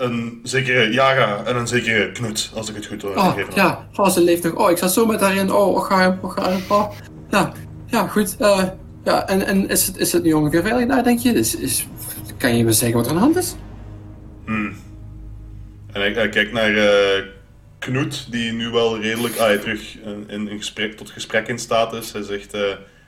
[0.00, 4.08] Een zekere Yara en een zekere Knut, als ik het goed wil Oh, ja, oh,
[4.08, 4.54] ze leeft nog.
[4.54, 5.52] Oh, ik zat zo met haar in.
[5.52, 6.90] Oh, ga, oh, ga, oh.
[7.30, 7.52] Ja,
[7.86, 8.36] ja, goed.
[8.38, 8.62] eh,
[9.04, 11.32] ja, en, en is, het, is het nu ongeveer veilig daar, denk je?
[11.32, 11.86] Is, is,
[12.36, 13.54] kan je me zeggen wat er aan de hand is?
[14.44, 14.76] Hmm.
[15.92, 17.22] En hij, hij kijkt naar eh
[17.78, 21.92] Knoet, die nu wel redelijk ah, hij terug in, in gesprek, tot gesprek in staat
[21.92, 22.12] is.
[22.12, 22.62] Hij zegt, eh,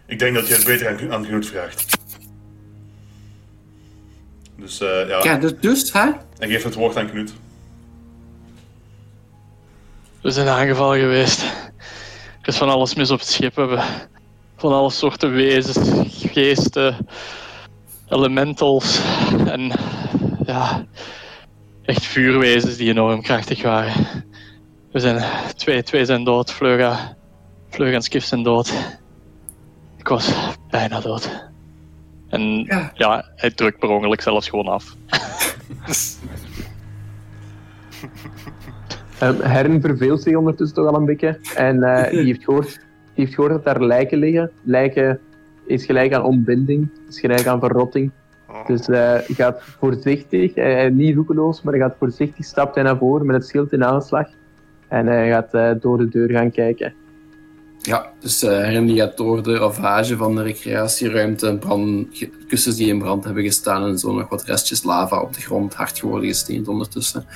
[0.07, 1.99] ik denk dat je het beter aan, aan Knoet vraagt.
[4.63, 6.11] Dus eh, ja, Ja, dus, dus hè?
[6.39, 7.33] hij geeft het woord aan Knoet.
[10.21, 11.43] We zijn aangevallen geweest.
[12.41, 13.55] Er is van alles mis op het schip.
[13.55, 13.85] We hebben
[14.57, 15.79] van alle soorten wezens,
[16.09, 17.07] geesten,
[18.09, 19.01] elementals
[19.47, 19.73] en
[20.47, 20.85] ja,
[21.85, 23.93] echt vuurwezens die enorm krachtig waren.
[24.93, 25.25] We zijn,
[25.57, 27.17] twee, twee zijn dood, Vleuga,
[27.71, 28.73] Vleuga en Skif zijn dood.
[29.99, 30.33] Ik was
[30.71, 31.52] bijna dood.
[32.33, 32.91] En Ja.
[32.95, 34.97] ja, hij drukt per ongeluk zelfs gewoon af.
[39.23, 41.39] Um, Hern verveelt zich ondertussen toch al een beetje.
[41.55, 44.51] En eh, die, heeft gehoord, die heeft gehoord dat daar lijken liggen.
[44.63, 45.21] Lijken
[45.67, 48.11] is gelijk aan ontbinding, is gelijk aan verrotting.
[48.49, 48.67] Oh.
[48.67, 52.99] Dus eh, hij gaat voorzichtig, eh, niet roekeloos, maar hij gaat voorzichtig, stapt hij naar
[52.99, 54.29] voren met het schild in aanslag.
[54.89, 56.95] En hij gaat eh, door de deur gaan kijken.
[57.85, 63.43] Ja, dus uh, door de ravage van de recreatieruimte brand, kussens die in brand hebben
[63.43, 67.27] gestaan en zo nog wat restjes lava op de grond, hard geworden gesteend ondertussen.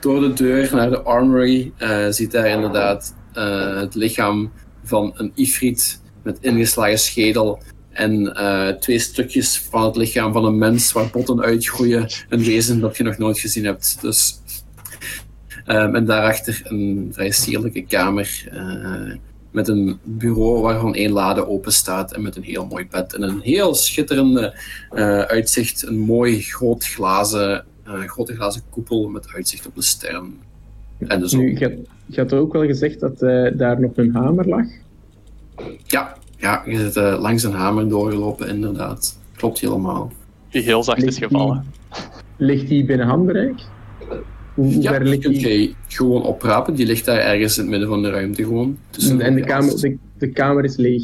[0.00, 4.52] Door de deur naar de armory uh, ziet hij inderdaad uh, het lichaam
[4.84, 8.32] van een ifrit met ingeslagen schedel en
[8.80, 12.08] twee stukjes van het lichaam van een mens waar botten uitgroeien.
[12.28, 13.98] Een wezen dat je nog nooit gezien hebt.
[14.00, 14.40] Dus,
[15.66, 18.48] um, en daarachter een vrij sierlijke kamer
[19.50, 23.22] met een bureau waarvan één lade open staat en met een heel mooi bed en
[23.22, 24.54] een heel schitterende
[24.92, 25.86] uh, uitzicht.
[25.86, 30.38] Een mooi groot glazen, uh, grote glazen koepel met uitzicht op de sterren.
[30.98, 31.40] En de zon.
[31.40, 34.66] Nu, je, je had ook wel gezegd dat uh, daar nog een hamer lag?
[35.84, 39.18] Ja, ja je zit langs een hamer doorgelopen, inderdaad.
[39.36, 40.12] Klopt helemaal.
[40.50, 41.64] Die heel zacht is gevallen.
[41.88, 43.60] Die, ligt die binnen handbereik?
[44.54, 46.74] Hoe ja, die kun je gewoon oprapen.
[46.74, 48.78] Die ligt daar ergens in het midden van de ruimte gewoon.
[49.10, 51.02] En, en de, kamer, de, de, kamer is leeg?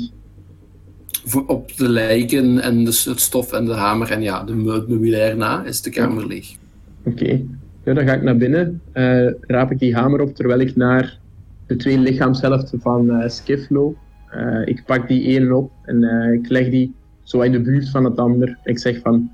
[1.24, 5.36] Voor, op de lijken en de, het stof en de hamer en ja, de meubilair
[5.36, 6.27] na is de kamer ja.
[6.27, 6.56] leeg.
[7.05, 7.23] Oké.
[7.23, 7.47] Okay.
[7.85, 8.81] Ja, dan ga ik naar binnen.
[8.94, 11.18] Uh, raap ik die hamer op terwijl ik naar
[11.66, 13.97] de twee lichaamshelften van uh, Skiflo.
[14.35, 16.02] Uh, ik pak die ene op en
[16.32, 18.59] ik leg die zo in de buurt van het ander.
[18.64, 19.31] Ik zeg van,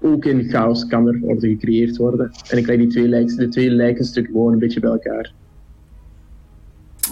[0.00, 2.30] ook in chaos kan er worden gecreëerd worden.
[2.48, 5.32] En ik leg die twee, lijken, de twee lijkenstukken gewoon een beetje bij elkaar.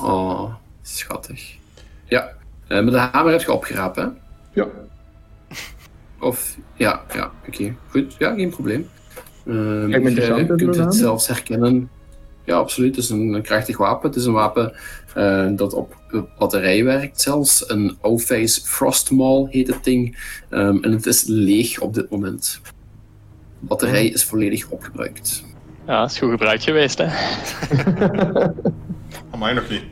[0.01, 1.57] Oh, schattig.
[2.05, 2.33] Ja,
[2.69, 4.07] uh, met de hamer heb je opgeraapt, hè?
[4.53, 4.67] Ja.
[6.21, 7.75] Of, ja, ja, oké.
[7.89, 8.87] Goed, ja, geen probleem.
[9.45, 11.91] Uh, Kijk, je, je kunt het zelfs herkennen.
[12.45, 12.97] Ja, absoluut.
[12.97, 14.09] Het is een, een krachtig wapen.
[14.09, 14.73] Het is een wapen
[15.17, 15.95] uh, dat op
[16.39, 17.71] batterij werkt zelfs.
[17.71, 20.17] Een O-Face Frostmaul heet het ding.
[20.51, 22.61] Um, en het is leeg op dit moment.
[22.63, 25.45] De batterij is volledig opgebruikt.
[25.87, 27.07] Ja, is goed gebruikt geweest, hè?
[29.39, 29.83] Mij nog niet.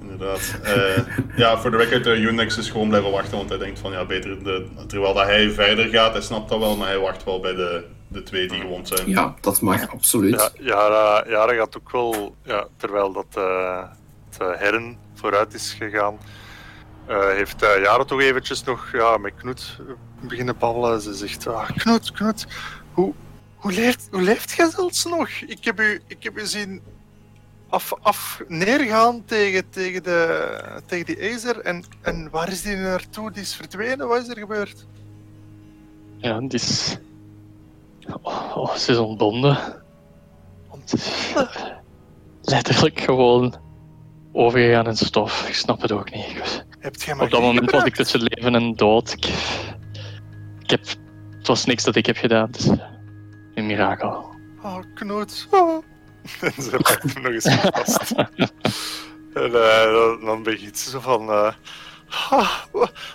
[0.00, 0.54] Inderdaad.
[0.64, 0.98] Uh,
[1.36, 4.04] ja, voor de record, uh, Unix is gewoon blijven wachten, want hij denkt van ja,
[4.04, 4.44] beter.
[4.44, 7.54] De, terwijl dat hij verder gaat, hij snapt dat wel, maar hij wacht wel bij
[7.54, 7.84] de,
[8.14, 9.08] de twee die gewond zijn.
[9.08, 10.34] Ja, dat mag absoluut.
[10.34, 13.82] Ja, Jara, Jara gaat ook wel, ja, terwijl dat uh,
[14.30, 16.18] het herren vooruit is gegaan,
[17.08, 19.78] heeft Jara toch eventjes nog ja, met Knoet
[20.20, 21.00] beginnen babbelen.
[21.00, 22.46] Ze zegt, ah, Knut, Knut,
[22.92, 23.12] hoe,
[23.56, 25.28] hoe, leeft, hoe leeft jij zelfs nog?
[25.28, 26.82] Ik heb u, ik heb u zien
[27.68, 31.60] af, af neergaan tegen, tegen, de, tegen die Acer.
[31.60, 33.30] En, en waar is die naartoe?
[33.30, 34.08] Die is verdwenen.
[34.08, 34.86] Wat is er gebeurd?
[36.16, 36.96] Ja, die is...
[38.22, 39.58] Oh, oh ze is ontbonden.
[42.42, 43.54] Letterlijk gewoon
[44.32, 45.48] overgegaan in stof.
[45.48, 46.64] Ik snap het ook niet.
[46.78, 49.12] Hebt jij maar Op dat moment was ik tussen leven en dood.
[49.12, 49.24] Ik
[50.64, 50.80] ik heb,
[51.38, 52.68] het was niks dat ik heb gedaan, dus
[53.54, 54.34] een mirakel.
[54.62, 55.46] Oh, Knoet.
[55.50, 55.84] Oh.
[56.40, 58.12] en ze pakt hem nog eens vast.
[59.34, 61.28] en uh, dan begint ze zo van...
[61.28, 61.52] Uh,
[62.30, 62.64] ah,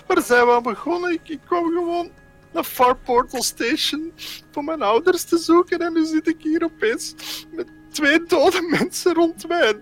[0.08, 1.12] waar zijn we aan begonnen?
[1.12, 2.10] Ik, ik kwam gewoon
[2.54, 4.14] naar Far Portal Station
[4.52, 7.16] voor mijn ouders te zoeken en nu zit ik hier opeens
[7.56, 9.80] met twee dode mensen rond mij.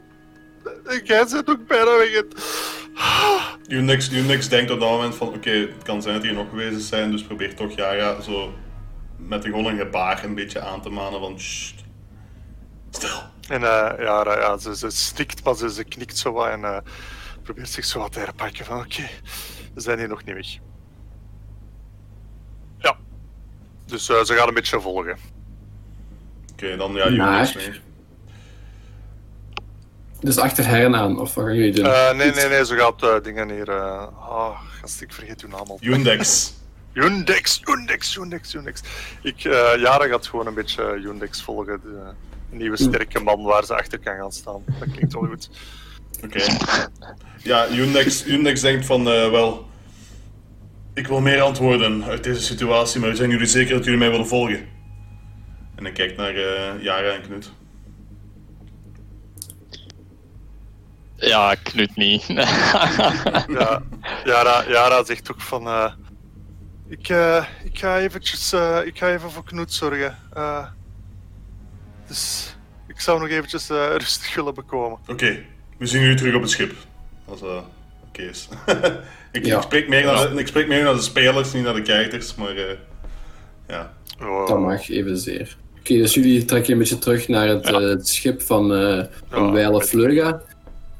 [0.85, 2.23] En jij zit ook bijna weg.
[3.67, 6.81] Unix, Unix denkt op dat moment van, oké, het kan zijn dat hier nog geweest
[6.81, 8.53] zijn, dus probeer toch ja, ja, zo
[9.17, 11.83] met gewoon een gebaar een beetje aan te manen van, sst,
[12.89, 13.19] stil.
[13.49, 16.77] En uh, ja, ja ze, ze stikt, maar ze, ze knikt zo wat en uh,
[17.43, 19.09] probeert zich zo wat te herpakken van, oké,
[19.73, 20.57] we zijn hier nog niet weg.
[22.77, 22.97] Ja,
[23.87, 25.17] dus uh, ze gaan een beetje volgen.
[26.51, 27.09] Oké, dan ja,
[27.55, 27.81] meer.
[30.19, 31.85] Dus achter Herren aan, of wat gaan jullie doen?
[31.85, 33.69] Uh, nee, nee, nee, ze gaat uh, dingen hier.
[33.69, 34.07] Uh...
[34.29, 35.77] Oh, gast, ik vergeet uw naam al.
[35.79, 36.53] Yundex.
[36.93, 38.81] Yundex, Yundex, Yundex, Yundex.
[39.21, 39.39] Ik,
[39.79, 41.81] Jara gaat gewoon een beetje Yundex volgen.
[41.83, 44.63] De nieuwe sterke man waar ze achter kan gaan staan.
[44.79, 45.49] Dat klinkt wel goed.
[46.23, 46.41] Oké.
[46.41, 46.87] Okay.
[47.43, 49.67] Ja, Yundex, Yundex denkt van, wel...
[50.97, 54.27] Ik wil meer antwoorden uit deze situatie, maar zijn jullie zeker dat jullie mij willen
[54.27, 54.67] volgen?
[55.75, 56.33] En dan kijkt naar
[56.81, 57.51] Jara en Knut.
[61.15, 62.25] Ja, Knut niet.
[63.57, 63.83] ja,
[64.25, 65.67] Jara, Jara zegt ook van...
[65.67, 65.93] Uh,
[66.87, 70.15] ik, uh, ik, ga eventjes, uh, ik ga even voor Knut zorgen.
[72.07, 72.55] dus
[72.87, 74.99] ik zou nog eventjes rustig willen bekomen.
[75.01, 75.45] Oké, okay.
[75.77, 76.75] we zien jullie terug op het schip.
[77.25, 77.41] Als
[79.31, 79.55] ik, ja.
[79.55, 82.35] ik, spreek meer naar de, ik spreek meer naar de spelers, niet naar de kijkers,
[82.35, 82.77] maar
[83.67, 83.93] ja.
[84.21, 84.47] Oh.
[84.47, 85.57] Dat mag evenzeer.
[85.69, 87.81] Oké, okay, dus jullie trekken een beetje terug naar het, ja.
[87.81, 88.67] het schip van,
[89.29, 90.41] van ja, Weile.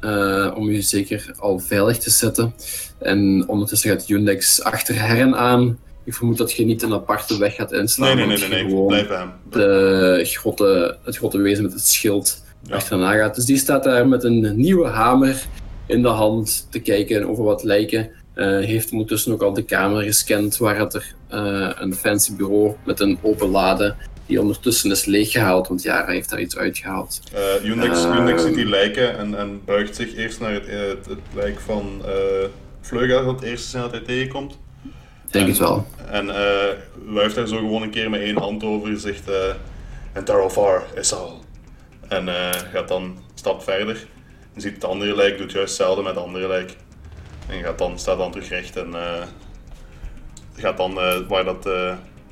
[0.02, 2.54] Uh, om je zeker al veilig te zetten.
[3.00, 5.80] En ondertussen gaat Undex achter Herren aan.
[6.04, 8.16] Ik vermoed dat je niet een aparte weg gaat inslaan.
[8.16, 8.86] Nee, nee, nee, nee, nee.
[8.86, 9.34] blijf aan.
[9.50, 12.76] De grote, het grote wezen met het schild ja.
[12.76, 13.36] achterna gaat.
[13.36, 15.46] Dus die staat daar met een nieuwe hamer
[15.88, 18.10] in de hand te kijken over wat lijken.
[18.36, 22.76] Uh, heeft ondertussen ook al de kamer gescand waar het er uh, een fancy bureau
[22.86, 23.96] met een open lade
[24.26, 27.22] die ondertussen is leeggehaald, want ja, hij heeft daar iets uitgehaald.
[27.34, 31.20] Uh, Unix, Unix ziet die lijken en, en buigt zich eerst naar het, het, het
[31.34, 32.12] lijk van uh,
[32.82, 34.58] Vleuga, dat het eerste zijn dat hij tegenkomt.
[35.30, 35.88] Denk en, het wel.
[36.12, 36.34] En uh,
[37.06, 39.30] wuift daar zo gewoon een keer met één hand over, zegt
[40.14, 41.40] en Tarofar is al.
[42.08, 42.28] En
[42.74, 44.06] gaat dan een stap verder.
[44.58, 46.76] En ziet het andere lijk, doet juist hetzelfde met het andere lijk.
[47.50, 48.94] En gaat dan, staat dan terug recht en
[50.56, 50.94] gaat dan
[51.28, 51.70] waar dat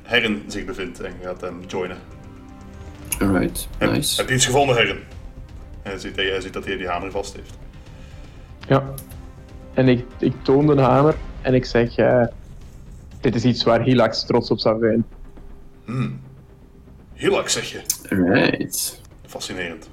[0.02, 1.96] Herren zich bevindt en gaat hem joinen.
[3.18, 4.20] Alright, nice.
[4.20, 4.96] Heb je iets gevonden, Herren?
[5.82, 7.58] En hij ziet, hij ziet dat hij die hamer vast heeft.
[8.68, 8.94] Ja.
[9.74, 12.26] En ik, ik toon de hamer en ik zeg: uh,
[13.20, 15.06] Dit is iets waar Hilax trots op zou zijn.
[15.84, 16.20] Hmm.
[17.14, 17.80] Hilax, zeg je?
[18.10, 19.00] Alright.
[19.26, 19.88] Fascinerend.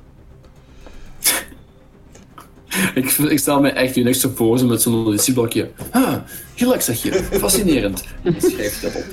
[2.96, 5.70] ik, ik stel me echt niks te posen met zo'n notitieblokje.
[5.92, 6.14] Ah,
[6.56, 7.12] heel leuk zeg je.
[7.32, 8.04] Fascinerend.
[8.38, 9.04] Schrijf dat op.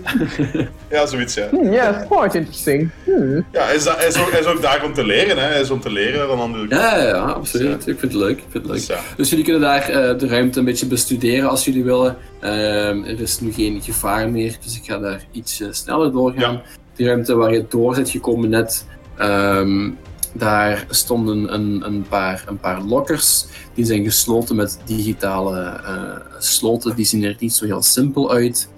[0.91, 1.49] ja, zoiets, ja.
[1.51, 2.91] Hmm, ja, yeah, quite interesting.
[3.05, 3.47] Hmm.
[3.53, 5.45] Ja, hij is, hij, is ook, is ook daar om te leren, hè.
[5.45, 7.77] Hij is om te leren van andere Ja, ja, ja absoluut.
[7.77, 7.93] Dus, ja.
[7.93, 8.39] Ik vind het leuk.
[8.39, 8.87] Ik vind het leuk.
[8.87, 9.01] Dus, ja.
[9.17, 12.17] dus jullie kunnen daar uh, de ruimte een beetje bestuderen als jullie willen.
[12.43, 16.53] Um, er is nu geen gevaar meer, dus ik ga daar iets uh, sneller doorgaan.
[16.53, 16.63] Ja.
[16.95, 18.87] Die ruimte waar je door zit gekomen net...
[19.21, 19.99] Um,
[20.33, 23.47] daar stonden een, een, paar, een paar lockers.
[23.75, 26.97] Die zijn gesloten met digitale uh, sloten.
[26.97, 28.69] Die zien er niet zo heel simpel uit.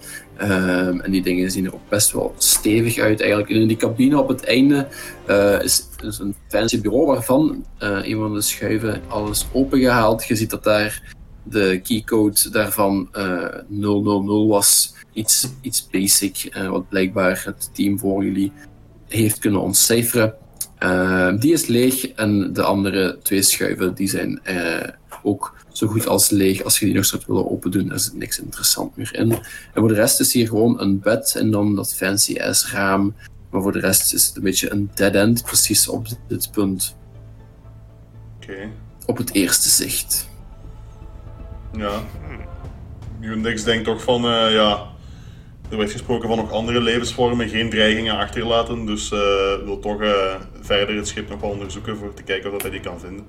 [0.41, 3.51] Um, en die dingen zien er ook best wel stevig uit eigenlijk.
[3.51, 4.89] in die cabine op het einde
[5.29, 10.24] uh, is, is, een fancy bureau waarvan uh, een van de schuiven alles opengehaald.
[10.24, 13.09] Je ziet dat daar de keycode daarvan
[13.69, 14.95] 000 was.
[15.12, 18.53] Iets, iets basic, wat blijkbaar het team voor jullie
[19.09, 20.35] heeft kunnen ontcijferen.
[20.83, 24.89] Uh, die is leeg en de andere twee schuiven die zijn uh,
[25.23, 26.63] ook zo goed als leeg.
[26.63, 29.33] Als je die nog zou willen open doen, er zit niks interessant meer in.
[29.33, 29.41] En
[29.75, 33.15] voor de rest is hier gewoon een bed en dan dat fancy ass raam.
[33.51, 36.97] Maar voor de rest is het een beetje een dead end, precies op dit punt.
[38.37, 38.53] Oké.
[38.53, 38.73] Okay.
[39.07, 40.29] Op het eerste zicht.
[41.77, 42.03] Ja.
[43.21, 44.91] Unix denkt toch van, uh, ja,
[45.73, 48.86] er werd gesproken van nog andere levensvormen, geen dreigingen achterlaten.
[48.86, 49.19] Dus uh,
[49.65, 52.81] wil toch uh, verder het schip nog wel onderzoeken voor te kijken of hij die
[52.81, 53.24] kan vinden.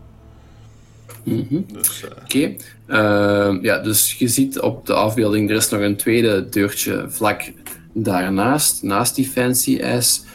[1.24, 1.65] Mm -hmm.
[1.74, 2.10] dus, uh...
[2.10, 2.56] Oké.
[2.88, 3.60] Okay.
[3.61, 7.52] ja, dus je ziet op de afbeelding, er is nog een tweede deurtje vlak
[7.94, 10.26] daarnaast, naast die fancy ass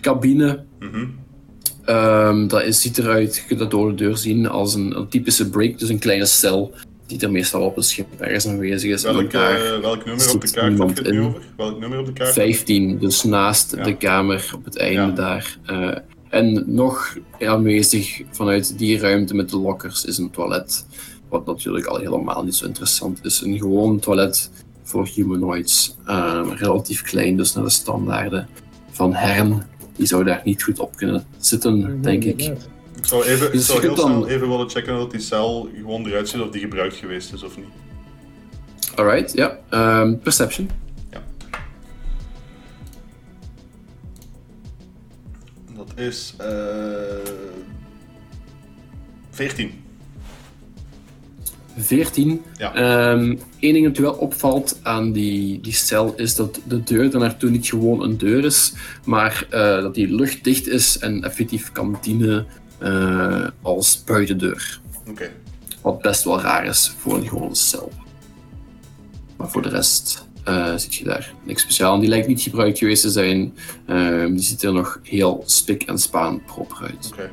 [0.00, 0.64] cabine.
[0.80, 1.18] Mm -hmm.
[1.96, 5.08] um, dat is, ziet eruit, je kunt dat door de deur zien, als een, een
[5.08, 6.74] typische break, dus een kleine cel
[7.06, 9.02] die er meestal op het schip ergens aanwezig is.
[9.02, 11.42] Welk, uh, welk nummer op de kaart heb je het nu over?
[11.56, 12.32] Welk nummer op de kaart?
[12.32, 13.84] 15, dus naast ja.
[13.84, 15.10] de kamer op het einde ja.
[15.10, 15.58] daar.
[15.70, 15.96] Uh,
[16.28, 20.86] en nog aanwezig vanuit die ruimte met de lockers is een toilet.
[21.28, 23.40] Wat natuurlijk al helemaal niet zo interessant is.
[23.40, 24.50] Een gewoon toilet
[24.82, 25.96] voor humanoids.
[26.06, 28.48] Uh, relatief klein, dus naar de standaarden
[28.90, 29.62] van Hern.
[29.96, 32.52] Die zou daar niet goed op kunnen zitten, denk ik.
[33.06, 34.06] Ik zou, even, dus ik zou heel dan...
[34.06, 37.42] snel even willen checken dat die cel gewoon eruit ziet of die gebruikt geweest is
[37.42, 37.66] of niet.
[38.94, 39.58] Alright, ja.
[39.70, 40.00] Yeah.
[40.00, 40.70] Um, perception.
[41.10, 41.22] Ja.
[45.76, 46.46] Dat is uh,
[49.30, 49.84] 14.
[51.78, 52.42] 14.
[52.58, 53.10] Ja.
[53.12, 57.18] Um, Eén ding dat wel opvalt aan die, die cel is dat de deur er
[57.18, 58.74] naartoe niet gewoon een deur is,
[59.04, 62.46] maar uh, dat die luchtdicht is en effectief kan dienen
[62.82, 64.80] uh, als buitendeur.
[65.08, 65.30] Okay.
[65.82, 67.92] Wat best wel raar is voor een gewone cel.
[69.36, 72.00] Maar voor de rest uh, zit je daar niks speciaal.
[72.00, 73.54] Die lijkt niet gebruikt geweest te zijn.
[73.86, 77.10] Uh, die ziet er nog heel spik en spaan proper uit.
[77.12, 77.14] Oké.
[77.14, 77.30] Okay.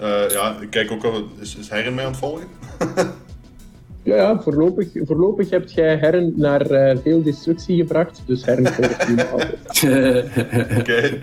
[0.00, 1.28] Uh, ja, ik kijk ook al.
[1.40, 2.46] Is, is Herren mij aan het volgen?
[4.02, 8.22] ja, ja voorlopig, voorlopig hebt jij Herren naar uh, veel destructie gebracht.
[8.26, 9.58] Dus Herren volgt nu altijd.
[10.78, 11.20] Oké, okay,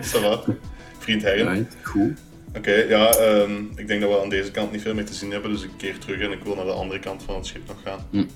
[1.02, 1.54] Vriend Herren.
[1.54, 2.12] Right, cool.
[2.48, 5.14] Oké, okay, ja, um, ik denk dat we aan deze kant niet veel meer te
[5.14, 7.46] zien hebben, dus ik keer terug en ik wil naar de andere kant van het
[7.46, 8.06] schip nog gaan.
[8.10, 8.28] Mm.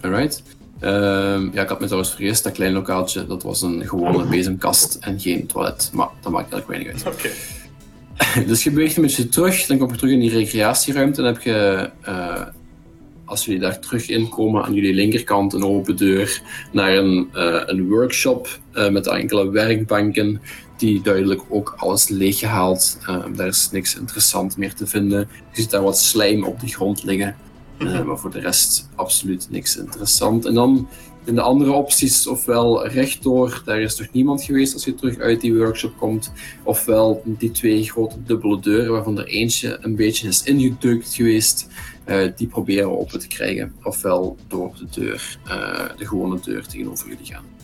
[0.00, 0.42] Alright.
[0.80, 4.94] Um, ja, ik had me trouwens vergist, dat klein lokaaltje, dat was een gewone bezemkast
[5.00, 7.14] en geen toilet, maar dat maakt eigenlijk weinig uit.
[7.14, 7.26] Oké.
[7.26, 8.44] Okay.
[8.50, 11.42] dus je beweegt een beetje terug, dan kom je terug in die recreatieruimte en heb
[11.42, 12.42] je, uh,
[13.24, 16.40] als jullie daar terug in komen, aan jullie linkerkant een open deur
[16.72, 20.40] naar een, uh, een workshop uh, met enkele werkbanken
[20.76, 22.98] die duidelijk ook alles leeggehaald.
[23.02, 25.28] Uh, daar is niks interessant meer te vinden.
[25.52, 27.36] Je ziet daar wat slijm op de grond liggen.
[27.78, 30.44] Uh, maar voor de rest absoluut niks interessant.
[30.44, 30.88] En dan
[31.26, 35.40] En de andere opties, ofwel rechtdoor, daar is nog niemand geweest als je terug uit
[35.40, 36.32] die workshop komt,
[36.62, 41.68] ofwel die twee grote dubbele deuren, waarvan er eentje een beetje is ingedrukt geweest,
[42.04, 43.72] eh, die proberen we open te krijgen.
[43.82, 47.55] Ofwel door de deur, eh, de gewone deur tegenover jullie gaan.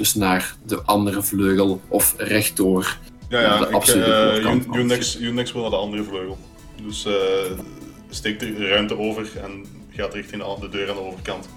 [0.00, 2.98] Dus naar de andere vleugel of rechtdoor.
[3.28, 6.38] Ja, ja, De ik, absolute eh, het Unix, Unix wil naar de andere vleugel.
[6.86, 7.12] Dus eh
[8.08, 11.48] steekt de ruimte over en gaat richting de, de deur aan de overkant.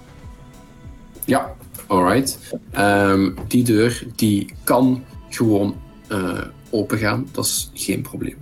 [1.24, 1.54] Ja,
[1.86, 2.38] alright.
[2.70, 5.76] Ehm, die deur die kan gewoon
[6.08, 6.40] eh
[6.70, 8.36] open gaan, dat is geen probleem.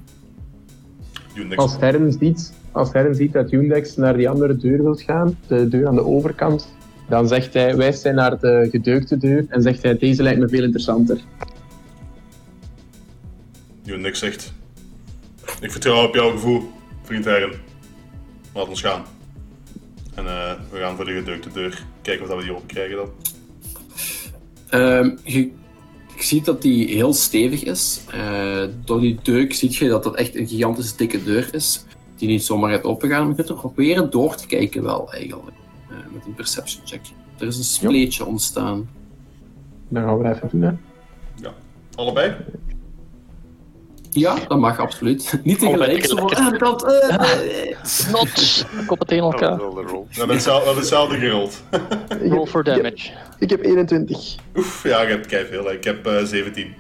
[1.35, 1.57] Unix.
[1.57, 5.69] Als Herren ziet, als Herren ziet dat Undex naar die andere deur wil gaan, de
[5.69, 6.69] deur aan de overkant,
[7.09, 10.49] dan zegt hij, wijst hij naar de gedeukte deur en zegt hij, deze lijkt me
[10.49, 11.21] veel interessanter.
[13.85, 14.53] Unix zegt:
[15.61, 16.71] Ik vertrouw op jouw gevoel,
[17.03, 17.53] vriend Herren.
[18.55, 19.05] Laat ons gaan.
[20.15, 21.85] En eh, we gaan voor de gedeukte deur.
[22.03, 23.11] Kijken of dat we die open krijgen dan.
[24.69, 25.41] Ehm, je,
[26.17, 28.01] je ziet dat die heel stevig is.
[28.11, 31.85] Eh, door die deuk zie je dat dat echt een gigantisch dikke deur is.
[32.17, 33.21] Die niet zomaar gaat opengaan.
[33.21, 35.57] Maar je kunt er proberen door te kijken wel, eigenlijk.
[36.13, 37.01] Met een perception check.
[37.39, 38.89] Er is een spleetje ontstaan.
[39.89, 40.73] Dan gaan we dat even doen, hè.
[41.35, 41.53] Ja.
[41.95, 42.37] Allebei?
[44.11, 45.35] Ja, dat mag absoluut.
[45.45, 46.05] Niet tegelijk.
[46.05, 47.77] Zo van, ah, dat, eh, eh.
[47.83, 48.65] Snot!
[48.87, 49.59] Koppen tegen Dat is elkaar.
[49.59, 51.63] We hebben hetzelfde, we hebben hetzelfde gerold.
[52.31, 53.11] Roll for damage.
[53.39, 54.37] Ik heb 21.
[54.57, 55.65] Oef, ja, ik heb kei veel.
[55.65, 55.73] hè.
[55.73, 56.75] Ik heb eh 17.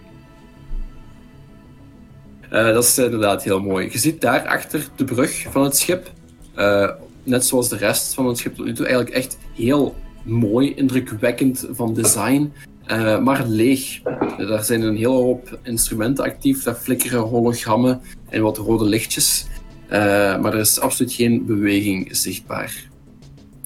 [2.50, 3.88] Eh, dat is inderdaad heel mooi.
[3.92, 6.10] Je ziet daar achter de brug van het schip,
[6.54, 6.90] eh,
[7.24, 11.68] net zoals de rest van het schip tot nu toe, eigenlijk echt heel mooi, indrukwekkend
[11.70, 12.52] van design,
[12.84, 14.02] eh, maar leeg.
[14.36, 19.46] Daar zijn een hele hoop instrumenten actief, daar flikkeren hologrammen en wat rode lichtjes,
[19.88, 19.98] Eh,
[20.40, 22.88] maar er is absoluut geen beweging zichtbaar.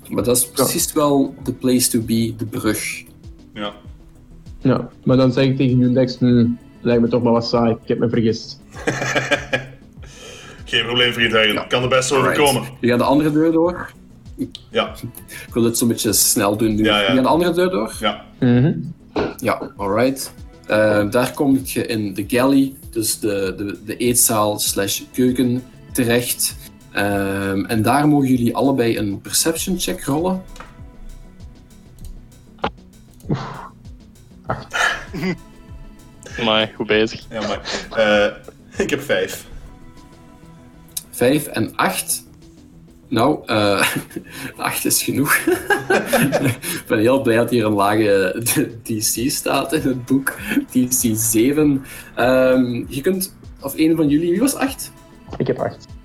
[0.09, 3.05] Maar dat is precies wel de place to be, de brug.
[3.55, 3.73] Ja.
[4.59, 6.47] Ja, maar dan zeg ik tegen hm,
[6.81, 8.61] lijkt me toch maar wat saai, ik heb me vergist.
[10.69, 11.53] Geen probleem, vriend Herren.
[11.55, 11.65] Ja.
[11.69, 12.63] Kan er best overkomen.
[12.81, 13.91] Je gaat de andere deur door.
[14.71, 14.95] Ja,
[15.47, 16.85] Ik wil dit zo'n beetje snel doen nu.
[16.85, 17.09] Ja, ja.
[17.09, 17.93] Je gaat de andere deur door.
[18.01, 18.25] ja.
[18.41, 18.73] Mhm.
[19.37, 20.33] Ja, alright.
[20.67, 25.63] Eh, daar kom je in de galley, dus de, de, de eetzaal slash keuken
[25.93, 26.57] terecht.
[26.93, 30.43] Ehm, en daar mogen jullie allebei een perception check rollen.
[36.45, 37.25] Maar goed bezig.
[37.31, 37.61] ja maar,
[37.97, 38.33] eh,
[38.85, 39.47] ik heb vijf.
[41.17, 42.25] 5 en 8.
[43.09, 43.87] Nou, eh
[44.57, 45.35] 8 is genoeg.
[46.81, 48.43] ik ben heel blij dat hier een lage
[48.85, 50.35] DC staat in het boek.
[50.71, 51.85] DC 7.
[52.15, 54.93] Ehm, je kunt, of een van jullie, wie was 8?
[55.37, 55.96] Ik heb 8.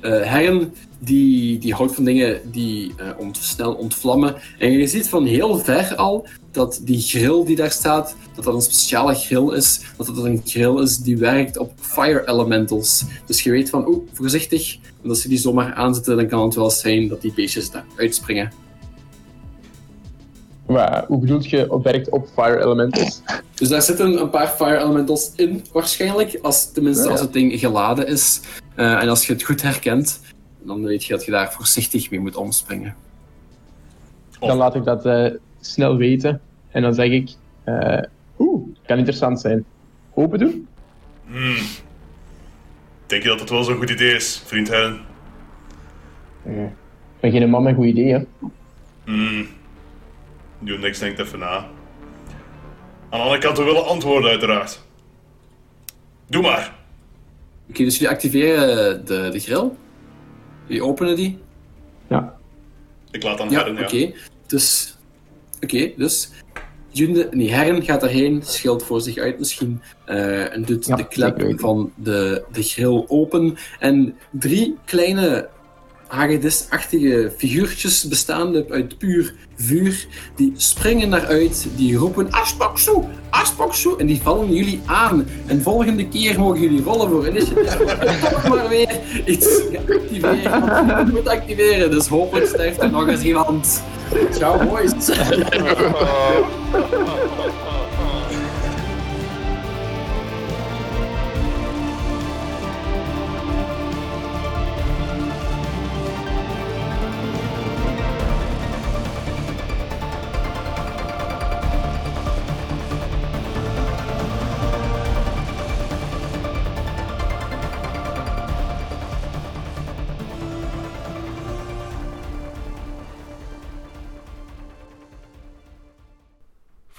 [0.00, 4.34] Eh herren die, die houdt van dingen die eh, ont, snel ontvlammen.
[4.58, 8.54] En je ziet van heel ver al dat die grill die daar staat, dat dat
[8.54, 9.80] een speciale grill is.
[9.96, 13.04] Dat dat een grill is die werkt op fire elementals.
[13.26, 14.78] Dus je weet van, oeh, voorzichtig.
[14.96, 17.84] Want als je die zomaar aanzetten, dan kan het wel zijn dat die beestjes daar
[17.96, 18.52] uitspringen.
[20.66, 23.22] Maar, hoe bedoel je, op werkt op fire elementals?
[23.54, 26.38] Dus daar zitten een paar fire elementals in, waarschijnlijk.
[26.42, 27.12] Als, tenminste, Ja, ja.
[27.12, 28.40] als het ding geladen is.
[28.80, 30.20] Eh, en als je het goed herkent,
[30.58, 32.94] dan weet je dat je daar voorzichtig mee moet omspringen.
[34.38, 35.26] Dan laat ik dat eh,
[35.60, 36.40] snel weten.
[36.70, 37.30] En dan zeg ik,
[37.64, 38.02] eh,
[38.38, 39.64] oeh, kan interessant zijn.
[40.14, 40.68] Open doen?
[41.26, 41.56] Hmm.
[43.06, 45.00] Denk je dat het wel zo'n goed idee is, vriend Herren?
[46.44, 46.70] Ik
[47.20, 48.26] ben geen man met goed ideeën.
[49.04, 49.48] Hmm.
[50.64, 51.56] Unix denkt even na.
[51.56, 51.66] Aan
[53.10, 54.80] de andere kant, we willen antwoorden, uiteraard.
[56.26, 56.78] Doe maar.
[57.70, 59.70] Oké, dus jullie activeren de, de grill.
[60.66, 61.38] Jullie openen die.
[62.08, 62.36] Ja.
[63.10, 63.96] Ik laat dan Ja, Herren, oké.
[63.96, 64.08] ja.
[64.46, 64.96] Dus,
[65.60, 66.30] oké, dus
[66.92, 71.08] Junde, nee, Herren gaat daarheen, schilt voor zich uit misschien eh, en doet Ja, de
[71.08, 73.56] klep van de, de grill open.
[73.78, 75.48] En drie kleine
[76.10, 80.06] hagedisachtige figuurtjes bestaande uit puur vuur,
[80.36, 85.26] die springen naar uit, die roepen Aspoksu, Aspoksu, en die vallen jullie aan.
[85.46, 87.76] En volgende keer mogen jullie rollen voor initiatief.
[88.30, 89.60] Toch maar weer iets
[91.12, 93.82] moet activeren, dus hopelijk sterft er nog eens iemand.
[94.32, 94.92] Ciao boys.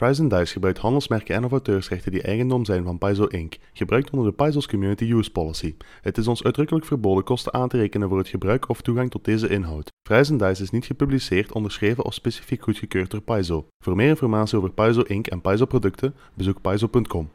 [0.02, 4.28] Fries Dice gebruikt handelsmerken en of auteursrechten die eigendom zijn van Paizo Inc., gebruikt onder
[4.28, 5.76] de Paizo's Community Use Policy.
[6.02, 9.26] Het is ons uitdrukkelijk verboden kosten aan te rekenen voor het gebruik of toegang tot
[9.26, 9.90] deze inhoud.
[10.08, 13.68] Fries Dice is niet gepubliceerd, onderschreven of specifiek goedgekeurd door Paizo.
[13.84, 15.28] Voor meer informatie over Paizo Inc.
[15.28, 17.32] en Paizo producten, bezoek paizo.com.